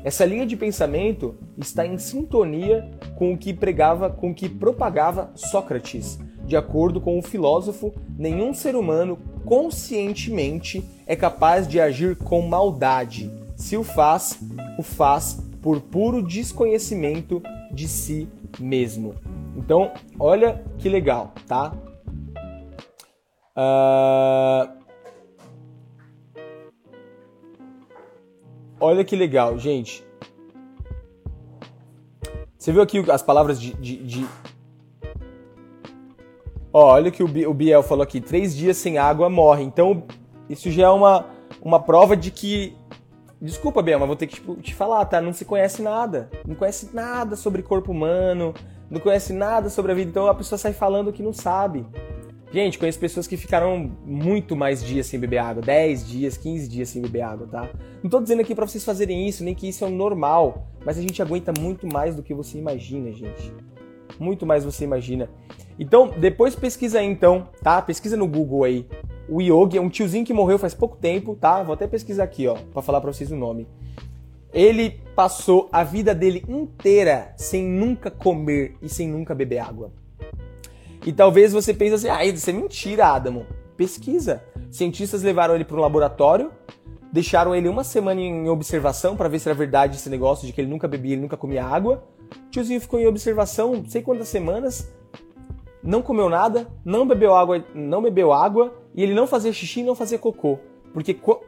Essa 0.05 0.25
linha 0.25 0.45
de 0.45 0.57
pensamento 0.57 1.37
está 1.57 1.87
em 1.87 1.97
sintonia 1.97 2.91
com 3.17 3.33
o 3.33 3.39
que 3.39 3.53
pregava, 3.53 4.11
com 4.11 4.31
o 4.31 4.35
que 4.35 4.49
propagava 4.49 5.31
Sócrates. 5.35 6.19
De 6.45 6.57
acordo 6.57 7.01
com 7.01 7.19
o 7.19 7.23
filósofo, 7.23 7.95
nenhum 8.19 8.53
ser 8.53 8.75
humano 8.75 9.17
conscientemente 9.45 10.85
é 11.07 11.15
capaz 11.15 11.69
de 11.69 11.81
agir 11.81 12.17
com 12.17 12.43
maldade. 12.43 13.31
Se 13.55 13.77
o 13.77 13.85
faz, 13.85 14.41
o 14.77 14.83
faz 14.83 15.41
por 15.61 15.81
puro 15.81 16.21
desconhecimento 16.21 17.41
de 17.73 17.87
si 17.87 18.29
mesmo. 18.59 19.15
Então, 19.57 19.93
olha 20.19 20.65
que 20.79 20.89
legal, 20.89 21.33
tá? 21.47 21.73
Uh... 23.57 24.82
Olha 28.85 29.05
que 29.05 29.15
legal, 29.15 29.57
gente. 29.61 30.05
Você 32.59 32.73
viu 32.73 32.83
aqui 32.83 32.99
as 33.13 33.23
palavras 33.23 33.61
de. 33.61 33.75
de, 33.75 33.97
de... 33.99 34.27
Ó, 36.73 36.93
olha 36.93 37.09
o 37.09 37.13
que 37.13 37.23
o 37.23 37.55
Biel 37.55 37.85
falou 37.85 38.03
aqui: 38.03 38.21
três 38.21 38.57
dias 38.57 38.77
sem 38.77 38.99
água 38.99 39.31
morre. 39.31 39.63
Então, 39.63 40.03
isso 40.51 40.69
já 40.69 40.87
é 40.87 40.91
uma, 40.91 41.27
uma 41.63 41.79
prova 41.79 42.17
de 42.17 42.33
que. 42.33 42.77
Desculpa, 43.41 43.81
Biel, 43.83 44.01
mas 44.01 44.09
vou 44.09 44.17
ter 44.17 44.27
que 44.27 44.35
tipo, 44.35 44.57
te 44.57 44.75
falar, 44.75 45.05
tá? 45.05 45.21
Não 45.21 45.33
se 45.33 45.45
conhece 45.45 45.81
nada. 45.81 46.29
Não 46.45 46.57
conhece 46.57 46.91
nada 46.93 47.37
sobre 47.37 47.63
corpo 47.63 47.93
humano, 47.93 48.53
não 48.91 48.99
conhece 48.99 49.33
nada 49.33 49.71
sobre 49.71 49.93
a 49.93 49.95
vida. 49.95 50.11
Então 50.11 50.27
a 50.27 50.35
pessoa 50.35 50.59
sai 50.59 50.73
falando 50.73 51.13
que 51.13 51.23
não 51.23 51.33
sabe. 51.33 51.87
Gente, 52.53 52.79
conheço 52.79 52.99
pessoas 52.99 53.27
que 53.27 53.39
ficaram 53.39 53.91
muito 54.05 54.55
mais 54.55 54.85
dias 54.85 55.07
sem 55.07 55.19
beber 55.19 55.39
água, 55.39 55.63
10 55.63 56.07
dias, 56.07 56.37
15 56.37 56.69
dias 56.69 56.91
sem 56.91 57.01
beber 57.01 57.23
água, 57.23 57.47
tá? 57.47 57.71
Não 58.03 58.11
tô 58.11 58.21
dizendo 58.21 58.43
aqui 58.43 58.55
para 58.55 58.67
vocês 58.67 58.85
fazerem 58.85 59.27
isso, 59.27 59.43
nem 59.43 59.55
que 59.55 59.67
isso 59.67 59.83
é 59.83 59.89
o 59.89 59.91
normal, 59.91 60.67
mas 60.85 60.99
a 60.99 61.01
gente 61.01 61.23
aguenta 61.23 61.51
muito 61.59 61.87
mais 61.91 62.15
do 62.15 62.23
que 62.23 62.35
você 62.35 62.59
imagina, 62.59 63.11
gente. 63.11 63.55
Muito 64.21 64.45
mais 64.45 64.65
do 64.65 64.71
que 64.71 64.77
você 64.77 64.85
imagina. 64.85 65.31
Então, 65.79 66.11
depois 66.19 66.55
pesquisa 66.55 66.99
aí 66.99 67.07
então, 67.07 67.49
tá? 67.63 67.81
Pesquisa 67.81 68.19
no 68.19 68.29
Google 68.29 68.65
aí. 68.65 68.87
O 69.31 69.41
Yogi 69.41 69.79
é 69.79 69.81
um 69.81 69.89
tiozinho 69.89 70.27
que 70.27 70.35
morreu 70.35 70.59
faz 70.59 70.75
pouco 70.75 70.99
tempo, 70.99 71.35
tá? 71.35 71.63
Vou 71.63 71.73
até 71.73 71.87
pesquisar 71.87 72.25
aqui, 72.25 72.47
ó, 72.47 72.57
para 72.71 72.83
falar 72.83 73.01
para 73.01 73.15
vocês 73.15 73.33
o 73.33 73.37
nome. 73.37 73.67
Ele 74.53 75.01
passou 75.17 75.71
a 75.73 75.83
vida 75.83 76.15
dele 76.15 76.45
inteira 76.47 77.33
sem 77.35 77.67
nunca 77.67 78.11
comer 78.11 78.77
e 78.83 78.91
sem 78.91 79.09
nunca 79.09 79.35
beber 79.35 79.61
água. 79.61 79.91
E 81.05 81.13
talvez 81.13 81.53
você 81.53 81.75
pense 81.75 81.95
assim, 81.95 82.09
ah, 82.09 82.25
isso 82.25 82.49
é 82.49 82.53
mentira, 82.53 83.09
Adamo. 83.09 83.47
Pesquisa. 83.77 84.43
Cientistas 84.71 85.23
levaram 85.23 85.55
ele 85.55 85.65
para 85.65 85.77
um 85.77 85.81
laboratório, 85.81 86.53
deixaram 87.13 87.55
ele 87.55 87.69
uma 87.69 87.85
semana 87.85 88.21
em 88.21 88.49
observação 88.49 89.17
para 89.17 89.29
ver 89.29 89.39
se 89.39 89.49
era 89.49 89.57
verdade 89.57 89.97
esse 89.97 90.09
negócio 90.09 90.47
de 90.47 90.53
que 90.53 90.61
ele 90.61 90.71
nunca 90.71 90.87
bebia, 90.87 91.13
ele 91.13 91.23
nunca 91.23 91.37
comia 91.37 91.65
água. 91.65 92.05
O 92.47 92.51
tiozinho 92.51 92.81
ficou 92.81 92.99
em 93.01 93.07
observação, 93.07 93.75
não 93.75 93.87
sei 93.87 94.01
quantas 94.01 94.29
semanas, 94.29 94.91
não 95.83 96.01
comeu 96.01 96.29
nada, 96.29 96.69
não 96.85 97.07
bebeu 97.07 97.35
água, 97.35 97.65
não 97.75 98.01
bebeu 98.01 98.33
água 98.33 98.73
e 98.95 99.03
ele 99.03 99.15
não 99.15 99.27
fazia 99.27 99.53
xixi 99.53 99.81
e 99.81 99.85
não 99.85 99.95
fazia 99.95 100.19
cocô, 100.19 100.59
porque 100.93 101.13
co 101.13 101.43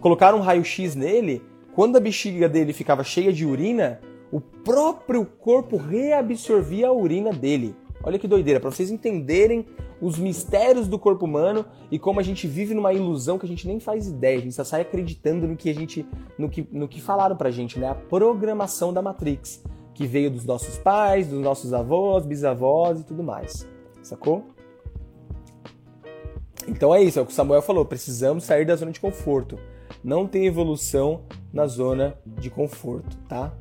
colocaram 0.00 0.38
um 0.38 0.42
raio-x 0.42 0.94
nele, 0.94 1.42
quando 1.74 1.96
a 1.96 2.00
bexiga 2.00 2.48
dele 2.48 2.72
ficava 2.72 3.02
cheia 3.02 3.32
de 3.32 3.46
urina, 3.46 4.00
o 4.30 4.40
próprio 4.40 5.24
corpo 5.24 5.76
reabsorvia 5.76 6.88
a 6.88 6.92
urina 6.92 7.32
dele. 7.32 7.74
Olha 8.06 8.20
que 8.20 8.28
doideira, 8.28 8.60
para 8.60 8.70
vocês 8.70 8.88
entenderem 8.88 9.66
os 10.00 10.16
mistérios 10.16 10.86
do 10.86 10.96
corpo 10.96 11.24
humano 11.24 11.66
e 11.90 11.98
como 11.98 12.20
a 12.20 12.22
gente 12.22 12.46
vive 12.46 12.72
numa 12.72 12.92
ilusão 12.92 13.36
que 13.36 13.44
a 13.44 13.48
gente 13.48 13.66
nem 13.66 13.80
faz 13.80 14.06
ideia, 14.06 14.38
a 14.38 14.40
gente 14.40 14.54
só 14.54 14.62
sai 14.62 14.82
acreditando 14.82 15.48
no 15.48 15.56
que 15.56 15.68
a 15.68 15.74
gente 15.74 16.06
no 16.38 16.48
que, 16.48 16.68
no 16.70 16.86
que 16.86 17.00
falaram 17.00 17.36
pra 17.36 17.50
gente, 17.50 17.80
né? 17.80 17.88
A 17.88 17.96
programação 17.96 18.92
da 18.92 19.02
Matrix, 19.02 19.60
que 19.92 20.06
veio 20.06 20.30
dos 20.30 20.44
nossos 20.44 20.78
pais, 20.78 21.26
dos 21.26 21.40
nossos 21.40 21.72
avós, 21.72 22.24
bisavós 22.24 23.00
e 23.00 23.04
tudo 23.04 23.24
mais. 23.24 23.68
Sacou? 24.04 24.44
Então 26.68 26.94
é 26.94 27.02
isso, 27.02 27.18
é 27.18 27.22
o 27.22 27.26
que 27.26 27.32
o 27.32 27.34
Samuel 27.34 27.60
falou, 27.60 27.84
precisamos 27.84 28.44
sair 28.44 28.64
da 28.64 28.76
zona 28.76 28.92
de 28.92 29.00
conforto. 29.00 29.58
Não 30.04 30.28
tem 30.28 30.46
evolução 30.46 31.22
na 31.52 31.66
zona 31.66 32.16
de 32.24 32.50
conforto, 32.50 33.16
tá? 33.28 33.52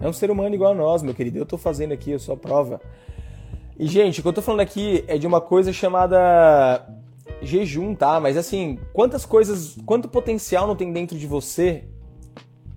É 0.00 0.08
um 0.08 0.12
ser 0.12 0.30
humano 0.30 0.54
igual 0.54 0.72
a 0.72 0.74
nós, 0.74 1.02
meu 1.02 1.14
querido. 1.14 1.38
Eu 1.38 1.46
tô 1.46 1.58
fazendo 1.58 1.92
aqui, 1.92 2.14
a 2.14 2.36
prova. 2.36 2.80
E, 3.78 3.86
gente, 3.86 4.20
o 4.20 4.22
que 4.22 4.28
eu 4.28 4.32
tô 4.32 4.42
falando 4.42 4.60
aqui 4.60 5.04
é 5.06 5.18
de 5.18 5.26
uma 5.26 5.40
coisa 5.40 5.72
chamada 5.72 6.86
jejum, 7.42 7.94
tá? 7.94 8.18
Mas 8.18 8.36
assim, 8.36 8.78
quantas 8.92 9.24
coisas, 9.24 9.76
quanto 9.86 10.08
potencial 10.08 10.66
não 10.66 10.76
tem 10.76 10.92
dentro 10.92 11.18
de 11.18 11.26
você, 11.26 11.84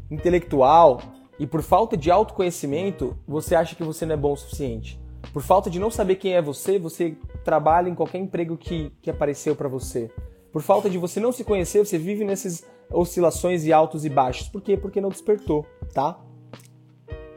intelectual, 0.10 1.02
e 1.40 1.48
por 1.48 1.62
falta 1.62 1.98
de 1.98 2.12
autoconhecimento, 2.12 3.18
você 3.28 3.56
acha 3.56 3.76
que 3.76 3.84
você 3.84 4.06
não 4.06 4.14
é 4.14 4.18
bom 4.18 4.34
o 4.34 4.38
suficiente? 4.38 5.00
Por 5.32 5.42
falta 5.42 5.70
de 5.70 5.80
não 5.80 5.90
saber 5.90 6.16
quem 6.16 6.36
é 6.36 6.42
você, 6.42 6.78
você 6.78 7.18
trabalha 7.44 7.90
em 7.90 7.96
qualquer 7.96 8.20
emprego 8.20 8.56
que, 8.56 8.92
que 9.02 9.10
apareceu 9.10 9.56
para 9.56 9.68
você. 9.68 10.12
Por 10.52 10.62
falta 10.62 10.90
de 10.90 10.98
você 10.98 11.20
não 11.20 11.32
se 11.32 11.44
conhecer, 11.44 11.84
você 11.84 11.98
vive 11.98 12.24
nessas 12.24 12.64
oscilações 12.92 13.66
e 13.66 13.74
altos 13.74 14.06
e 14.06 14.10
baixos. 14.10 14.48
Por 14.48 14.62
quê? 14.62 14.78
Porque 14.78 15.02
não 15.02 15.10
despertou, 15.10 15.66
tá? 15.94 16.20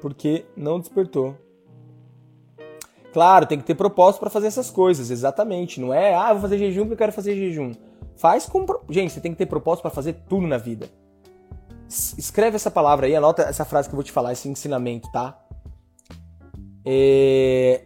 Porque 0.06 0.46
não 0.56 0.78
despertou. 0.78 1.34
Claro, 3.12 3.44
tem 3.44 3.58
que 3.58 3.64
ter 3.64 3.74
propósito 3.74 4.20
para 4.20 4.30
fazer 4.30 4.46
essas 4.46 4.70
coisas, 4.70 5.10
exatamente. 5.10 5.80
Não 5.80 5.92
é, 5.92 6.14
ah, 6.14 6.32
vou 6.32 6.42
fazer 6.42 6.58
jejum 6.58 6.82
porque 6.82 6.92
eu 6.92 6.98
quero 6.98 7.12
fazer 7.12 7.34
jejum. 7.34 7.72
Faz 8.14 8.46
com. 8.46 8.64
Gente, 8.88 9.12
você 9.12 9.20
tem 9.20 9.32
que 9.32 9.38
ter 9.38 9.46
propósito 9.46 9.82
para 9.82 9.90
fazer 9.90 10.12
tudo 10.28 10.46
na 10.46 10.58
vida. 10.58 10.88
Escreve 11.88 12.54
essa 12.54 12.70
palavra 12.70 13.06
aí, 13.06 13.16
anota 13.16 13.42
essa 13.42 13.64
frase 13.64 13.88
que 13.88 13.94
eu 13.94 13.96
vou 13.96 14.04
te 14.04 14.12
falar, 14.12 14.32
esse 14.32 14.48
ensinamento, 14.48 15.10
tá? 15.10 15.36
É... 16.84 17.82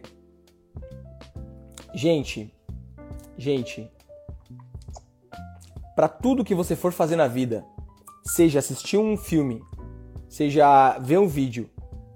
Gente, 1.91 2.53
gente, 3.35 3.91
para 5.95 6.07
tudo 6.07 6.45
que 6.45 6.53
você 6.53 6.75
for 6.75 6.91
fazer 6.91 7.15
na 7.15 7.27
vida, 7.27 7.65
seja 8.23 8.59
assistir 8.59 8.99
um 8.99 9.17
filme, 9.17 9.59
seja 10.29 10.99
ver 10.99 11.17
um 11.17 11.27
vídeo, 11.27 11.67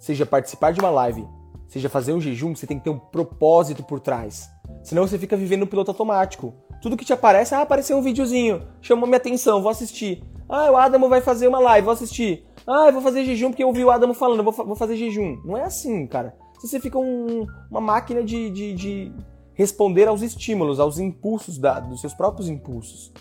seja 0.06 0.24
participar 0.24 0.72
de 0.72 0.80
uma 0.80 0.92
live, 0.92 1.28
seja 1.68 1.90
fazer 1.90 2.14
um 2.14 2.22
jejum, 2.22 2.56
você 2.56 2.68
tem 2.68 2.78
que 2.78 2.84
ter 2.84 2.92
um 2.92 3.00
propósito 3.00 3.82
por 3.82 4.00
trás. 4.00 4.48
Senão 4.84 5.08
você 5.08 5.18
fica 5.18 5.36
vivendo 5.36 5.62
no 5.62 5.68
piloto 5.68 5.90
automático. 5.90 6.54
Tudo 6.80 6.96
que 6.96 7.04
te 7.04 7.12
aparece, 7.12 7.56
ah, 7.56 7.62
apareceu 7.62 7.98
um 7.98 8.04
videozinho, 8.04 8.62
chamou 8.82 9.08
minha 9.08 9.18
atenção, 9.18 9.64
vou 9.64 9.72
assistir. 9.72 10.24
Ah, 10.48 10.70
o 10.70 10.78
Adamo 10.78 11.10
vai 11.10 11.22
fazer 11.22 11.48
uma 11.48 11.58
live, 11.58 11.86
vou 11.86 11.94
assistir. 11.94 12.46
Ah, 12.68 12.86
eu 12.86 12.94
vou 12.94 13.02
fazer 13.02 13.26
jejum 13.26 13.50
porque 13.50 13.64
eu 13.64 13.68
ouvi 13.68 13.84
o 13.84 13.90
Adamo 13.90 14.14
falando, 14.14 14.44
vou, 14.44 14.54
vou 14.54 14.76
fazer 14.76 14.96
jejum. 14.96 15.42
Não 15.44 15.58
é 15.58 15.64
assim, 15.64 16.06
cara. 16.06 16.38
Você 16.62 16.80
fica 16.80 17.00
um, 17.00 17.48
uma 17.72 17.82
máquina 17.82 18.24
de, 18.24 18.52
de, 18.52 18.74
de, 18.74 19.12
responder 19.56 20.08
aos 20.08 20.22
estímulos, 20.22 20.80
aos 20.80 21.00
impulsos, 21.00 21.58
da, 21.58 21.80
dos 21.80 22.00
seus 22.00 22.14
próprios 22.14 22.48
impulsos. 22.48 23.12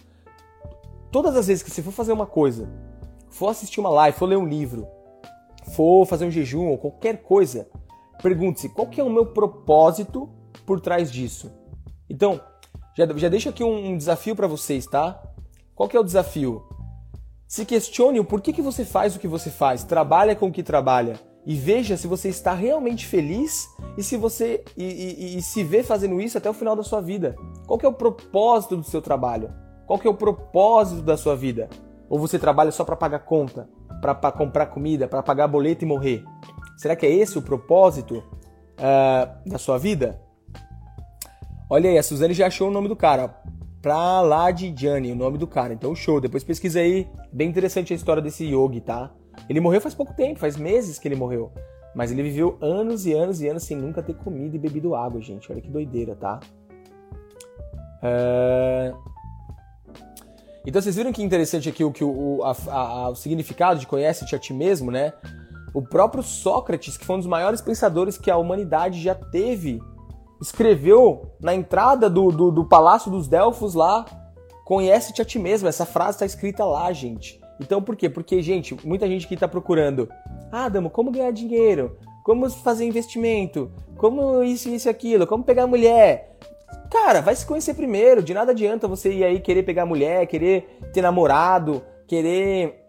Todas 1.11 1.35
as 1.35 1.47
vezes 1.47 1.63
que 1.63 1.71
você 1.71 1.83
for 1.83 1.93
fazer 1.93 2.13
uma 2.13 2.27
coisa, 2.27 2.69
for 3.31 3.49
assistir 3.49 3.81
uma 3.81 3.89
live, 3.89 4.19
for 4.19 4.27
ler 4.27 4.37
um 4.37 4.47
livro, 4.47 4.87
for 5.73 6.07
fazer 6.07 6.25
um 6.25 6.31
jejum 6.31 6.67
ou 6.67 6.79
qualquer 6.79 7.23
coisa, 7.23 7.69
pergunte-se 8.23 8.69
qual 8.69 8.89
que 8.89 9.01
é 9.01 9.05
o 9.05 9.11
meu 9.11 9.27
propósito 9.27 10.29
por 10.67 10.81
trás 10.81 11.11
disso. 11.11 11.51
Então, 12.09 12.41
já, 12.97 13.07
já 13.17 13.29
deixo 13.29 13.49
aqui 13.49 13.65
um, 13.65 13.91
um 13.91 13.97
desafio 13.97 14.37
para 14.37 14.47
vocês, 14.47 14.87
tá? 14.87 15.23
Qual 15.75 15.89
que 15.89 15.97
é 15.97 16.01
o 16.01 16.05
desafio? 16.05 16.63
Se 17.47 17.65
questione 17.65 18.21
o 18.21 18.25
porquê 18.25 18.53
que 18.53 18.63
você 18.63 18.85
faz 18.85 19.15
o 19.15 19.19
que 19.19 19.29
você 19.29 19.51
faz, 19.51 19.85
trabalha 19.85 20.35
com 20.35 20.47
o 20.47 20.53
que 20.53 20.63
trabalha 20.63 21.21
e 21.47 21.55
veja 21.55 21.97
se 21.97 22.07
você 22.07 22.29
está 22.29 22.55
realmente 22.55 23.07
feliz 23.07 23.69
e 23.97 24.03
se 24.03 24.17
você 24.17 24.65
e, 24.77 24.85
e, 24.85 25.39
e, 25.39 25.43
se 25.43 25.63
vê 25.63 25.83
fazendo 25.83 26.21
isso 26.21 26.39
até 26.39 26.49
o 26.49 26.55
final 26.55 26.75
da 26.75 26.83
sua 26.83 27.01
vida. 27.01 27.37
Qual 27.67 27.79
que 27.79 27.85
é 27.85 27.89
o 27.89 27.93
propósito 27.93 28.77
do 28.77 28.85
seu 28.85 29.03
trabalho? 29.03 29.53
Qual 29.87 29.99
que 29.99 30.07
é 30.07 30.11
o 30.11 30.15
propósito 30.15 31.03
da 31.03 31.17
sua 31.17 31.37
vida? 31.37 31.69
Ou 32.09 32.19
você 32.19 32.39
trabalha 32.39 32.73
só 32.73 32.85
para 32.85 32.97
pagar 32.97 33.21
conta? 33.21 33.69
Para 34.13 34.33
comprar 34.33 34.67
comida, 34.67 35.07
para 35.07 35.23
pagar 35.23 35.47
boleto 35.47 35.85
e 35.85 35.89
morrer? 35.89 36.25
Será 36.77 36.97
que 36.97 37.07
é 37.07 37.11
esse 37.11 37.39
o 37.39 37.43
propósito 37.43 38.19
uh, 38.19 39.49
da 39.49 39.59
sua 39.59 39.79
vida? 39.79 40.21
Olha 41.71 41.89
aí, 41.89 41.97
a 41.97 42.03
Suzane 42.03 42.35
já 42.35 42.49
achou 42.49 42.69
o 42.69 42.71
nome 42.71 42.89
do 42.89 42.97
cara. 42.97 43.29
Pra 43.81 44.21
lá 44.21 44.51
de 44.51 44.75
Gianni, 44.77 45.13
o 45.13 45.17
nome 45.17 45.39
do 45.39 45.47
cara. 45.47 45.73
Então, 45.73 45.95
show. 45.95 46.21
Depois 46.21 46.43
pesquisa 46.43 46.81
aí. 46.81 47.09
Bem 47.33 47.49
interessante 47.49 47.93
a 47.93 47.97
história 47.97 48.23
desse 48.23 48.45
yogi, 48.45 48.81
tá? 48.81 49.11
Ele 49.49 49.61
morreu 49.61 49.81
faz 49.81 49.95
pouco 49.95 50.15
tempo, 50.15 50.41
faz 50.41 50.57
meses 50.57 50.99
que 50.99 51.09
ele 51.09 51.17
morreu. 51.17 51.53
Mas 51.95 52.11
ele 52.11 52.23
viveu 52.23 52.59
anos 52.61 53.07
e 53.07 53.13
anos 53.13 53.41
e 53.41 53.49
anos 53.49 53.63
sem 53.63 53.77
nunca 53.77 54.03
ter 54.03 54.15
comido 54.15 54.57
e 54.57 54.59
bebido 54.59 54.95
água, 54.95 55.21
gente. 55.21 55.51
Olha 55.51 55.61
que 55.61 55.71
doideira, 55.71 56.17
tá? 56.17 56.41
Uh... 58.03 59.14
Então 60.67 60.81
vocês 60.81 60.97
viram 60.97 61.13
que 61.13 61.23
interessante 61.23 61.69
aqui 61.69 61.85
o, 61.85 61.93
que 61.93 62.03
o, 62.03 62.43
a, 62.43 62.57
a, 62.73 63.09
o 63.11 63.15
significado 63.15 63.79
de 63.79 63.87
conhece-te 63.87 64.35
a 64.35 64.39
ti 64.39 64.55
mesmo, 64.55 64.91
né? 64.91 65.13
O 65.75 65.83
próprio 65.83 66.23
Sócrates, 66.23 66.97
que 66.97 67.05
foi 67.05 67.17
um 67.17 67.19
dos 67.19 67.29
maiores 67.29 67.61
pensadores 67.61 68.17
que 68.17 68.31
a 68.31 68.37
humanidade 68.37 69.03
já 69.03 69.15
teve, 69.15 69.83
escreveu 70.41 71.33
na 71.41 71.55
entrada 71.55 72.09
do, 72.09 72.31
do, 72.31 72.51
do 72.51 72.65
Palácio 72.65 73.11
dos 73.11 73.29
Delfos 73.29 73.75
lá, 73.75 74.07
conhece-te 74.65 75.21
a 75.21 75.25
ti 75.25 75.39
mesmo. 75.39 75.69
Essa 75.69 75.85
frase 75.85 76.13
está 76.13 76.27
escrita 76.27 76.65
lá, 76.65 76.91
gente. 76.93 77.41
Então 77.61 77.83
por 77.83 77.97
quê? 77.97 78.09
Porque, 78.09 78.41
gente, 78.41 78.77
muita 78.87 79.07
gente 79.07 79.29
que 79.29 79.35
está 79.35 79.47
procurando, 79.47 80.09
ah, 80.51 80.65
Adamo, 80.65 80.89
como 80.89 81.11
ganhar 81.11 81.33
dinheiro? 81.33 81.99
Como 82.25 82.49
fazer 82.49 82.87
investimento? 82.87 83.71
Como 83.99 84.43
isso, 84.43 84.71
isso 84.71 84.89
aquilo? 84.89 85.27
Como 85.27 85.45
pegar 85.45 85.67
mulher? 85.67 86.39
Cara, 86.95 87.21
vai 87.21 87.35
se 87.35 87.45
conhecer 87.45 87.75
primeiro. 87.75 88.23
De 88.23 88.33
nada 88.33 88.53
adianta 88.53 88.87
você 88.87 89.13
ir 89.13 89.25
aí 89.25 89.41
querer 89.41 89.65
pegar 89.65 89.85
mulher, 89.85 90.29
querer 90.29 90.79
ter 90.93 91.03
namorado, 91.03 91.83
querer 92.07 92.87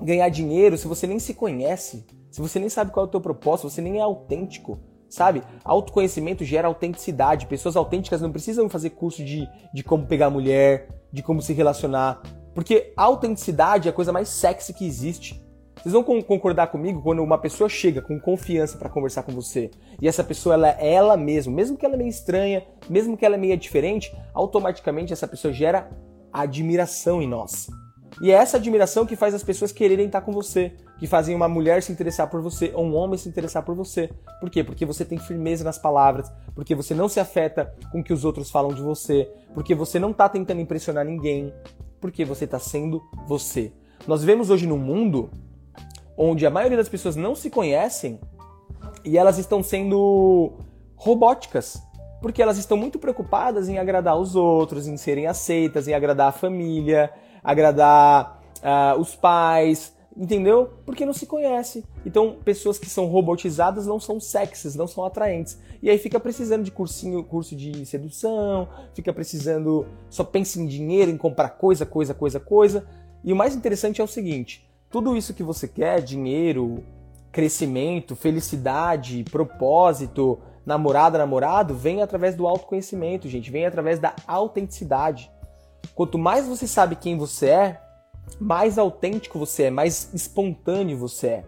ganhar 0.00 0.28
dinheiro 0.28 0.78
se 0.78 0.86
você 0.86 1.04
nem 1.04 1.18
se 1.18 1.34
conhece, 1.34 2.06
se 2.30 2.40
você 2.40 2.60
nem 2.60 2.68
sabe 2.68 2.92
qual 2.92 3.06
é 3.06 3.08
o 3.08 3.10
teu 3.10 3.20
propósito, 3.20 3.68
você 3.68 3.82
nem 3.82 3.98
é 3.98 4.02
autêntico, 4.02 4.78
sabe? 5.08 5.42
Autoconhecimento 5.64 6.44
gera 6.44 6.68
autenticidade. 6.68 7.46
Pessoas 7.46 7.74
autênticas 7.74 8.22
não 8.22 8.30
precisam 8.30 8.70
fazer 8.70 8.90
curso 8.90 9.24
de, 9.24 9.48
de 9.74 9.82
como 9.82 10.06
pegar 10.06 10.30
mulher, 10.30 10.88
de 11.12 11.20
como 11.20 11.42
se 11.42 11.52
relacionar. 11.52 12.22
Porque 12.54 12.92
autenticidade 12.96 13.88
é 13.88 13.90
a 13.90 13.94
coisa 13.94 14.12
mais 14.12 14.28
sexy 14.28 14.72
que 14.72 14.86
existe. 14.86 15.43
Vocês 15.84 15.92
vão 15.92 16.02
concordar 16.02 16.68
comigo 16.68 17.02
quando 17.02 17.22
uma 17.22 17.36
pessoa 17.36 17.68
chega 17.68 18.00
com 18.00 18.18
confiança 18.18 18.78
para 18.78 18.88
conversar 18.88 19.22
com 19.22 19.32
você 19.32 19.70
e 20.00 20.08
essa 20.08 20.24
pessoa 20.24 20.54
ela 20.54 20.70
é 20.70 20.94
ela 20.94 21.14
mesma, 21.14 21.52
mesmo 21.52 21.76
que 21.76 21.84
ela 21.84 21.94
é 21.94 21.98
meio 21.98 22.08
estranha, 22.08 22.66
mesmo 22.88 23.18
que 23.18 23.26
ela 23.26 23.34
é 23.34 23.38
meio 23.38 23.54
diferente, 23.58 24.10
automaticamente 24.32 25.12
essa 25.12 25.28
pessoa 25.28 25.52
gera 25.52 25.90
admiração 26.32 27.20
em 27.20 27.28
nós. 27.28 27.66
E 28.22 28.30
é 28.30 28.34
essa 28.34 28.56
admiração 28.56 29.04
que 29.04 29.14
faz 29.14 29.34
as 29.34 29.42
pessoas 29.42 29.72
quererem 29.72 30.06
estar 30.06 30.22
com 30.22 30.32
você, 30.32 30.72
que 30.98 31.06
fazem 31.06 31.36
uma 31.36 31.50
mulher 31.50 31.82
se 31.82 31.92
interessar 31.92 32.30
por 32.30 32.40
você 32.40 32.72
ou 32.74 32.86
um 32.86 32.94
homem 32.94 33.18
se 33.18 33.28
interessar 33.28 33.62
por 33.62 33.74
você. 33.74 34.08
Por 34.40 34.48
quê? 34.48 34.64
Porque 34.64 34.86
você 34.86 35.04
tem 35.04 35.18
firmeza 35.18 35.64
nas 35.64 35.76
palavras, 35.76 36.32
porque 36.54 36.74
você 36.74 36.94
não 36.94 37.10
se 37.10 37.20
afeta 37.20 37.74
com 37.92 38.00
o 38.00 38.02
que 38.02 38.14
os 38.14 38.24
outros 38.24 38.50
falam 38.50 38.72
de 38.72 38.80
você, 38.80 39.30
porque 39.52 39.74
você 39.74 39.98
não 39.98 40.12
está 40.12 40.30
tentando 40.30 40.62
impressionar 40.62 41.04
ninguém, 41.04 41.52
porque 42.00 42.24
você 42.24 42.46
está 42.46 42.58
sendo 42.58 43.02
você. 43.28 43.70
Nós 44.08 44.22
vivemos 44.22 44.48
hoje 44.48 44.66
num 44.66 44.78
mundo 44.78 45.30
onde 46.16 46.46
a 46.46 46.50
maioria 46.50 46.76
das 46.76 46.88
pessoas 46.88 47.16
não 47.16 47.34
se 47.34 47.50
conhecem 47.50 48.20
e 49.04 49.18
elas 49.18 49.38
estão 49.38 49.62
sendo 49.62 50.52
robóticas 50.96 51.82
porque 52.24 52.40
elas 52.40 52.56
estão 52.56 52.74
muito 52.74 52.98
preocupadas 52.98 53.68
em 53.68 53.76
agradar 53.76 54.18
os 54.18 54.34
outros, 54.34 54.86
em 54.86 54.96
serem 54.96 55.26
aceitas, 55.26 55.86
em 55.86 55.92
agradar 55.92 56.28
a 56.28 56.32
família, 56.32 57.12
agradar 57.42 58.40
uh, 58.60 58.98
os 58.98 59.14
pais, 59.14 59.94
entendeu? 60.16 60.70
Porque 60.86 61.04
não 61.04 61.12
se 61.12 61.26
conhece. 61.26 61.84
Então, 62.06 62.38
pessoas 62.42 62.78
que 62.78 62.88
são 62.88 63.04
robotizadas 63.08 63.86
não 63.86 64.00
são 64.00 64.18
sexys, 64.18 64.74
não 64.74 64.86
são 64.86 65.04
atraentes. 65.04 65.58
E 65.82 65.90
aí 65.90 65.98
fica 65.98 66.18
precisando 66.18 66.64
de 66.64 66.70
cursinho, 66.70 67.22
curso 67.22 67.54
de 67.54 67.84
sedução, 67.84 68.70
fica 68.94 69.12
precisando, 69.12 69.86
só 70.08 70.24
pensa 70.24 70.58
em 70.58 70.64
dinheiro, 70.64 71.10
em 71.10 71.18
comprar 71.18 71.50
coisa, 71.50 71.84
coisa, 71.84 72.14
coisa, 72.14 72.40
coisa. 72.40 72.86
E 73.22 73.34
o 73.34 73.36
mais 73.36 73.54
interessante 73.54 74.00
é 74.00 74.04
o 74.04 74.08
seguinte: 74.08 74.66
tudo 74.94 75.16
isso 75.16 75.34
que 75.34 75.42
você 75.42 75.66
quer, 75.66 76.00
dinheiro, 76.00 76.84
crescimento, 77.32 78.14
felicidade, 78.14 79.24
propósito, 79.24 80.38
namorada, 80.64 81.18
namorado, 81.18 81.74
vem 81.74 82.00
através 82.00 82.36
do 82.36 82.46
autoconhecimento, 82.46 83.28
gente, 83.28 83.50
vem 83.50 83.66
através 83.66 83.98
da 83.98 84.14
autenticidade. 84.24 85.28
Quanto 85.96 86.16
mais 86.16 86.46
você 86.46 86.68
sabe 86.68 86.94
quem 86.94 87.18
você 87.18 87.48
é, 87.48 87.80
mais 88.38 88.78
autêntico 88.78 89.36
você 89.36 89.64
é, 89.64 89.70
mais 89.70 90.14
espontâneo 90.14 90.96
você 90.96 91.26
é. 91.26 91.44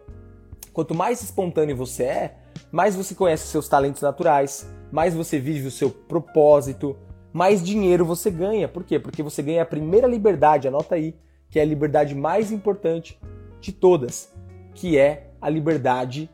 Quanto 0.73 0.93
mais 0.93 1.23
espontâneo 1.23 1.77
você 1.77 2.03
é, 2.03 2.37
mais 2.73 2.97
você 2.97 3.15
conhece 3.15 3.45
os 3.45 3.51
seus 3.51 3.69
talentos 3.69 4.03
naturais, 4.03 4.69
mais 4.91 5.15
você 5.15 5.39
vive 5.39 5.69
o 5.69 5.71
seu 5.71 5.89
propósito, 5.89 6.97
mais 7.33 7.63
dinheiro 7.63 8.05
você 8.05 8.29
ganha. 8.29 8.67
Por 8.67 8.83
quê? 8.83 8.99
Porque 8.99 9.23
você 9.23 9.41
ganha 9.41 9.63
a 9.63 9.67
primeira 9.67 10.09
liberdade, 10.09 10.67
anota 10.67 10.97
aí, 10.97 11.15
que 11.57 11.61
é 11.61 11.63
a 11.63 11.67
liberdade 11.67 12.15
mais 12.15 12.53
importante 12.53 13.19
de 13.63 13.73
todas, 13.73 14.31
que 14.75 14.99
é 14.99 15.31
a 15.41 15.49
liberdade 15.49 16.29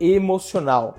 emocional. 0.00 0.96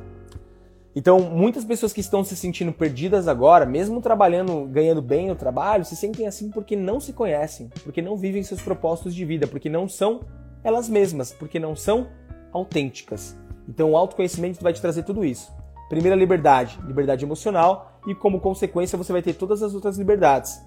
Então, 0.95 1.19
muitas 1.19 1.65
pessoas 1.65 1.91
que 1.91 1.99
estão 1.99 2.23
se 2.23 2.37
sentindo 2.37 2.71
perdidas 2.71 3.27
agora, 3.27 3.65
mesmo 3.65 3.99
trabalhando, 3.99 4.65
ganhando 4.67 5.01
bem 5.01 5.27
no 5.27 5.35
trabalho, 5.35 5.83
se 5.83 5.93
sentem 5.93 6.25
assim 6.25 6.49
porque 6.51 6.73
não 6.73 7.01
se 7.01 7.11
conhecem, 7.11 7.69
porque 7.83 8.01
não 8.01 8.15
vivem 8.15 8.43
seus 8.43 8.61
propósitos 8.61 9.13
de 9.13 9.25
vida, 9.25 9.45
porque 9.45 9.67
não 9.67 9.89
são 9.89 10.21
elas 10.63 10.87
mesmas, 10.87 11.33
porque 11.33 11.59
não 11.59 11.75
são 11.75 12.07
autênticas. 12.53 13.37
Então, 13.67 13.91
o 13.91 13.97
autoconhecimento 13.97 14.63
vai 14.63 14.71
te 14.71 14.79
trazer 14.79 15.03
tudo 15.03 15.25
isso. 15.25 15.53
Primeira 15.89 16.15
liberdade, 16.15 16.79
liberdade 16.87 17.25
emocional, 17.25 17.99
e 18.07 18.15
como 18.15 18.39
consequência 18.39 18.97
você 18.97 19.11
vai 19.11 19.21
ter 19.21 19.33
todas 19.33 19.61
as 19.61 19.73
outras 19.73 19.97
liberdades, 19.97 20.61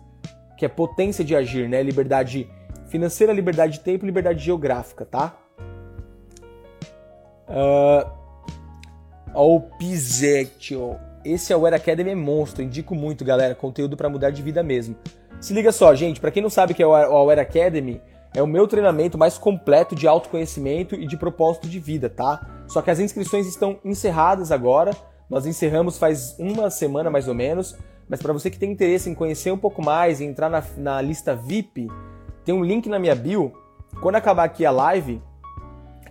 que 0.59 0.67
é 0.67 0.69
potência 0.69 1.25
de 1.25 1.35
agir, 1.35 1.71
né? 1.71 1.83
Liberdade 1.83 2.51
financeira, 2.89 3.33
liberdade 3.33 3.75
de 3.75 3.81
tempo, 3.81 4.05
liberdade 4.05 4.45
geográfica, 4.45 5.05
tá? 5.05 5.37
Uh, 7.49 8.11
ao 9.33 9.61
Pizetio. 9.79 10.97
Esse 11.25 11.53
é 11.53 11.57
o 11.57 11.67
Era 11.67 11.77
Academy 11.77 12.11
é 12.11 12.15
monstro, 12.15 12.63
indico 12.63 12.95
muito, 12.95 13.25
galera, 13.25 13.55
conteúdo 13.55 13.97
para 13.97 14.09
mudar 14.09 14.31
de 14.31 14.43
vida 14.43 14.63
mesmo. 14.63 14.97
Se 15.41 15.53
liga 15.53 15.71
só, 15.71 15.95
gente, 15.95 16.21
para 16.21 16.31
quem 16.31 16.43
não 16.43 16.51
sabe 16.51 16.73
o 16.73 16.77
que 16.77 16.83
é 16.83 16.87
o 16.87 16.95
Aware 16.95 17.41
Academy, 17.41 18.01
é 18.35 18.43
o 18.43 18.47
meu 18.47 18.67
treinamento 18.67 19.17
mais 19.17 19.39
completo 19.39 19.95
de 19.95 20.07
autoconhecimento 20.07 20.95
e 20.95 21.07
de 21.07 21.17
propósito 21.17 21.69
de 21.69 21.79
vida, 21.79 22.09
tá? 22.09 22.65
Só 22.67 22.83
que 22.83 22.91
as 22.91 22.99
inscrições 22.99 23.47
estão 23.47 23.79
encerradas 23.85 24.53
agora. 24.53 24.91
Nós 25.31 25.47
encerramos 25.47 25.99
faz 25.99 26.37
uma 26.39 26.71
semana 26.71 27.11
mais 27.11 27.29
ou 27.29 27.35
menos. 27.35 27.77
Mas 28.09 28.23
para 28.23 28.33
você 28.33 28.51
que 28.51 28.59
tem 28.59 28.73
interesse 28.73 29.11
em 29.11 29.15
conhecer 29.15 29.53
um 29.53 29.59
pouco 29.59 29.83
mais 29.83 30.21
e 30.21 30.25
entrar 30.25 30.49
na, 30.49 30.63
na 30.77 31.01
lista 31.01 31.35
VIP, 31.35 31.89
tem 32.49 32.55
um 32.55 32.65
link 32.65 32.89
na 32.89 32.99
minha 32.99 33.15
bio. 33.15 33.53
Quando 34.01 34.15
acabar 34.15 34.45
aqui 34.45 34.65
a 34.65 34.71
live, 34.71 35.21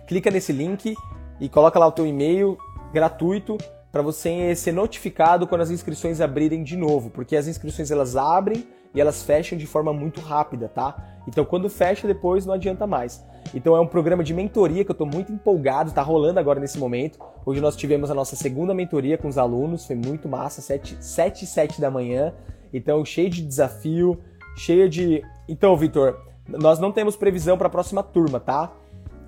clica 0.06 0.30
nesse 0.30 0.52
link 0.52 0.94
e 1.40 1.48
coloca 1.48 1.80
lá 1.80 1.88
o 1.88 1.90
teu 1.90 2.06
e-mail 2.06 2.56
gratuito 2.92 3.58
para 3.90 4.02
você 4.02 4.54
ser 4.54 4.70
notificado 4.70 5.48
quando 5.48 5.62
as 5.62 5.70
inscrições 5.72 6.20
abrirem 6.20 6.62
de 6.62 6.76
novo, 6.76 7.10
porque 7.10 7.34
as 7.34 7.48
inscrições 7.48 7.90
elas 7.90 8.14
abrem 8.14 8.68
e 8.94 9.00
elas 9.00 9.24
fecham 9.24 9.58
de 9.58 9.66
forma 9.66 9.92
muito 9.92 10.20
rápida, 10.20 10.68
tá? 10.68 11.18
Então 11.26 11.44
quando 11.44 11.68
fecha 11.68 12.06
depois 12.06 12.46
não 12.46 12.54
adianta 12.54 12.86
mais. 12.86 13.20
Então 13.52 13.74
é 13.74 13.80
um 13.80 13.88
programa 13.88 14.22
de 14.22 14.32
mentoria 14.32 14.84
que 14.84 14.92
eu 14.92 14.94
estou 14.94 15.08
muito 15.08 15.32
empolgado, 15.32 15.88
está 15.88 16.02
rolando 16.02 16.38
agora 16.38 16.60
nesse 16.60 16.78
momento. 16.78 17.18
Hoje 17.44 17.60
nós 17.60 17.74
tivemos 17.74 18.12
a 18.12 18.14
nossa 18.14 18.36
segunda 18.36 18.72
mentoria 18.72 19.18
com 19.18 19.26
os 19.26 19.38
alunos, 19.38 19.84
foi 19.84 19.96
muito 19.96 20.28
massa, 20.28 20.62
7, 20.62 20.98
7 21.00 21.42
e 21.42 21.48
7 21.48 21.80
da 21.80 21.90
manhã. 21.90 22.32
Então 22.72 23.04
cheio 23.04 23.28
de 23.28 23.42
desafio, 23.42 24.20
cheio 24.56 24.88
de... 24.88 25.20
Então, 25.48 25.74
Vitor, 25.74 26.27
nós 26.48 26.78
não 26.78 26.90
temos 26.90 27.16
previsão 27.16 27.58
para 27.58 27.66
a 27.66 27.70
próxima 27.70 28.02
turma, 28.02 28.40
tá? 28.40 28.72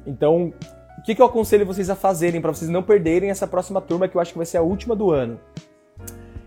Então, 0.06 0.52
o 0.98 1.02
que, 1.02 1.14
que 1.14 1.22
eu 1.22 1.26
aconselho 1.26 1.66
vocês 1.66 1.90
a 1.90 1.94
fazerem 1.94 2.40
para 2.40 2.52
vocês 2.52 2.70
não 2.70 2.82
perderem 2.82 3.30
essa 3.30 3.46
próxima 3.46 3.80
turma, 3.80 4.08
que 4.08 4.16
eu 4.16 4.20
acho 4.20 4.32
que 4.32 4.38
vai 4.38 4.46
ser 4.46 4.58
a 4.58 4.62
última 4.62 4.96
do 4.96 5.10
ano? 5.10 5.38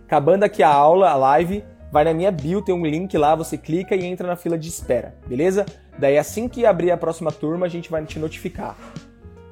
Acabando 0.06 0.44
aqui 0.44 0.64
a 0.64 0.70
aula, 0.70 1.10
a 1.10 1.16
live, 1.16 1.64
vai 1.92 2.04
na 2.04 2.14
minha 2.14 2.32
bio, 2.32 2.62
tem 2.62 2.74
um 2.74 2.86
link 2.86 3.18
lá, 3.18 3.36
você 3.36 3.58
clica 3.58 3.96
e 3.96 4.06
entra 4.06 4.28
na 4.28 4.36
fila 4.36 4.58
de 4.58 4.68
espera, 4.68 5.16
beleza? 5.28 5.66
Daí 5.98 6.18
assim 6.18 6.48
que 6.48 6.66
abrir 6.66 6.92
a 6.92 6.98
próxima 6.98 7.32
turma, 7.32 7.66
a 7.66 7.70
gente 7.70 7.90
vai 7.90 8.04
te 8.06 8.18
notificar. 8.20 8.76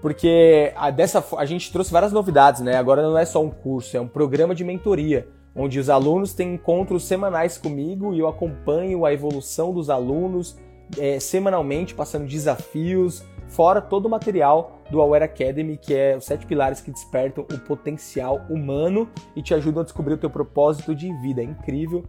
Porque 0.01 0.73
a, 0.75 0.89
dessa, 0.89 1.23
a 1.37 1.45
gente 1.45 1.71
trouxe 1.71 1.91
várias 1.91 2.11
novidades, 2.11 2.61
né? 2.61 2.75
Agora 2.75 3.03
não 3.03 3.17
é 3.17 3.25
só 3.25 3.43
um 3.43 3.51
curso, 3.51 3.95
é 3.95 4.01
um 4.01 4.07
programa 4.07 4.55
de 4.55 4.63
mentoria, 4.63 5.27
onde 5.55 5.79
os 5.79 5.89
alunos 5.89 6.33
têm 6.33 6.55
encontros 6.55 7.05
semanais 7.05 7.57
comigo 7.57 8.13
e 8.13 8.19
eu 8.19 8.27
acompanho 8.27 9.05
a 9.05 9.13
evolução 9.13 9.71
dos 9.71 9.89
alunos 9.89 10.57
é, 10.97 11.19
semanalmente, 11.19 11.93
passando 11.93 12.27
desafios, 12.27 13.23
fora 13.47 13.81
todo 13.81 14.05
o 14.05 14.09
material 14.09 14.79
do 14.89 15.01
Aware 15.01 15.25
Academy, 15.25 15.77
que 15.77 15.93
é 15.93 16.15
os 16.15 16.25
sete 16.25 16.45
pilares 16.45 16.81
que 16.81 16.91
despertam 16.91 17.45
o 17.51 17.59
potencial 17.59 18.45
humano 18.49 19.09
e 19.35 19.41
te 19.41 19.53
ajudam 19.53 19.81
a 19.81 19.83
descobrir 19.83 20.13
o 20.13 20.17
teu 20.17 20.29
propósito 20.29 20.95
de 20.95 21.13
vida. 21.21 21.41
É 21.41 21.45
incrível. 21.45 22.05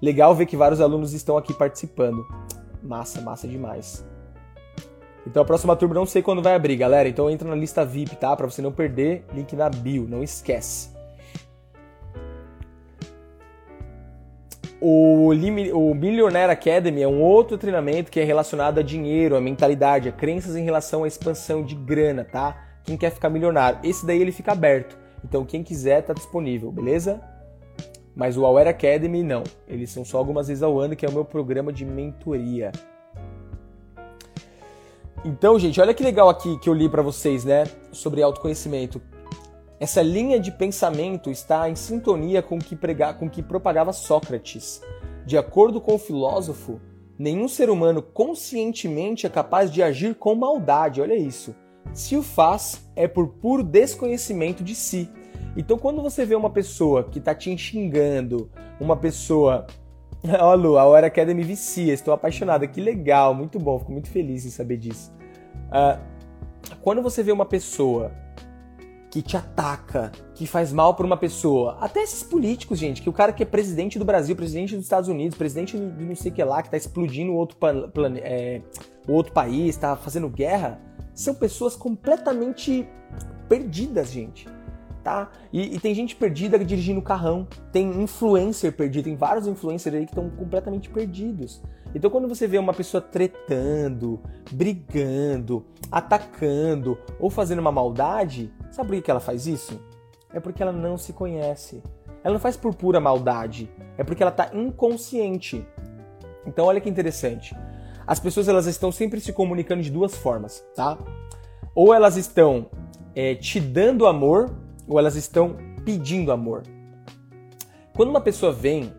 Legal 0.00 0.34
ver 0.34 0.46
que 0.46 0.56
vários 0.56 0.80
alunos 0.80 1.12
estão 1.12 1.36
aqui 1.36 1.52
participando. 1.52 2.24
Massa, 2.82 3.20
massa 3.20 3.48
demais. 3.48 4.04
Então 5.26 5.42
a 5.42 5.46
próxima 5.46 5.76
turma 5.76 5.94
não 5.94 6.06
sei 6.06 6.20
quando 6.20 6.42
vai 6.42 6.54
abrir, 6.54 6.76
galera. 6.76 7.08
Então 7.08 7.30
entra 7.30 7.48
na 7.48 7.54
lista 7.54 7.84
VIP, 7.84 8.16
tá? 8.16 8.36
Para 8.36 8.48
você 8.48 8.60
não 8.60 8.72
perder, 8.72 9.24
link 9.32 9.54
na 9.54 9.68
bio, 9.68 10.06
não 10.08 10.22
esquece. 10.22 10.91
O, 14.84 15.28
o 15.28 15.94
Millionaire 15.94 16.50
Academy 16.50 17.02
é 17.02 17.06
um 17.06 17.22
outro 17.22 17.56
treinamento 17.56 18.10
que 18.10 18.18
é 18.18 18.24
relacionado 18.24 18.80
a 18.80 18.82
dinheiro, 18.82 19.36
a 19.36 19.40
mentalidade, 19.40 20.08
a 20.08 20.12
crenças 20.12 20.56
em 20.56 20.64
relação 20.64 21.04
à 21.04 21.06
expansão 21.06 21.62
de 21.62 21.76
grana, 21.76 22.24
tá? 22.24 22.66
Quem 22.82 22.96
quer 22.96 23.10
ficar 23.10 23.30
milionário. 23.30 23.78
Esse 23.84 24.04
daí 24.04 24.20
ele 24.20 24.32
fica 24.32 24.50
aberto. 24.50 24.98
Então 25.24 25.44
quem 25.44 25.62
quiser 25.62 26.02
tá 26.02 26.12
disponível, 26.12 26.72
beleza? 26.72 27.22
Mas 28.12 28.36
o 28.36 28.44
Aware 28.44 28.70
Academy 28.70 29.22
não. 29.22 29.44
Eles 29.68 29.88
são 29.88 30.04
só 30.04 30.18
algumas 30.18 30.48
vezes 30.48 30.64
ao 30.64 30.76
ano, 30.80 30.96
que 30.96 31.06
é 31.06 31.08
o 31.08 31.12
meu 31.12 31.24
programa 31.24 31.72
de 31.72 31.84
mentoria. 31.84 32.72
Então, 35.24 35.56
gente, 35.60 35.80
olha 35.80 35.94
que 35.94 36.02
legal 36.02 36.28
aqui 36.28 36.58
que 36.58 36.68
eu 36.68 36.74
li 36.74 36.88
para 36.88 37.02
vocês, 37.02 37.44
né, 37.44 37.66
sobre 37.92 38.20
autoconhecimento. 38.20 39.00
Essa 39.82 40.00
linha 40.00 40.38
de 40.38 40.52
pensamento 40.52 41.28
está 41.28 41.68
em 41.68 41.74
sintonia 41.74 42.40
com 42.40 42.54
o 42.54 42.60
que, 42.60 42.76
prega, 42.76 43.12
com 43.12 43.28
que 43.28 43.42
propagava 43.42 43.92
Sócrates. 43.92 44.80
De 45.26 45.36
acordo 45.36 45.80
com 45.80 45.96
o 45.96 45.98
filósofo, 45.98 46.80
nenhum 47.18 47.48
ser 47.48 47.68
humano 47.68 48.00
conscientemente 48.00 49.26
é 49.26 49.28
capaz 49.28 49.72
de 49.72 49.82
agir 49.82 50.14
com 50.14 50.36
maldade, 50.36 51.00
olha 51.00 51.16
isso. 51.16 51.52
Se 51.92 52.16
o 52.16 52.22
faz, 52.22 52.88
é 52.94 53.08
por 53.08 53.26
puro 53.26 53.64
desconhecimento 53.64 54.62
de 54.62 54.76
si. 54.76 55.10
Então, 55.56 55.76
quando 55.76 56.00
você 56.00 56.24
vê 56.24 56.36
uma 56.36 56.50
pessoa 56.50 57.02
que 57.02 57.18
está 57.18 57.34
te 57.34 57.58
xingando, 57.58 58.48
uma 58.78 58.96
pessoa. 58.96 59.66
Ó, 60.38 60.54
Lu, 60.54 60.78
a 60.78 60.84
Hora 60.84 61.08
Academy 61.08 61.42
vicia, 61.42 61.92
estou 61.92 62.14
apaixonada, 62.14 62.68
que 62.68 62.80
legal, 62.80 63.34
muito 63.34 63.58
bom, 63.58 63.80
fico 63.80 63.90
muito 63.90 64.08
feliz 64.08 64.46
em 64.46 64.50
saber 64.50 64.76
disso. 64.76 65.12
Uh, 65.66 66.00
quando 66.80 67.02
você 67.02 67.20
vê 67.24 67.32
uma 67.32 67.46
pessoa 67.46 68.12
que 69.12 69.20
te 69.20 69.36
ataca, 69.36 70.10
que 70.34 70.46
faz 70.46 70.72
mal 70.72 70.94
para 70.94 71.04
uma 71.04 71.18
pessoa. 71.18 71.76
Até 71.82 72.02
esses 72.02 72.22
políticos, 72.22 72.78
gente, 72.78 73.02
que 73.02 73.10
o 73.10 73.12
cara 73.12 73.30
que 73.30 73.42
é 73.42 73.46
presidente 73.46 73.98
do 73.98 74.06
Brasil, 74.06 74.34
presidente 74.34 74.74
dos 74.74 74.84
Estados 74.84 75.06
Unidos, 75.06 75.36
presidente 75.36 75.76
de 75.76 76.02
não 76.02 76.16
sei 76.16 76.32
o 76.32 76.34
que 76.34 76.42
lá, 76.42 76.62
que 76.62 76.70
tá 76.70 76.78
explodindo 76.78 77.34
outro, 77.34 77.58
é, 78.22 78.62
outro 79.06 79.30
país, 79.34 79.76
tá 79.76 79.94
fazendo 79.96 80.30
guerra, 80.30 80.80
são 81.14 81.34
pessoas 81.34 81.76
completamente 81.76 82.88
perdidas, 83.50 84.10
gente. 84.10 84.48
Tá? 85.04 85.30
E, 85.52 85.74
e 85.74 85.78
tem 85.78 85.94
gente 85.94 86.16
perdida 86.16 86.58
dirigindo 86.58 87.02
carrão, 87.02 87.46
tem 87.70 88.02
influencer 88.02 88.72
perdido, 88.72 89.04
tem 89.04 89.16
vários 89.16 89.46
influencers 89.46 89.94
aí 89.94 90.06
que 90.06 90.12
estão 90.12 90.30
completamente 90.30 90.88
perdidos. 90.88 91.60
Então 91.94 92.10
quando 92.10 92.28
você 92.28 92.46
vê 92.46 92.56
uma 92.56 92.72
pessoa 92.72 93.02
tretando, 93.02 94.20
brigando, 94.50 95.66
atacando 95.90 96.96
ou 97.20 97.28
fazendo 97.28 97.58
uma 97.58 97.72
maldade, 97.72 98.50
sabe 98.72 98.88
por 98.88 99.02
que 99.02 99.10
ela 99.10 99.20
faz 99.20 99.46
isso? 99.46 99.80
É 100.32 100.40
porque 100.40 100.62
ela 100.62 100.72
não 100.72 100.96
se 100.96 101.12
conhece. 101.12 101.82
Ela 102.24 102.34
não 102.34 102.40
faz 102.40 102.56
por 102.56 102.74
pura 102.74 103.00
maldade, 103.00 103.70
é 103.98 104.04
porque 104.04 104.22
ela 104.22 104.30
está 104.30 104.50
inconsciente. 104.54 105.66
Então 106.46 106.64
olha 106.66 106.80
que 106.80 106.88
interessante. 106.88 107.54
As 108.06 108.18
pessoas 108.18 108.48
elas 108.48 108.66
estão 108.66 108.90
sempre 108.90 109.20
se 109.20 109.32
comunicando 109.32 109.82
de 109.82 109.90
duas 109.90 110.14
formas, 110.14 110.64
tá? 110.74 110.98
Ou 111.74 111.94
elas 111.94 112.16
estão 112.16 112.66
é, 113.14 113.34
te 113.34 113.60
dando 113.60 114.06
amor, 114.06 114.54
ou 114.88 114.98
elas 114.98 115.16
estão 115.16 115.56
pedindo 115.84 116.32
amor. 116.32 116.62
Quando 117.94 118.08
uma 118.08 118.20
pessoa 118.20 118.52
vem 118.52 118.92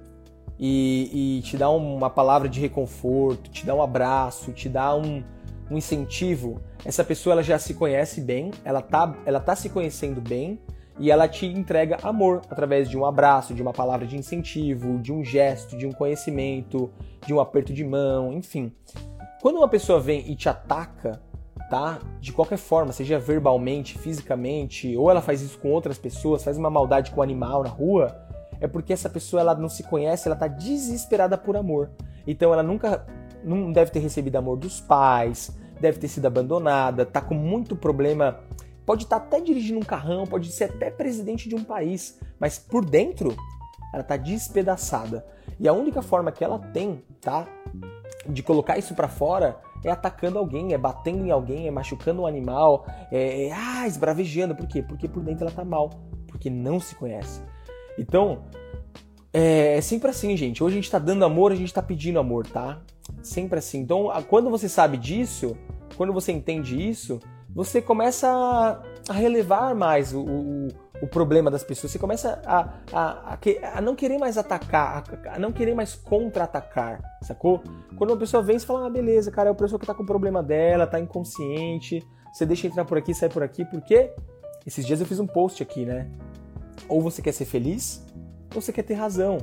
e, 0.59 1.37
e 1.39 1.41
te 1.41 1.57
dá 1.57 1.69
uma 1.69 2.09
palavra 2.09 2.47
de 2.47 2.59
reconforto, 2.59 3.49
te 3.49 3.65
dá 3.65 3.73
um 3.73 3.81
abraço, 3.81 4.51
te 4.51 4.69
dá 4.69 4.95
um, 4.95 5.23
um 5.69 5.77
incentivo, 5.77 6.61
essa 6.85 7.03
pessoa 7.03 7.33
ela 7.33 7.43
já 7.43 7.57
se 7.57 7.73
conhece 7.73 8.19
bem, 8.21 8.51
ela 8.63 8.81
tá, 8.81 9.15
ela 9.25 9.39
tá 9.39 9.55
se 9.55 9.69
conhecendo 9.69 10.19
bem 10.19 10.59
e 10.99 11.09
ela 11.09 11.27
te 11.27 11.45
entrega 11.45 11.97
amor 12.03 12.41
através 12.49 12.89
de 12.89 12.97
um 12.97 13.05
abraço, 13.05 13.53
de 13.53 13.61
uma 13.61 13.73
palavra 13.73 14.05
de 14.05 14.17
incentivo, 14.17 14.99
de 14.99 15.11
um 15.11 15.23
gesto, 15.23 15.77
de 15.77 15.87
um 15.87 15.91
conhecimento, 15.91 16.91
de 17.25 17.33
um 17.33 17.39
aperto 17.39 17.73
de 17.73 17.83
mão, 17.83 18.33
enfim. 18.33 18.71
Quando 19.41 19.57
uma 19.57 19.67
pessoa 19.67 19.99
vem 19.99 20.29
e 20.29 20.35
te 20.35 20.47
ataca, 20.47 21.21
tá? 21.69 21.99
De 22.19 22.31
qualquer 22.31 22.57
forma, 22.57 22.91
seja 22.91 23.17
verbalmente, 23.17 23.97
fisicamente, 23.97 24.95
ou 24.95 25.09
ela 25.09 25.21
faz 25.21 25.41
isso 25.41 25.57
com 25.57 25.71
outras 25.71 25.97
pessoas, 25.97 26.43
faz 26.43 26.57
uma 26.57 26.69
maldade 26.69 27.11
com 27.11 27.19
um 27.19 27.23
animal 27.23 27.63
na 27.63 27.69
rua, 27.69 28.15
é 28.59 28.67
porque 28.67 28.93
essa 28.93 29.09
pessoa 29.09 29.41
ela 29.41 29.55
não 29.55 29.69
se 29.69 29.83
conhece, 29.83 30.27
ela 30.27 30.35
tá 30.35 30.47
desesperada 30.47 31.37
por 31.37 31.57
amor. 31.57 31.89
Então 32.27 32.53
ela 32.53 32.63
nunca 32.63 33.05
não 33.43 33.71
deve 33.71 33.91
ter 33.91 33.99
recebido 33.99 34.37
amor 34.37 34.57
dos 34.57 34.79
pais, 34.79 35.51
deve 35.83 35.99
ter 35.99 36.07
sido 36.07 36.25
abandonada, 36.25 37.05
tá 37.05 37.21
com 37.21 37.35
muito 37.35 37.75
problema 37.75 38.39
pode 38.85 39.03
estar 39.03 39.19
tá 39.19 39.25
até 39.25 39.39
dirigindo 39.39 39.79
um 39.79 39.83
carrão, 39.83 40.25
pode 40.25 40.51
ser 40.51 40.65
até 40.65 40.89
presidente 40.89 41.47
de 41.47 41.55
um 41.55 41.63
país, 41.63 42.19
mas 42.39 42.59
por 42.59 42.85
dentro 42.85 43.35
ela 43.93 44.01
está 44.01 44.17
despedaçada. 44.17 45.25
E 45.59 45.67
a 45.67 45.73
única 45.73 46.01
forma 46.01 46.31
que 46.31 46.43
ela 46.43 46.57
tem, 46.57 47.03
tá, 47.21 47.47
de 48.27 48.41
colocar 48.41 48.77
isso 48.77 48.95
para 48.95 49.07
fora 49.07 49.59
é 49.83 49.91
atacando 49.91 50.39
alguém, 50.39 50.73
é 50.73 50.77
batendo 50.77 51.25
em 51.25 51.31
alguém, 51.31 51.67
é 51.67 51.71
machucando 51.71 52.23
um 52.23 52.25
animal, 52.25 52.87
é, 53.11 53.47
é 53.47 53.51
ah, 53.51 53.87
esbravejando. 53.87 54.55
Por 54.55 54.67
quê? 54.67 54.81
Porque 54.81 55.07
por 55.07 55.21
dentro 55.21 55.45
ela 55.45 55.55
tá 55.55 55.63
mal, 55.63 55.89
porque 56.27 56.49
não 56.49 56.79
se 56.79 56.95
conhece. 56.95 57.41
Então, 57.97 58.45
é, 59.31 59.77
é 59.77 59.81
sempre 59.81 60.09
assim, 60.09 60.35
gente. 60.35 60.63
Hoje 60.63 60.75
a 60.75 60.81
gente 60.81 60.89
tá 60.89 60.99
dando 60.99 61.23
amor, 61.23 61.51
a 61.51 61.55
gente 61.55 61.73
tá 61.73 61.81
pedindo 61.81 62.19
amor, 62.19 62.47
tá? 62.47 62.81
Sempre 63.23 63.57
assim. 63.57 63.79
Então, 63.79 64.11
quando 64.27 64.49
você 64.49 64.69
sabe 64.69 64.97
disso, 64.97 65.57
quando 65.95 66.13
você 66.13 66.31
entende 66.31 66.77
isso, 66.77 67.19
você 67.55 67.81
começa 67.81 68.27
a, 69.07 69.13
relevar 69.13 69.73
mais 69.73 70.13
o, 70.13 70.21
o, 70.21 70.67
o, 71.01 71.07
problema 71.07 71.49
das 71.49 71.63
pessoas, 71.63 71.91
você 71.91 71.99
começa 71.99 72.41
a, 72.45 72.73
a, 72.91 73.37
a, 73.75 73.81
não 73.81 73.95
querer 73.95 74.17
mais 74.17 74.37
atacar, 74.37 75.03
a, 75.27 75.39
não 75.39 75.51
querer 75.51 75.73
mais 75.73 75.95
contra-atacar, 75.95 77.01
sacou? 77.21 77.63
Quando 77.95 78.09
uma 78.09 78.17
pessoa 78.17 78.41
vem, 78.43 78.57
você 78.57 78.65
fala, 78.65 78.87
ah, 78.87 78.89
beleza, 78.89 79.31
cara, 79.31 79.49
é 79.49 79.51
a 79.51 79.55
pessoa 79.55 79.79
que 79.79 79.85
tá 79.85 79.93
com 79.93 80.03
o 80.03 80.05
problema 80.05 80.41
dela, 80.43 80.85
tá 80.85 80.99
inconsciente, 80.99 82.05
você 82.33 82.45
deixa 82.45 82.67
entrar 82.67 82.85
por 82.85 82.97
aqui, 82.97 83.13
sai 83.13 83.29
por 83.29 83.43
aqui, 83.43 83.63
porque 83.65 84.11
esses 84.65 84.85
dias 84.85 84.99
eu 84.99 85.05
fiz 85.05 85.19
um 85.19 85.27
post 85.27 85.61
aqui, 85.61 85.85
né? 85.85 86.09
Ou 86.89 87.01
você 87.01 87.21
quer 87.21 87.31
ser 87.31 87.45
feliz, 87.45 88.03
ou 88.53 88.61
você 88.61 88.73
quer 88.73 88.83
ter 88.83 88.95
razão. 88.95 89.37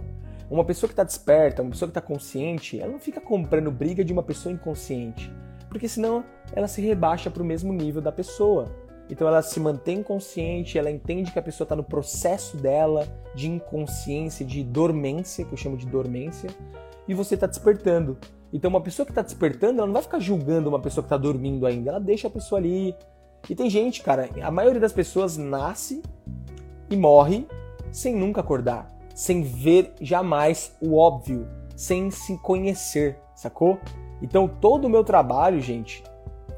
Uma 0.51 0.65
pessoa 0.65 0.89
que 0.89 0.93
está 0.93 1.05
desperta, 1.05 1.63
uma 1.63 1.71
pessoa 1.71 1.89
que 1.89 1.97
está 1.97 2.01
consciente, 2.01 2.81
ela 2.81 2.93
não 2.93 2.99
fica 2.99 3.21
comprando 3.21 3.71
briga 3.71 4.05
de 4.05 4.13
uma 4.13 4.23
pessoa 4.23 4.53
inconsciente 4.53 5.33
porque 5.71 5.89
senão 5.89 6.25
ela 6.53 6.67
se 6.67 6.83
rebaixa 6.83 7.31
para 7.31 7.43
o 7.43 7.47
mesmo 7.47 7.73
nível 7.73 8.03
da 8.03 8.11
pessoa. 8.11 8.67
Então 9.09 9.27
ela 9.27 9.41
se 9.41 9.59
mantém 9.59 10.03
consciente, 10.03 10.77
ela 10.79 10.91
entende 10.91 11.33
que 11.33 11.39
a 11.39 11.43
pessoa 11.43 11.65
está 11.65 11.75
no 11.75 11.83
processo 11.83 12.57
dela 12.57 13.09
de 13.35 13.49
inconsciência, 13.49 14.45
de 14.45 14.63
dormência, 14.63 15.45
que 15.45 15.53
eu 15.53 15.57
chamo 15.57 15.77
de 15.77 15.87
dormência, 15.87 16.51
e 17.09 17.15
você 17.15 17.35
está 17.35 17.47
despertando. 17.47 18.19
Então 18.53 18.69
uma 18.69 18.81
pessoa 18.81 19.07
que 19.07 19.13
está 19.13 19.23
despertando, 19.23 19.79
ela 19.79 19.87
não 19.87 19.95
vai 19.95 20.03
ficar 20.03 20.19
julgando 20.19 20.69
uma 20.69 20.81
pessoa 20.81 21.03
que 21.03 21.07
está 21.07 21.17
dormindo 21.17 21.67
ainda, 21.67 21.91
ela 21.91 22.01
deixa 22.01 22.29
a 22.29 22.31
pessoa 22.31 22.61
ali. 22.61 22.95
E 23.49 23.55
tem 23.55 23.71
gente, 23.71 24.03
cara, 24.03 24.29
a 24.43 24.51
maioria 24.51 24.81
das 24.81 24.93
pessoas 24.93 25.37
nasce 25.37 26.03
e 26.89 26.97
morre 26.97 27.47
sem 27.91 28.15
nunca 28.15 28.41
acordar, 28.41 28.89
sem 29.21 29.43
ver 29.43 29.93
jamais 30.01 30.75
o 30.81 30.97
óbvio, 30.97 31.47
sem 31.77 32.11
se 32.11 32.39
conhecer, 32.39 33.19
sacou? 33.35 33.79
Então, 34.23 34.49
todo 34.49 34.87
o 34.87 34.89
meu 34.89 35.05
trabalho, 35.05 35.61
gente, 35.61 36.03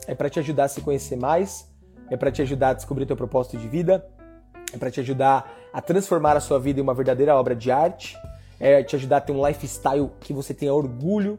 é 0.07 0.15
para 0.15 0.31
te 0.31 0.39
ajudar 0.39 0.65
a 0.67 0.69
se 0.69 0.81
conhecer 0.81 1.17
mais, 1.17 1.69
é 2.09 2.17
para 2.17 2.31
te 2.31 2.41
ajudar 2.41 2.69
a 2.69 2.75
descobrir 2.75 3.05
teu 3.05 3.17
propósito 3.17 3.59
de 3.59 3.67
vida, 3.67 4.09
é 4.73 4.79
para 4.79 4.93
te 4.93 5.01
ajudar 5.01 5.53
a 5.73 5.81
transformar 5.81 6.37
a 6.37 6.41
sua 6.41 6.61
vida 6.61 6.79
em 6.79 6.85
uma 6.85 6.95
verdadeira 6.95 7.35
obra 7.35 7.57
de 7.57 7.69
arte, 7.73 8.17
é 8.61 8.81
te 8.81 8.95
ajudar 8.95 9.17
a 9.17 9.21
ter 9.21 9.33
um 9.33 9.45
lifestyle 9.45 10.13
que 10.21 10.33
você 10.33 10.55
tenha 10.55 10.73
orgulho, 10.73 11.37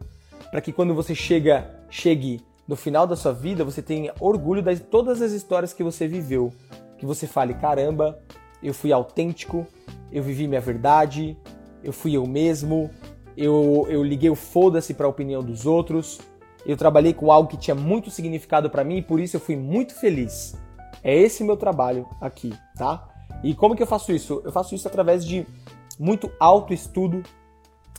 para 0.51 0.59
que 0.59 0.73
quando 0.73 0.93
você 0.93 1.15
chega, 1.15 1.73
chegue 1.89 2.41
no 2.67 2.75
final 2.75 3.07
da 3.07 3.15
sua 3.15 3.31
vida, 3.31 3.63
você 3.63 3.81
tenha 3.81 4.13
orgulho 4.19 4.61
de 4.61 4.81
todas 4.81 5.21
as 5.21 5.31
histórias 5.31 5.71
que 5.71 5.83
você 5.83 6.05
viveu, 6.05 6.51
que 6.97 7.05
você 7.05 7.27
fale, 7.27 7.53
caramba, 7.53 8.19
eu 8.61 8.73
fui 8.73 8.91
autêntico, 8.91 9.65
eu 10.13 10.21
vivi 10.21 10.47
minha 10.47 10.61
verdade, 10.61 11.35
eu 11.83 11.91
fui 11.91 12.15
eu 12.15 12.25
mesmo, 12.27 12.89
eu, 13.35 13.87
eu 13.89 14.03
liguei 14.03 14.29
o 14.29 14.35
foda-se 14.35 14.93
para 14.93 15.07
a 15.07 15.09
opinião 15.09 15.43
dos 15.43 15.65
outros, 15.65 16.21
eu 16.65 16.77
trabalhei 16.77 17.13
com 17.13 17.31
algo 17.31 17.49
que 17.49 17.57
tinha 17.57 17.73
muito 17.73 18.11
significado 18.11 18.69
para 18.69 18.83
mim 18.83 18.97
e 18.97 19.01
por 19.01 19.19
isso 19.19 19.35
eu 19.35 19.39
fui 19.41 19.55
muito 19.55 19.95
feliz. 19.95 20.55
É 21.03 21.13
esse 21.17 21.43
meu 21.43 21.57
trabalho 21.57 22.07
aqui, 22.21 22.53
tá? 22.77 23.09
E 23.43 23.53
como 23.55 23.75
que 23.75 23.81
eu 23.81 23.87
faço 23.87 24.13
isso? 24.13 24.41
Eu 24.45 24.51
faço 24.51 24.73
isso 24.75 24.87
através 24.87 25.25
de 25.25 25.45
muito 25.99 26.31
autoestudo, 26.39 27.23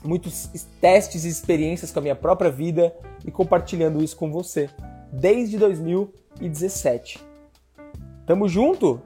muitos 0.02 0.48
testes 0.80 1.24
e 1.24 1.28
experiências 1.28 1.90
com 1.90 1.98
a 1.98 2.02
minha 2.02 2.16
própria 2.16 2.50
vida 2.50 2.94
e 3.24 3.30
compartilhando 3.30 4.02
isso 4.02 4.16
com 4.16 4.30
você 4.30 4.70
desde 5.12 5.58
2017. 5.58 7.20
Tamo 8.24 8.48
junto? 8.48 9.02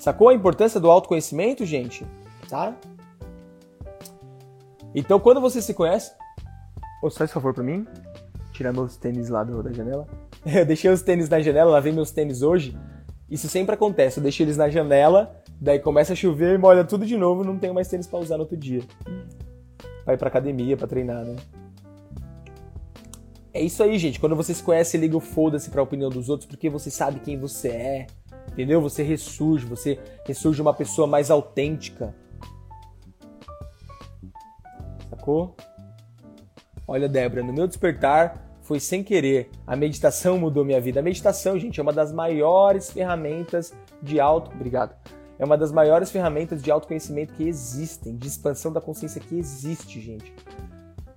Sacou 0.00 0.30
a 0.30 0.34
importância 0.34 0.80
do 0.80 0.90
autoconhecimento, 0.90 1.66
gente? 1.66 2.06
Tá? 2.48 2.74
Então, 4.94 5.20
quando 5.20 5.42
você 5.42 5.60
se 5.60 5.74
conhece. 5.74 6.12
Ô, 7.02 7.10
faz 7.10 7.30
favor 7.30 7.52
pra 7.52 7.62
mim? 7.62 7.86
Tirar 8.50 8.72
meus 8.72 8.96
tênis 8.96 9.28
lá 9.28 9.44
do, 9.44 9.62
da 9.62 9.70
janela. 9.70 10.08
Eu 10.46 10.64
deixei 10.64 10.90
os 10.90 11.02
tênis 11.02 11.28
na 11.28 11.40
janela, 11.40 11.70
lavei 11.70 11.92
meus 11.92 12.10
tênis 12.10 12.40
hoje. 12.40 12.74
Isso 13.30 13.46
sempre 13.46 13.74
acontece. 13.74 14.18
Eu 14.18 14.22
deixo 14.22 14.42
eles 14.42 14.56
na 14.56 14.70
janela, 14.70 15.36
daí 15.60 15.78
começa 15.78 16.14
a 16.14 16.16
chover 16.16 16.54
e 16.54 16.58
molha 16.58 16.82
tudo 16.82 17.04
de 17.04 17.18
novo, 17.18 17.44
não 17.44 17.58
tenho 17.58 17.74
mais 17.74 17.86
tênis 17.86 18.06
pra 18.06 18.18
usar 18.18 18.38
no 18.38 18.44
outro 18.44 18.56
dia. 18.56 18.82
Vai 20.06 20.16
pra 20.16 20.28
academia 20.28 20.78
pra 20.78 20.88
treinar, 20.88 21.26
né? 21.26 21.36
É 23.52 23.60
isso 23.60 23.82
aí, 23.82 23.98
gente. 23.98 24.18
Quando 24.18 24.34
você 24.34 24.54
se 24.54 24.62
conhece, 24.62 24.96
liga 24.96 25.16
o 25.16 25.20
foda-se 25.20 25.68
pra 25.68 25.82
opinião 25.82 26.08
dos 26.08 26.30
outros, 26.30 26.48
porque 26.48 26.70
você 26.70 26.90
sabe 26.90 27.20
quem 27.20 27.38
você 27.38 27.68
é. 27.68 28.06
Entendeu? 28.48 28.80
Você 28.80 29.02
ressurge, 29.02 29.66
você 29.66 29.98
ressurge 30.26 30.60
uma 30.60 30.74
pessoa 30.74 31.06
mais 31.06 31.30
autêntica. 31.30 32.14
Sacou? 35.08 35.54
Olha, 36.86 37.08
Débora, 37.08 37.42
no 37.42 37.52
meu 37.52 37.66
despertar 37.66 38.50
foi 38.62 38.80
sem 38.80 39.02
querer. 39.02 39.50
A 39.66 39.76
meditação 39.76 40.38
mudou 40.40 40.64
minha 40.64 40.80
vida. 40.80 41.00
A 41.00 41.02
meditação, 41.02 41.58
gente, 41.58 41.78
é 41.78 41.82
uma 41.82 41.92
das 41.92 42.12
maiores 42.12 42.90
ferramentas 42.90 43.72
de 44.02 44.20
auto. 44.20 44.50
Obrigado. 44.54 44.94
É 45.38 45.44
uma 45.44 45.56
das 45.56 45.72
maiores 45.72 46.10
ferramentas 46.10 46.62
de 46.62 46.70
autoconhecimento 46.70 47.32
que 47.32 47.44
existem, 47.44 48.16
de 48.16 48.28
expansão 48.28 48.72
da 48.72 48.80
consciência 48.80 49.20
que 49.20 49.38
existe, 49.38 50.00
gente. 50.00 50.34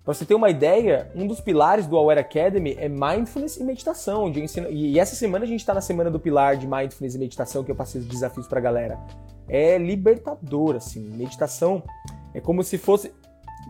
Pra 0.03 0.13
você 0.13 0.25
ter 0.25 0.35
uma 0.35 0.49
ideia, 0.49 1.09
um 1.15 1.25
dos 1.25 1.39
pilares 1.39 1.87
do 1.87 1.97
Aware 1.97 2.19
Academy 2.19 2.75
é 2.77 2.89
Mindfulness 2.89 3.55
e 3.55 3.63
Meditação. 3.63 4.27
Ensino... 4.29 4.69
E 4.69 4.99
essa 4.99 5.15
semana 5.15 5.45
a 5.45 5.47
gente 5.47 5.61
está 5.61 5.73
na 5.73 5.79
semana 5.79 6.11
do 6.11 6.19
pilar 6.19 6.57
de 6.57 6.67
Mindfulness 6.67 7.15
e 7.15 7.19
Meditação, 7.19 7.63
que 7.63 7.71
eu 7.71 7.75
passei 7.75 8.01
os 8.01 8.07
desafios 8.07 8.45
pra 8.45 8.59
galera. 8.59 8.99
É 9.47 9.77
libertador, 9.77 10.75
assim. 10.75 10.99
Meditação 11.15 11.81
é 12.33 12.41
como 12.41 12.63
se 12.63 12.77
fosse 12.77 13.13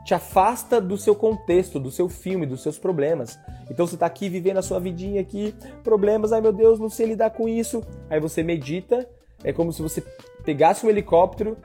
te 0.03 0.13
afasta 0.13 0.81
do 0.81 0.97
seu 0.97 1.15
contexto, 1.15 1.79
do 1.79 1.91
seu 1.91 2.09
filme, 2.09 2.45
dos 2.45 2.63
seus 2.63 2.79
problemas. 2.79 3.39
Então 3.69 3.85
você 3.85 3.95
está 3.95 4.05
aqui 4.05 4.27
vivendo 4.27 4.57
a 4.57 4.61
sua 4.61 4.79
vidinha 4.79 5.21
aqui, 5.21 5.55
problemas, 5.83 6.33
ai 6.33 6.41
meu 6.41 6.51
Deus, 6.51 6.79
não 6.79 6.89
sei 6.89 7.05
lidar 7.07 7.29
com 7.29 7.47
isso. 7.47 7.83
Aí 8.09 8.19
você 8.19 8.43
medita, 8.43 9.07
é 9.43 9.53
como 9.53 9.71
se 9.71 9.81
você 9.81 10.01
pegasse 10.43 10.85
um 10.85 10.89
helicóptero, 10.89 11.57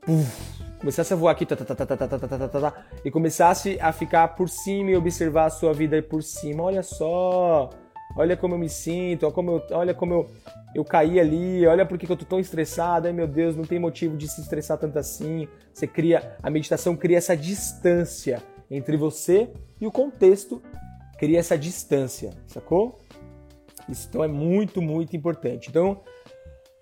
puff, 0.00 0.57
começasse 0.78 1.12
a 1.12 1.16
voar 1.16 1.32
aqui, 1.32 1.44
tá, 1.44 1.56
tá, 1.56 1.64
tá, 1.64 1.74
tá, 1.74 1.96
tá, 1.96 2.08
tá, 2.08 2.18
tá, 2.18 2.48
tá, 2.48 2.60
tá, 2.60 2.84
e 3.04 3.10
começasse 3.10 3.78
a 3.80 3.92
ficar 3.92 4.28
por 4.28 4.48
cima 4.48 4.90
e 4.90 4.96
observar 4.96 5.46
a 5.46 5.50
sua 5.50 5.72
vida 5.72 6.00
por 6.02 6.22
cima. 6.22 6.62
Olha 6.62 6.82
só, 6.82 7.70
olha 8.16 8.36
como 8.36 8.54
eu 8.54 8.58
me 8.58 8.68
sinto, 8.68 9.24
olha 9.24 9.34
como 9.34 9.50
eu, 9.50 9.62
olha 9.72 9.94
como 9.94 10.14
eu, 10.14 10.30
eu 10.74 10.84
caí 10.84 11.18
ali, 11.18 11.66
olha 11.66 11.84
por 11.84 11.98
que 11.98 12.10
eu 12.10 12.16
tô 12.16 12.24
tão 12.24 12.38
estressado, 12.38 13.06
ai 13.06 13.12
meu 13.12 13.26
Deus, 13.26 13.56
não 13.56 13.64
tem 13.64 13.78
motivo 13.78 14.16
de 14.16 14.28
se 14.28 14.40
estressar 14.40 14.78
tanto 14.78 14.98
assim. 14.98 15.48
Você 15.72 15.86
cria, 15.86 16.36
a 16.42 16.50
meditação 16.50 16.96
cria 16.96 17.18
essa 17.18 17.36
distância 17.36 18.42
entre 18.70 18.96
você 18.96 19.50
e 19.80 19.86
o 19.86 19.92
contexto, 19.92 20.62
cria 21.18 21.38
essa 21.38 21.58
distância, 21.58 22.30
sacou? 22.46 22.98
Isso 23.88 24.06
então 24.08 24.22
é 24.22 24.28
muito, 24.28 24.82
muito 24.82 25.16
importante. 25.16 25.70
Então, 25.70 26.00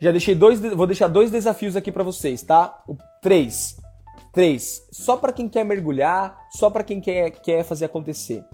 já 0.01 0.11
deixei 0.11 0.35
dois, 0.35 0.61
vou 0.61 0.87
deixar 0.87 1.09
dois 1.09 1.31
desafios 1.31 1.77
aqui 1.77 1.91
para 1.91 2.03
vocês, 2.03 2.43
tá? 2.43 2.83
O 2.87 2.97
três, 3.23 3.79
três, 4.37 4.87
só 4.93 5.17
para 5.17 5.33
quem 5.33 5.49
quer 5.49 5.65
mergulhar, 5.65 6.47
só 6.51 6.69
para 6.69 6.85
quem 6.85 7.01
quer, 7.01 7.31
quer 7.31 7.65
fazer 7.65 7.87
acontecer, 7.87 8.45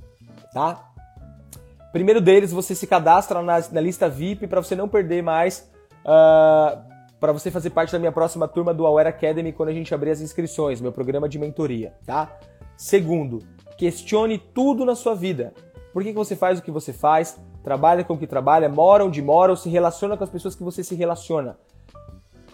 tá? 0.55 0.93
Primeiro 1.93 2.21
deles, 2.21 2.53
você 2.53 2.73
se 2.73 2.87
cadastra 2.87 3.43
na, 3.43 3.61
na 3.73 3.81
lista 3.81 4.09
VIP 4.09 4.47
para 4.47 4.63
você 4.63 4.77
não 4.77 4.89
perder 4.89 5.25
mais, 5.25 5.69
uh, 6.05 6.07
ah, 6.07 6.85
para 7.19 7.33
você 7.33 7.51
fazer 7.51 7.71
parte 7.71 7.91
da 7.91 7.99
minha 7.99 8.13
próxima 8.13 8.47
turma 8.47 8.73
do 8.73 8.87
Aware 8.87 9.09
Academy 9.09 9.53
quando 9.53 9.71
a 9.71 9.73
gente 9.73 9.93
abrir 9.93 10.13
as 10.13 10.21
inscrições, 10.21 10.81
meu 10.81 10.93
programa 10.93 11.29
de 11.29 11.37
mentoria, 11.37 11.93
tá? 12.07 12.39
Segundo, 12.77 13.41
questione 13.77 14.39
tudo 14.39 14.85
na 14.85 14.95
sua 14.95 15.17
vida. 15.17 15.53
Por 15.93 16.05
que, 16.05 16.11
que 16.11 16.17
você 16.17 16.37
faz 16.37 16.61
o 16.61 16.63
que 16.63 16.71
você 16.71 16.93
faz? 16.93 17.41
Trabalha 17.65 18.05
com 18.05 18.15
o 18.15 18.19
que 18.19 18.29
trabalha? 18.29 18.69
Mora 18.69 19.05
onde 19.05 19.21
mora? 19.21 19.51
Ou 19.51 19.57
se 19.57 19.69
relaciona 19.69 20.17
com 20.17 20.23
as 20.23 20.31
pessoas 20.31 20.55
que 20.55 20.63
você 20.63 20.85
se 20.85 20.95
relaciona? 20.95 21.59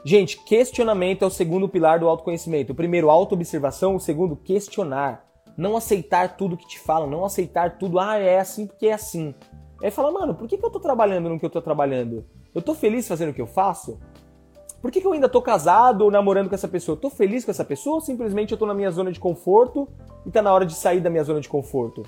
Gente, 0.08 0.42
questionamento 0.42 1.22
é 1.22 1.26
o 1.26 1.30
segundo 1.30 1.68
pilar 1.68 2.00
do 2.00 2.08
autoconhecimento. 2.08 2.72
O 2.72 2.74
primeiro, 2.74 3.10
autoobservação. 3.10 3.94
O 3.94 4.00
segundo, 4.00 4.36
questionar. 4.36 5.22
Não 5.54 5.76
aceitar 5.76 6.34
tudo 6.34 6.56
que 6.56 6.66
te 6.66 6.80
falam. 6.80 7.10
Não 7.10 7.26
aceitar 7.26 7.76
tudo, 7.76 7.98
ah, 7.98 8.16
é 8.16 8.38
assim 8.38 8.66
porque 8.66 8.86
é 8.86 8.94
assim. 8.94 9.34
É 9.82 9.90
falar, 9.90 10.10
mano, 10.10 10.34
por 10.34 10.48
que, 10.48 10.56
que 10.56 10.64
eu 10.64 10.70
tô 10.70 10.80
trabalhando 10.80 11.28
no 11.28 11.38
que 11.38 11.44
eu 11.44 11.50
tô 11.50 11.60
trabalhando? 11.60 12.24
Eu 12.54 12.62
tô 12.62 12.74
feliz 12.74 13.06
fazendo 13.06 13.32
o 13.32 13.34
que 13.34 13.42
eu 13.42 13.46
faço? 13.46 14.00
Por 14.80 14.90
que, 14.90 14.98
que 14.98 15.06
eu 15.06 15.12
ainda 15.12 15.28
tô 15.28 15.42
casado 15.42 16.00
ou 16.06 16.10
namorando 16.10 16.48
com 16.48 16.54
essa 16.54 16.68
pessoa? 16.68 16.96
Eu 16.96 17.00
tô 17.02 17.10
feliz 17.10 17.44
com 17.44 17.50
essa 17.50 17.62
pessoa 17.62 17.96
ou 17.96 18.00
simplesmente 18.00 18.52
eu 18.52 18.56
tô 18.56 18.64
na 18.64 18.72
minha 18.72 18.90
zona 18.90 19.12
de 19.12 19.20
conforto 19.20 19.86
e 20.24 20.30
tá 20.30 20.40
na 20.40 20.50
hora 20.50 20.64
de 20.64 20.74
sair 20.74 21.02
da 21.02 21.10
minha 21.10 21.22
zona 21.22 21.42
de 21.42 21.50
conforto? 21.50 22.02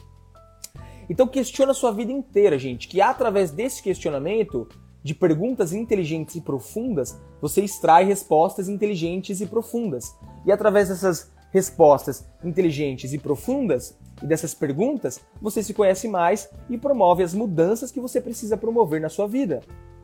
Então 1.10 1.28
questiona 1.28 1.72
a 1.72 1.74
sua 1.74 1.92
vida 1.92 2.10
inteira, 2.10 2.58
gente, 2.58 2.88
que 2.88 2.98
através 3.02 3.50
desse 3.50 3.82
questionamento, 3.82 4.66
de 5.02 5.14
perguntas 5.14 5.72
inteligentes 5.72 6.34
e 6.36 6.40
profundas, 6.40 7.18
você 7.40 7.62
extrai 7.62 8.04
respostas 8.04 8.68
inteligentes 8.68 9.40
e 9.40 9.46
profundas. 9.46 10.14
E 10.44 10.52
através 10.52 10.88
dessas 10.88 11.30
respostas 11.50 12.26
inteligentes 12.44 13.12
e 13.12 13.18
profundas 13.18 13.96
e 14.22 14.26
dessas 14.26 14.54
perguntas, 14.54 15.20
você 15.40 15.62
se 15.62 15.74
conhece 15.74 16.06
mais 16.06 16.48
e 16.68 16.76
promove 16.76 17.22
as 17.22 17.34
mudanças 17.34 17.90
que 17.90 18.00
você 18.00 18.20
precisa 18.20 18.56
promover 18.56 19.00
na 19.00 19.08
sua 19.08 19.26
vida. 19.26 19.60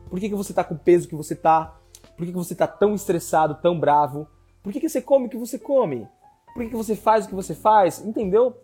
Por 0.09 0.19
que, 0.19 0.29
que 0.29 0.35
você 0.35 0.51
está 0.51 0.63
com 0.63 0.75
o 0.75 0.79
peso 0.79 1.07
que 1.07 1.15
você 1.15 1.33
está? 1.33 1.75
Por 2.15 2.25
que, 2.25 2.31
que 2.31 2.37
você 2.37 2.53
está 2.53 2.67
tão 2.67 2.95
estressado, 2.95 3.59
tão 3.61 3.79
bravo? 3.79 4.27
Por 4.63 4.73
que, 4.73 4.79
que 4.79 4.89
você 4.89 5.01
come 5.01 5.27
o 5.27 5.29
que 5.29 5.37
você 5.37 5.59
come? 5.59 6.07
Por 6.53 6.63
que, 6.63 6.69
que 6.69 6.75
você 6.75 6.95
faz 6.95 7.25
o 7.25 7.29
que 7.29 7.35
você 7.35 7.53
faz? 7.53 8.03
Entendeu? 8.03 8.55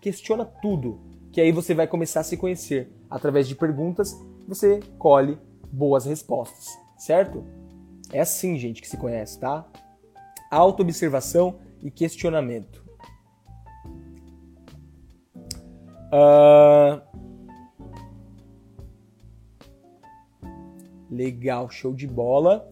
Questiona 0.00 0.44
tudo 0.44 1.00
que 1.32 1.40
aí 1.40 1.52
você 1.52 1.74
vai 1.74 1.86
começar 1.86 2.20
a 2.20 2.24
se 2.24 2.36
conhecer. 2.36 2.92
Através 3.08 3.48
de 3.48 3.54
perguntas, 3.54 4.14
você 4.46 4.80
colhe 4.98 5.38
boas 5.70 6.04
respostas, 6.04 6.66
certo? 6.96 7.44
É 8.12 8.20
assim, 8.20 8.58
gente, 8.58 8.82
que 8.82 8.88
se 8.88 8.96
conhece, 8.96 9.38
tá? 9.38 9.64
Autoobservação 10.50 11.58
e 11.82 11.90
questionamento. 11.90 12.84
Uh... 16.12 17.00
Legal, 21.10 21.68
show 21.70 21.92
de 21.92 22.06
bola. 22.06 22.68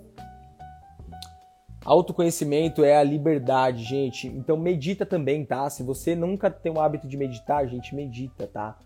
Autoconhecimento 1.84 2.84
é 2.84 2.96
a 2.96 3.02
liberdade, 3.02 3.82
gente. 3.82 4.26
Então 4.26 4.56
medita 4.56 5.06
também, 5.06 5.44
tá? 5.44 5.70
Se 5.70 5.82
você 5.82 6.14
nunca 6.14 6.50
tem 6.50 6.70
o 6.70 6.80
hábito 6.80 7.08
de 7.08 7.16
meditar, 7.16 7.66
gente, 7.66 7.94
medita, 7.94 8.46
tá? 8.46 8.76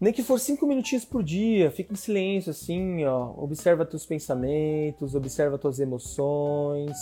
Nem 0.00 0.12
que 0.12 0.22
for 0.22 0.38
cinco 0.38 0.66
minutinhos 0.66 1.04
por 1.04 1.22
dia, 1.22 1.70
fica 1.70 1.92
em 1.92 1.96
silêncio 1.96 2.50
assim, 2.50 3.04
ó. 3.04 3.32
Observa 3.36 3.86
teus 3.86 4.04
pensamentos, 4.04 5.14
observa 5.14 5.58
tuas 5.58 5.78
emoções, 5.78 6.96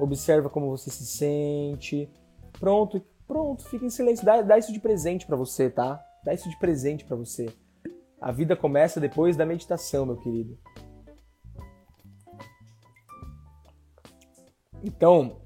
observa 0.00 0.48
como 0.48 0.70
você 0.70 0.90
se 0.90 1.06
sente. 1.06 2.10
Pronto, 2.58 3.04
pronto, 3.26 3.64
fica 3.64 3.84
em 3.84 3.90
silêncio. 3.90 4.24
Dá, 4.24 4.42
dá 4.42 4.58
isso 4.58 4.72
de 4.72 4.80
presente 4.80 5.26
para 5.26 5.36
você, 5.36 5.70
tá? 5.70 6.02
Dá 6.24 6.32
isso 6.32 6.48
de 6.48 6.58
presente 6.58 7.04
para 7.04 7.16
você. 7.16 7.52
A 8.20 8.30
vida 8.30 8.54
começa 8.56 9.00
depois 9.00 9.36
da 9.36 9.44
meditação, 9.44 10.06
meu 10.06 10.16
querido. 10.16 10.56
Então, 14.84 15.40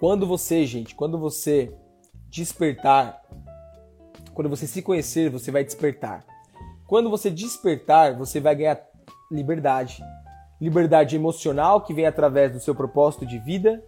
quando 0.00 0.26
você, 0.26 0.66
gente, 0.66 0.94
quando 0.94 1.18
você 1.18 1.72
despertar, 2.28 3.23
quando 4.34 4.50
você 4.50 4.66
se 4.66 4.82
conhecer, 4.82 5.30
você 5.30 5.50
vai 5.50 5.64
despertar. 5.64 6.24
Quando 6.86 7.08
você 7.08 7.30
despertar, 7.30 8.16
você 8.16 8.40
vai 8.40 8.54
ganhar 8.54 8.80
liberdade. 9.30 10.02
Liberdade 10.60 11.16
emocional 11.16 11.80
que 11.80 11.94
vem 11.94 12.06
através 12.06 12.52
do 12.52 12.60
seu 12.60 12.74
propósito 12.74 13.24
de 13.24 13.38
vida, 13.38 13.82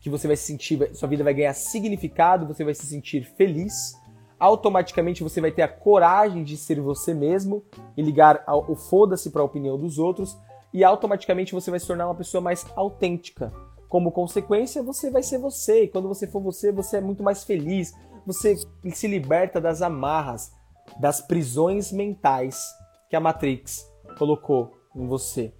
que 0.00 0.10
você 0.10 0.26
vai 0.26 0.36
se 0.36 0.44
sentir, 0.44 0.94
sua 0.94 1.08
vida 1.08 1.22
vai 1.22 1.34
ganhar 1.34 1.54
significado, 1.54 2.46
você 2.46 2.64
vai 2.64 2.74
se 2.74 2.86
sentir 2.86 3.24
feliz. 3.36 3.94
Automaticamente 4.38 5.22
você 5.22 5.40
vai 5.40 5.52
ter 5.52 5.62
a 5.62 5.68
coragem 5.68 6.42
de 6.42 6.56
ser 6.56 6.80
você 6.80 7.14
mesmo 7.14 7.64
e 7.96 8.02
ligar 8.02 8.44
o 8.46 8.74
foda-se 8.74 9.30
para 9.30 9.42
a 9.42 9.44
opinião 9.44 9.78
dos 9.78 9.98
outros 9.98 10.36
e 10.72 10.82
automaticamente 10.82 11.52
você 11.52 11.70
vai 11.70 11.78
se 11.78 11.86
tornar 11.86 12.06
uma 12.06 12.16
pessoa 12.16 12.40
mais 12.40 12.66
autêntica 12.74 13.52
como 13.88 14.10
consequência, 14.10 14.82
você 14.82 15.08
vai 15.08 15.22
ser 15.22 15.38
você. 15.38 15.84
E 15.84 15.88
quando 15.88 16.08
você 16.08 16.26
for 16.26 16.42
você, 16.42 16.72
você 16.72 16.96
é 16.96 17.00
muito 17.00 17.22
mais 17.22 17.44
feliz. 17.44 17.94
Você 18.26 18.56
se 18.92 19.06
liberta 19.06 19.60
das 19.60 19.82
amarras, 19.82 20.52
das 20.98 21.20
prisões 21.20 21.92
mentais 21.92 22.64
que 23.08 23.16
a 23.16 23.20
Matrix 23.20 23.86
colocou 24.18 24.72
em 24.94 25.06
você. 25.06 25.52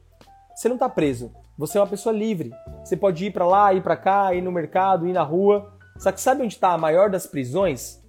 Você 0.54 0.68
não 0.68 0.76
está 0.76 0.88
preso. 0.88 1.32
Você 1.58 1.78
é 1.78 1.80
uma 1.80 1.86
pessoa 1.86 2.14
livre. 2.14 2.52
Você 2.84 2.96
pode 2.96 3.26
ir 3.26 3.32
para 3.32 3.46
lá, 3.46 3.72
ir 3.72 3.82
para 3.82 3.96
cá, 3.96 4.34
ir 4.34 4.42
no 4.42 4.52
mercado, 4.52 5.06
ir 5.06 5.12
na 5.12 5.22
rua. 5.22 5.72
Só 5.98 6.10
que 6.10 6.20
sabe 6.20 6.42
onde 6.42 6.54
está 6.54 6.72
a 6.72 6.78
maior 6.78 7.10
das 7.10 7.26
prisões? 7.26 8.02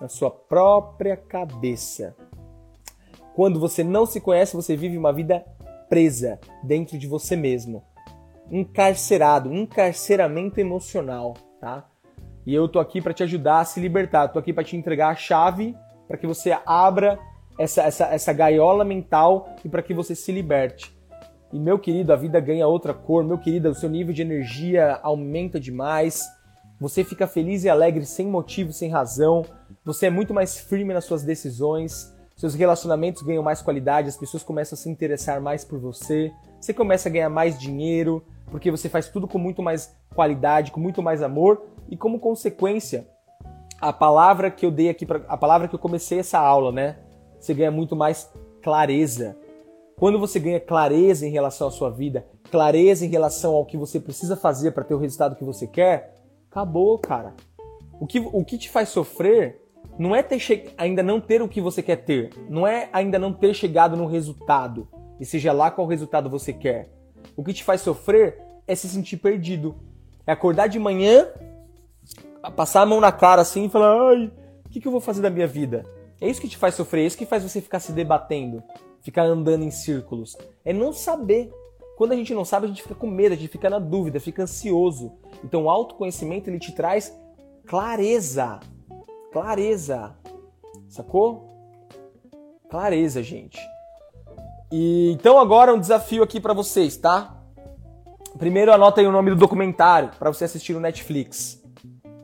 Na 0.00 0.08
sua 0.08 0.30
própria 0.30 1.16
cabeça. 1.16 2.16
Quando 3.34 3.60
você 3.60 3.84
não 3.84 4.06
se 4.06 4.20
conhece, 4.20 4.56
você 4.56 4.76
vive 4.76 4.96
uma 4.96 5.12
vida 5.12 5.44
presa 5.88 6.40
dentro 6.64 6.98
de 6.98 7.06
você 7.06 7.36
mesmo 7.36 7.84
encarcerado, 8.50 9.52
encarceramento 9.52 10.60
emocional, 10.60 11.34
tá? 11.60 11.88
E 12.46 12.54
eu 12.54 12.68
tô 12.68 12.78
aqui 12.78 13.02
para 13.02 13.12
te 13.12 13.24
ajudar 13.24 13.58
a 13.58 13.64
se 13.64 13.80
libertar, 13.80 14.28
tô 14.28 14.38
aqui 14.38 14.52
para 14.52 14.62
te 14.62 14.76
entregar 14.76 15.08
a 15.08 15.16
chave 15.16 15.76
para 16.06 16.16
que 16.16 16.28
você 16.28 16.56
abra 16.64 17.18
essa, 17.58 17.82
essa, 17.82 18.04
essa 18.06 18.32
gaiola 18.32 18.84
mental 18.84 19.56
e 19.64 19.68
para 19.68 19.82
que 19.82 19.92
você 19.92 20.14
se 20.14 20.30
liberte. 20.30 20.96
E 21.52 21.58
meu 21.58 21.76
querido, 21.76 22.12
a 22.12 22.16
vida 22.16 22.38
ganha 22.38 22.68
outra 22.68 22.94
cor, 22.94 23.24
meu 23.24 23.38
querido, 23.38 23.68
o 23.68 23.74
seu 23.74 23.88
nível 23.88 24.14
de 24.14 24.22
energia 24.22 25.00
aumenta 25.02 25.58
demais. 25.58 26.22
Você 26.80 27.02
fica 27.02 27.26
feliz 27.26 27.64
e 27.64 27.68
alegre 27.68 28.06
sem 28.06 28.28
motivo, 28.28 28.72
sem 28.72 28.90
razão. 28.90 29.44
Você 29.84 30.06
é 30.06 30.10
muito 30.10 30.32
mais 30.32 30.56
firme 30.56 30.94
nas 30.94 31.04
suas 31.04 31.24
decisões. 31.24 32.14
Seus 32.36 32.54
relacionamentos 32.54 33.22
ganham 33.22 33.42
mais 33.42 33.62
qualidade, 33.62 34.08
as 34.08 34.16
pessoas 34.16 34.42
começam 34.42 34.76
a 34.76 34.78
se 34.78 34.90
interessar 34.90 35.40
mais 35.40 35.64
por 35.64 35.80
você. 35.80 36.30
Você 36.60 36.72
começa 36.74 37.08
a 37.08 37.12
ganhar 37.12 37.30
mais 37.30 37.58
dinheiro, 37.58 38.22
porque 38.50 38.70
você 38.70 38.88
faz 38.88 39.08
tudo 39.08 39.26
com 39.26 39.38
muito 39.38 39.62
mais 39.62 39.96
qualidade, 40.14 40.70
com 40.70 40.78
muito 40.78 41.02
mais 41.02 41.22
amor 41.22 41.75
e 41.90 41.96
como 41.96 42.18
consequência, 42.18 43.06
a 43.80 43.92
palavra 43.92 44.50
que 44.50 44.64
eu 44.64 44.70
dei 44.70 44.88
aqui 44.88 45.04
para 45.04 45.22
a 45.28 45.36
palavra 45.36 45.68
que 45.68 45.74
eu 45.74 45.78
comecei 45.78 46.18
essa 46.18 46.38
aula, 46.38 46.72
né? 46.72 46.98
Você 47.38 47.52
ganha 47.54 47.70
muito 47.70 47.94
mais 47.94 48.30
clareza. 48.62 49.36
Quando 49.98 50.18
você 50.18 50.38
ganha 50.38 50.60
clareza 50.60 51.26
em 51.26 51.30
relação 51.30 51.68
à 51.68 51.70
sua 51.70 51.90
vida, 51.90 52.26
clareza 52.50 53.04
em 53.04 53.08
relação 53.08 53.54
ao 53.54 53.64
que 53.64 53.76
você 53.76 53.98
precisa 54.00 54.36
fazer 54.36 54.72
para 54.72 54.84
ter 54.84 54.94
o 54.94 54.98
resultado 54.98 55.36
que 55.36 55.44
você 55.44 55.66
quer, 55.66 56.14
acabou, 56.50 56.98
cara. 56.98 57.34
O 58.00 58.06
que, 58.06 58.18
o 58.18 58.44
que 58.44 58.58
te 58.58 58.68
faz 58.68 58.90
sofrer 58.90 59.62
não 59.98 60.14
é 60.14 60.22
ter 60.22 60.38
che... 60.38 60.68
ainda 60.76 61.02
não 61.02 61.20
ter 61.20 61.40
o 61.40 61.48
que 61.48 61.60
você 61.60 61.82
quer 61.82 61.96
ter, 61.96 62.30
não 62.48 62.66
é 62.66 62.88
ainda 62.92 63.18
não 63.18 63.32
ter 63.32 63.54
chegado 63.54 63.96
no 63.96 64.06
resultado, 64.06 64.88
e 65.18 65.24
seja 65.24 65.52
lá 65.52 65.70
qual 65.70 65.86
resultado 65.86 66.28
você 66.28 66.52
quer. 66.52 66.90
O 67.36 67.42
que 67.42 67.54
te 67.54 67.64
faz 67.64 67.80
sofrer 67.80 68.38
é 68.66 68.74
se 68.74 68.88
sentir 68.88 69.16
perdido. 69.16 69.76
É 70.26 70.32
acordar 70.32 70.66
de 70.66 70.78
manhã, 70.78 71.28
passar 72.54 72.82
a 72.82 72.86
mão 72.86 73.00
na 73.00 73.12
cara 73.12 73.42
assim 73.42 73.66
e 73.66 73.68
falar: 73.68 74.10
ai, 74.10 74.32
o 74.64 74.68
que, 74.68 74.80
que 74.80 74.86
eu 74.86 74.92
vou 74.92 75.00
fazer 75.00 75.22
da 75.22 75.30
minha 75.30 75.46
vida? 75.46 75.84
É 76.20 76.28
isso 76.28 76.40
que 76.40 76.48
te 76.48 76.56
faz 76.56 76.74
sofrer, 76.74 77.02
é 77.02 77.06
isso 77.06 77.18
que 77.18 77.26
faz 77.26 77.42
você 77.42 77.60
ficar 77.60 77.80
se 77.80 77.92
debatendo, 77.92 78.62
ficar 79.02 79.24
andando 79.24 79.64
em 79.64 79.70
círculos. 79.70 80.36
É 80.64 80.72
não 80.72 80.92
saber. 80.92 81.52
Quando 81.96 82.12
a 82.12 82.16
gente 82.16 82.34
não 82.34 82.44
sabe, 82.44 82.66
a 82.66 82.68
gente 82.68 82.82
fica 82.82 82.94
com 82.94 83.06
medo, 83.06 83.32
a 83.32 83.36
gente 83.36 83.48
fica 83.48 83.70
na 83.70 83.78
dúvida, 83.78 84.20
fica 84.20 84.42
ansioso. 84.42 85.12
Então 85.42 85.64
o 85.64 85.70
autoconhecimento 85.70 86.50
ele 86.50 86.58
te 86.58 86.72
traz 86.72 87.14
clareza. 87.66 88.60
Clareza. 89.32 90.14
Sacou? 90.88 91.56
Clareza, 92.68 93.22
gente. 93.22 93.58
E 94.70 95.10
então 95.12 95.38
agora 95.38 95.72
um 95.72 95.78
desafio 95.78 96.22
aqui 96.22 96.40
para 96.40 96.52
vocês, 96.52 96.96
tá? 96.96 97.34
Primeiro 98.38 98.72
anota 98.72 99.00
aí 99.00 99.06
o 99.06 99.12
nome 99.12 99.30
do 99.30 99.36
documentário 99.36 100.10
para 100.18 100.30
você 100.30 100.44
assistir 100.44 100.74
no 100.74 100.80
Netflix. 100.80 101.62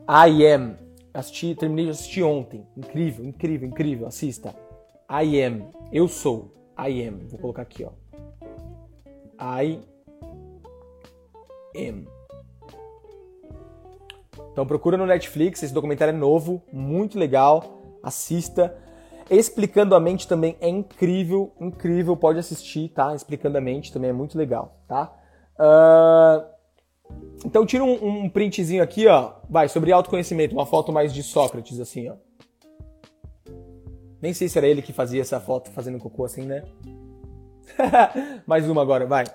I 0.07 0.45
Am. 0.53 0.77
assisti, 1.13 1.55
terminei 1.55 1.85
de 1.85 1.91
assistir 1.91 2.23
ontem. 2.23 2.67
Incrível, 2.75 3.25
incrível, 3.25 3.67
incrível. 3.67 4.07
Assista. 4.07 4.53
I 5.09 5.43
am. 5.43 5.71
Eu 5.91 6.07
sou. 6.07 6.53
I 6.77 7.07
am. 7.07 7.27
Vou 7.27 7.39
colocar 7.39 7.61
aqui, 7.61 7.85
ó. 7.85 7.91
I 9.39 9.79
am. 11.75 12.07
Então 14.51 14.65
procura 14.65 14.97
no 14.97 15.05
Netflix, 15.05 15.63
esse 15.63 15.73
documentário 15.73 16.13
é 16.13 16.17
novo, 16.17 16.61
muito 16.71 17.17
legal. 17.17 17.81
Assista. 18.01 18.75
Explicando 19.29 19.95
a 19.95 19.99
Mente 19.99 20.27
também 20.27 20.57
é 20.59 20.67
incrível, 20.67 21.53
incrível, 21.59 22.15
pode 22.15 22.39
assistir, 22.39 22.89
tá? 22.89 23.15
Explicando 23.15 23.57
a 23.57 23.61
Mente 23.61 23.91
também 23.91 24.09
é 24.09 24.13
muito 24.13 24.37
legal, 24.37 24.77
tá? 24.87 25.13
Uh... 25.57 26.52
Então 27.45 27.65
tira 27.65 27.83
um, 27.83 28.23
um, 28.23 28.29
printzinho 28.29 28.81
aqui, 28.81 29.07
ó, 29.07 29.33
vai, 29.49 29.67
sobre 29.67 29.91
autoconhecimento, 29.91 30.55
uma 30.55 30.65
foto 30.65 30.91
mais 30.91 31.13
de 31.13 31.21
Sócrates, 31.21 31.79
assim, 31.79 32.09
ó. 32.09 32.15
Nem 34.21 34.33
sei 34.33 34.47
se 34.47 34.57
era 34.57 34.67
ele 34.67 34.81
que 34.81 34.93
fazia 34.93 35.21
essa 35.21 35.39
foto 35.39 35.69
fazendo 35.71 35.99
cocô 35.99 36.23
assim, 36.23 36.43
né? 36.43 36.63
mais 38.47 38.69
uma 38.69 38.81
agora, 38.81 39.05
vai. 39.05 39.25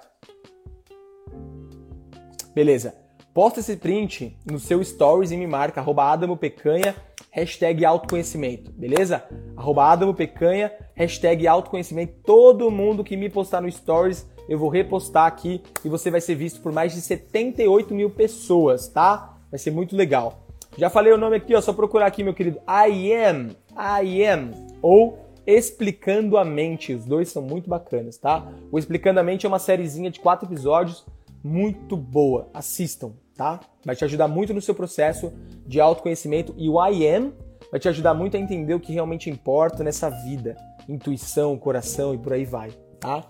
Beleza. 2.54 2.94
Posta 3.34 3.60
esse 3.60 3.76
print 3.76 4.36
no 4.44 4.58
seu 4.58 4.82
stories 4.82 5.30
e 5.30 5.36
me 5.36 5.46
marca, 5.46 5.80
arroba 5.80 6.18
Pecanha, 6.36 6.96
hashtag 7.30 7.84
autoconhecimento, 7.84 8.72
beleza? 8.72 9.22
Arroba 9.56 9.84
Adamo 9.84 10.14
Pecanha, 10.14 10.72
hashtag 10.94 11.46
autoconhecimento. 11.46 12.14
Todo 12.24 12.70
mundo 12.70 13.04
que 13.04 13.16
me 13.16 13.28
postar 13.28 13.60
no 13.60 13.70
Stories, 13.70 14.26
eu 14.48 14.58
vou 14.58 14.68
repostar 14.68 15.26
aqui 15.26 15.62
e 15.84 15.88
você 15.88 16.10
vai 16.10 16.20
ser 16.20 16.34
visto 16.34 16.60
por 16.60 16.72
mais 16.72 16.92
de 16.92 17.00
78 17.00 17.94
mil 17.94 18.10
pessoas, 18.10 18.88
tá? 18.88 19.36
Vai 19.50 19.58
ser 19.58 19.70
muito 19.70 19.94
legal. 19.94 20.46
Já 20.76 20.88
falei 20.88 21.12
o 21.12 21.18
nome 21.18 21.36
aqui, 21.36 21.54
ó, 21.54 21.60
só 21.60 21.72
procurar 21.72 22.06
aqui, 22.06 22.22
meu 22.22 22.34
querido. 22.34 22.58
I 22.68 23.12
am, 23.12 23.50
I 23.76 24.24
am, 24.24 24.50
ou 24.80 25.18
Explicando 25.46 26.36
a 26.36 26.44
Mente. 26.44 26.92
Os 26.92 27.04
dois 27.04 27.30
são 27.30 27.42
muito 27.42 27.68
bacanas, 27.70 28.18
tá? 28.18 28.46
O 28.70 28.78
Explicando 28.78 29.18
a 29.18 29.22
Mente 29.22 29.46
é 29.46 29.48
uma 29.48 29.58
sériezinha 29.58 30.10
de 30.10 30.20
quatro 30.20 30.46
episódios 30.46 31.04
muito 31.42 31.96
boa. 31.96 32.48
Assistam, 32.52 33.12
tá? 33.34 33.60
Vai 33.84 33.96
te 33.96 34.04
ajudar 34.04 34.28
muito 34.28 34.52
no 34.52 34.60
seu 34.60 34.74
processo 34.74 35.32
de 35.66 35.80
autoconhecimento 35.80 36.54
e 36.56 36.68
o 36.68 36.84
I 36.86 37.08
am 37.08 37.32
vai 37.70 37.80
te 37.80 37.88
ajudar 37.88 38.14
muito 38.14 38.36
a 38.36 38.40
entender 38.40 38.74
o 38.74 38.80
que 38.80 38.92
realmente 38.92 39.30
importa 39.30 39.82
nessa 39.82 40.08
vida, 40.08 40.56
intuição, 40.88 41.56
coração 41.56 42.14
e 42.14 42.18
por 42.18 42.32
aí 42.32 42.44
vai, 42.44 42.70
tá? 43.00 43.24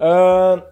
Uh, 0.00 0.62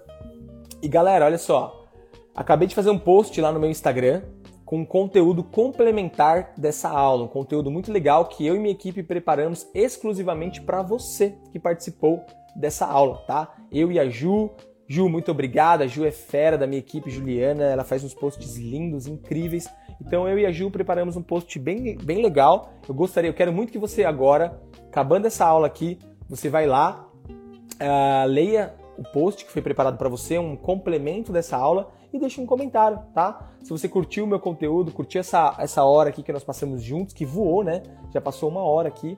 e 0.83 0.89
galera, 0.89 1.27
olha 1.27 1.39
só, 1.39 1.87
acabei 2.35 2.67
de 2.67 2.75
fazer 2.75 2.91
um 2.91 2.99
post 2.99 3.39
lá 3.41 3.53
no 3.53 3.61
meu 3.61 3.69
Instagram 3.69 4.23
com 4.65 4.79
um 4.79 4.85
conteúdo 4.85 5.45
complementar 5.45 6.53
dessa 6.57 6.89
aula, 6.89 7.25
um 7.25 7.29
conteúdo 7.29 7.71
muito 7.71 7.93
legal 7.93 8.27
que 8.27 8.47
eu 8.47 8.57
e 8.57 8.59
minha 8.59 8.73
equipe 8.73 9.03
preparamos 9.03 9.67
exclusivamente 9.75 10.61
para 10.61 10.83
você 10.83 11.35
que 11.51 11.59
participou 11.59 12.25
dessa 12.55 12.87
aula, 12.87 13.19
tá? 13.27 13.55
Eu 13.73 13.91
e 13.93 13.99
a 13.99 14.09
Ju, 14.09 14.51
Ju, 14.87 15.07
muito 15.09 15.31
obrigada. 15.31 15.85
A 15.85 15.87
Ju 15.87 16.07
é 16.07 16.11
fera 16.11 16.57
da 16.57 16.67
minha 16.67 16.79
equipe, 16.79 17.11
Juliana. 17.11 17.65
Ela 17.65 17.85
faz 17.85 18.03
uns 18.03 18.15
posts 18.15 18.57
lindos, 18.57 19.07
incríveis. 19.07 19.69
Então 20.01 20.27
eu 20.27 20.39
e 20.39 20.47
a 20.47 20.51
Ju 20.51 20.71
preparamos 20.71 21.15
um 21.15 21.23
post 21.23 21.59
bem, 21.59 21.97
bem 21.97 22.23
legal. 22.23 22.73
Eu 22.89 22.95
gostaria, 22.95 23.29
eu 23.29 23.35
quero 23.35 23.53
muito 23.53 23.71
que 23.71 23.79
você 23.79 24.05
agora, 24.05 24.59
acabando 24.89 25.27
essa 25.27 25.45
aula 25.45 25.67
aqui, 25.67 25.99
você 26.29 26.49
vai 26.49 26.67
lá, 26.67 27.07
uh, 27.29 28.27
leia 28.29 28.75
o 28.99 29.03
post 29.05 29.45
que 29.45 29.53
foi 29.53 29.63
preparado 29.63 29.97
para 29.97 30.09
você, 30.09 30.39
um 30.39 30.57
complemento 30.57 31.33
dessa 31.33 31.57
aula 31.57 31.91
e 32.13 32.19
deixe 32.19 32.41
um 32.41 32.47
comentário, 32.47 32.99
tá? 33.15 33.53
Se 33.63 33.71
você 33.71 33.89
curtiu 33.89 34.25
o 34.25 34.27
meu 34.27 34.41
conteúdo, 34.41 34.91
curtiu 34.91 35.21
essa, 35.21 35.55
essa 35.59 35.85
hora 35.85 36.09
aqui 36.09 36.23
que 36.23 36.33
nós 36.33 36.43
passamos 36.43 36.83
juntos, 36.83 37.15
que 37.15 37.25
voou, 37.25 37.63
né? 37.63 37.83
Já 38.13 38.21
passou 38.21 38.49
uma 38.49 38.63
hora 38.63 38.89
aqui. 38.89 39.17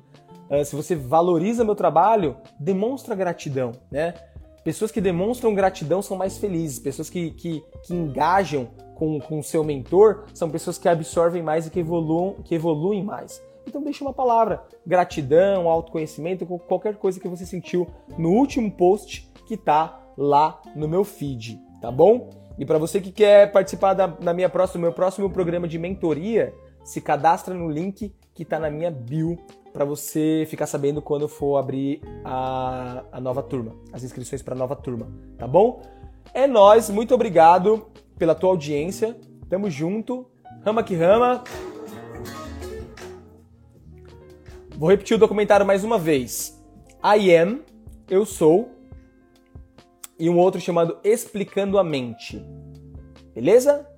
Uh, 0.50 0.64
se 0.64 0.76
você 0.76 0.94
valoriza 0.94 1.64
meu 1.64 1.74
trabalho, 1.74 2.36
demonstra 2.58 3.14
gratidão, 3.14 3.72
né? 3.90 4.14
Pessoas 4.62 4.90
que 4.90 5.00
demonstram 5.00 5.54
gratidão 5.54 6.02
são 6.02 6.16
mais 6.16 6.36
felizes. 6.36 6.78
Pessoas 6.78 7.08
que, 7.08 7.30
que, 7.30 7.64
que 7.82 7.94
engajam 7.94 8.68
com 8.94 9.38
o 9.38 9.42
seu 9.42 9.64
mentor 9.64 10.26
são 10.34 10.50
pessoas 10.50 10.76
que 10.76 10.86
absorvem 10.86 11.42
mais 11.42 11.66
e 11.66 11.70
que 11.70 11.80
evoluem, 11.80 12.34
que 12.44 12.54
evoluem 12.54 13.02
mais. 13.02 13.42
Então 13.66 13.82
deixa 13.82 14.04
uma 14.04 14.12
palavra, 14.12 14.62
gratidão, 14.86 15.68
autoconhecimento, 15.68 16.44
qualquer 16.44 16.96
coisa 16.96 17.20
que 17.20 17.28
você 17.28 17.46
sentiu 17.46 17.86
no 18.18 18.30
último 18.30 18.70
post 18.70 19.29
que 19.50 19.56
tá 19.56 20.00
lá 20.16 20.62
no 20.76 20.86
meu 20.86 21.02
feed, 21.02 21.60
tá 21.80 21.90
bom? 21.90 22.30
E 22.56 22.64
para 22.64 22.78
você 22.78 23.00
que 23.00 23.10
quer 23.10 23.50
participar 23.50 23.94
da, 23.94 24.06
da 24.06 24.32
minha 24.32 24.48
próxima, 24.48 24.82
meu 24.82 24.92
próximo 24.92 25.28
programa 25.28 25.66
de 25.66 25.76
mentoria, 25.76 26.54
se 26.84 27.00
cadastra 27.00 27.52
no 27.52 27.68
link 27.68 28.14
que 28.32 28.44
está 28.44 28.60
na 28.60 28.70
minha 28.70 28.92
bio 28.92 29.36
para 29.72 29.84
você 29.84 30.46
ficar 30.48 30.68
sabendo 30.68 31.02
quando 31.02 31.26
for 31.26 31.56
abrir 31.56 32.00
a, 32.24 33.02
a 33.10 33.20
nova 33.20 33.42
turma, 33.42 33.74
as 33.92 34.04
inscrições 34.04 34.40
para 34.40 34.54
a 34.54 34.58
nova 34.58 34.76
turma, 34.76 35.08
tá 35.36 35.48
bom? 35.48 35.82
É 36.32 36.46
nós, 36.46 36.88
muito 36.88 37.12
obrigado 37.12 37.88
pela 38.16 38.36
tua 38.36 38.50
audiência. 38.50 39.16
Tamo 39.48 39.68
junto. 39.68 40.26
Rama 40.64 40.84
que 40.84 40.94
rama. 40.94 41.42
Vou 44.76 44.88
repetir 44.88 45.16
o 45.16 45.18
documentário 45.18 45.66
mais 45.66 45.82
uma 45.82 45.98
vez. 45.98 46.56
I 47.02 47.34
am, 47.34 47.62
eu 48.08 48.24
sou, 48.24 48.70
e 50.20 50.28
um 50.28 50.38
outro 50.38 50.60
chamado 50.60 50.98
Explicando 51.02 51.78
a 51.78 51.82
Mente. 51.82 52.44
Beleza? 53.34 53.88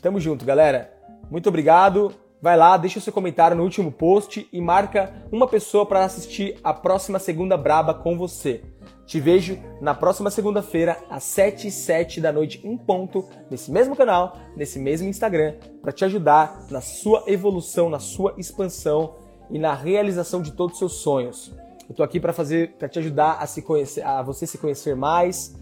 Tamo 0.00 0.18
junto, 0.18 0.44
galera. 0.44 0.92
Muito 1.30 1.48
obrigado. 1.48 2.12
Vai 2.40 2.56
lá, 2.56 2.76
deixa 2.76 2.98
o 2.98 3.02
seu 3.02 3.12
comentário 3.12 3.56
no 3.56 3.62
último 3.62 3.92
post 3.92 4.48
e 4.52 4.60
marca 4.60 5.12
uma 5.30 5.46
pessoa 5.46 5.84
para 5.84 6.04
assistir 6.04 6.58
a 6.64 6.72
próxima 6.72 7.18
Segunda 7.18 7.56
Braba 7.56 7.92
com 7.92 8.16
você. 8.16 8.62
Te 9.04 9.20
vejo 9.20 9.58
na 9.80 9.94
próxima 9.94 10.30
segunda-feira, 10.30 10.98
às 11.10 11.24
7 11.24 11.68
e 11.68 11.70
7 11.70 12.20
da 12.20 12.32
noite, 12.32 12.60
em 12.66 12.76
ponto, 12.76 13.28
nesse 13.50 13.70
mesmo 13.70 13.94
canal, 13.94 14.36
nesse 14.56 14.78
mesmo 14.78 15.08
Instagram, 15.08 15.54
para 15.82 15.92
te 15.92 16.04
ajudar 16.04 16.66
na 16.70 16.80
sua 16.80 17.24
evolução, 17.26 17.88
na 17.88 17.98
sua 17.98 18.34
expansão 18.36 19.14
e 19.50 19.58
na 19.58 19.74
realização 19.74 20.42
de 20.42 20.52
todos 20.52 20.74
os 20.74 20.78
seus 20.78 20.92
sonhos. 20.94 21.54
Eu 21.88 21.94
tô 21.94 22.02
aqui 22.02 22.18
para 22.18 22.32
fazer, 22.32 22.72
para 22.78 22.88
te 22.88 22.98
ajudar 22.98 23.38
a 23.40 23.46
se 23.46 23.62
conhecer, 23.62 24.04
a 24.04 24.22
você 24.22 24.46
se 24.46 24.58
conhecer 24.58 24.96
mais, 24.96 25.54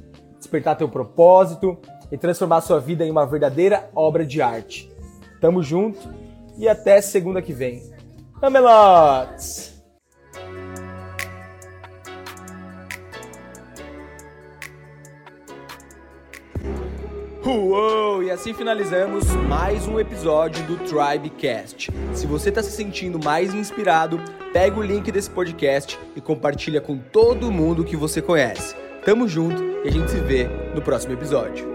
despertar 0.45 0.77
teu 0.77 0.89
propósito 0.89 1.79
e 2.13 2.19
transformar 2.19 2.61
sua 2.61 2.79
vida 2.79 3.05
em 3.05 3.11
uma 3.11 3.27
verdadeira 3.27 3.89
obra 3.95 4.25
de 4.25 4.43
arte. 4.43 4.91
Tamo 5.41 5.63
junto 5.63 5.99
e 6.57 6.69
até 6.69 7.01
segunda 7.01 7.43
que 7.43 7.53
vem. 7.53 7.83
Camelots! 8.41 9.73
Uou! 17.47 18.23
E 18.23 18.31
assim 18.31 18.55
finalizamos 18.55 19.27
mais 19.49 19.87
um 19.87 19.99
episódio 19.99 20.65
do 20.67 20.77
Tribecast. 20.79 21.91
Se 22.15 22.27
você 22.27 22.49
está 22.51 22.63
se 22.63 22.71
sentindo 22.71 23.23
mais 23.23 23.55
inspirado, 23.55 24.19
pega 24.53 24.79
o 24.79 24.83
link 24.83 25.11
desse 25.11 25.31
podcast 25.31 25.99
e 26.17 26.21
compartilha 26.21 26.81
com 26.81 26.97
todo 26.97 27.51
mundo 27.51 27.85
que 27.85 27.97
você 27.97 28.23
conhece. 28.23 28.75
Tamo 29.05 29.29
junto 29.29 29.63
e 29.85 29.89
a 29.89 29.91
gente 29.91 30.11
se 30.11 30.19
vê 30.19 30.49
no 30.75 30.81
próximo 30.81 31.13
episódio. 31.13 31.74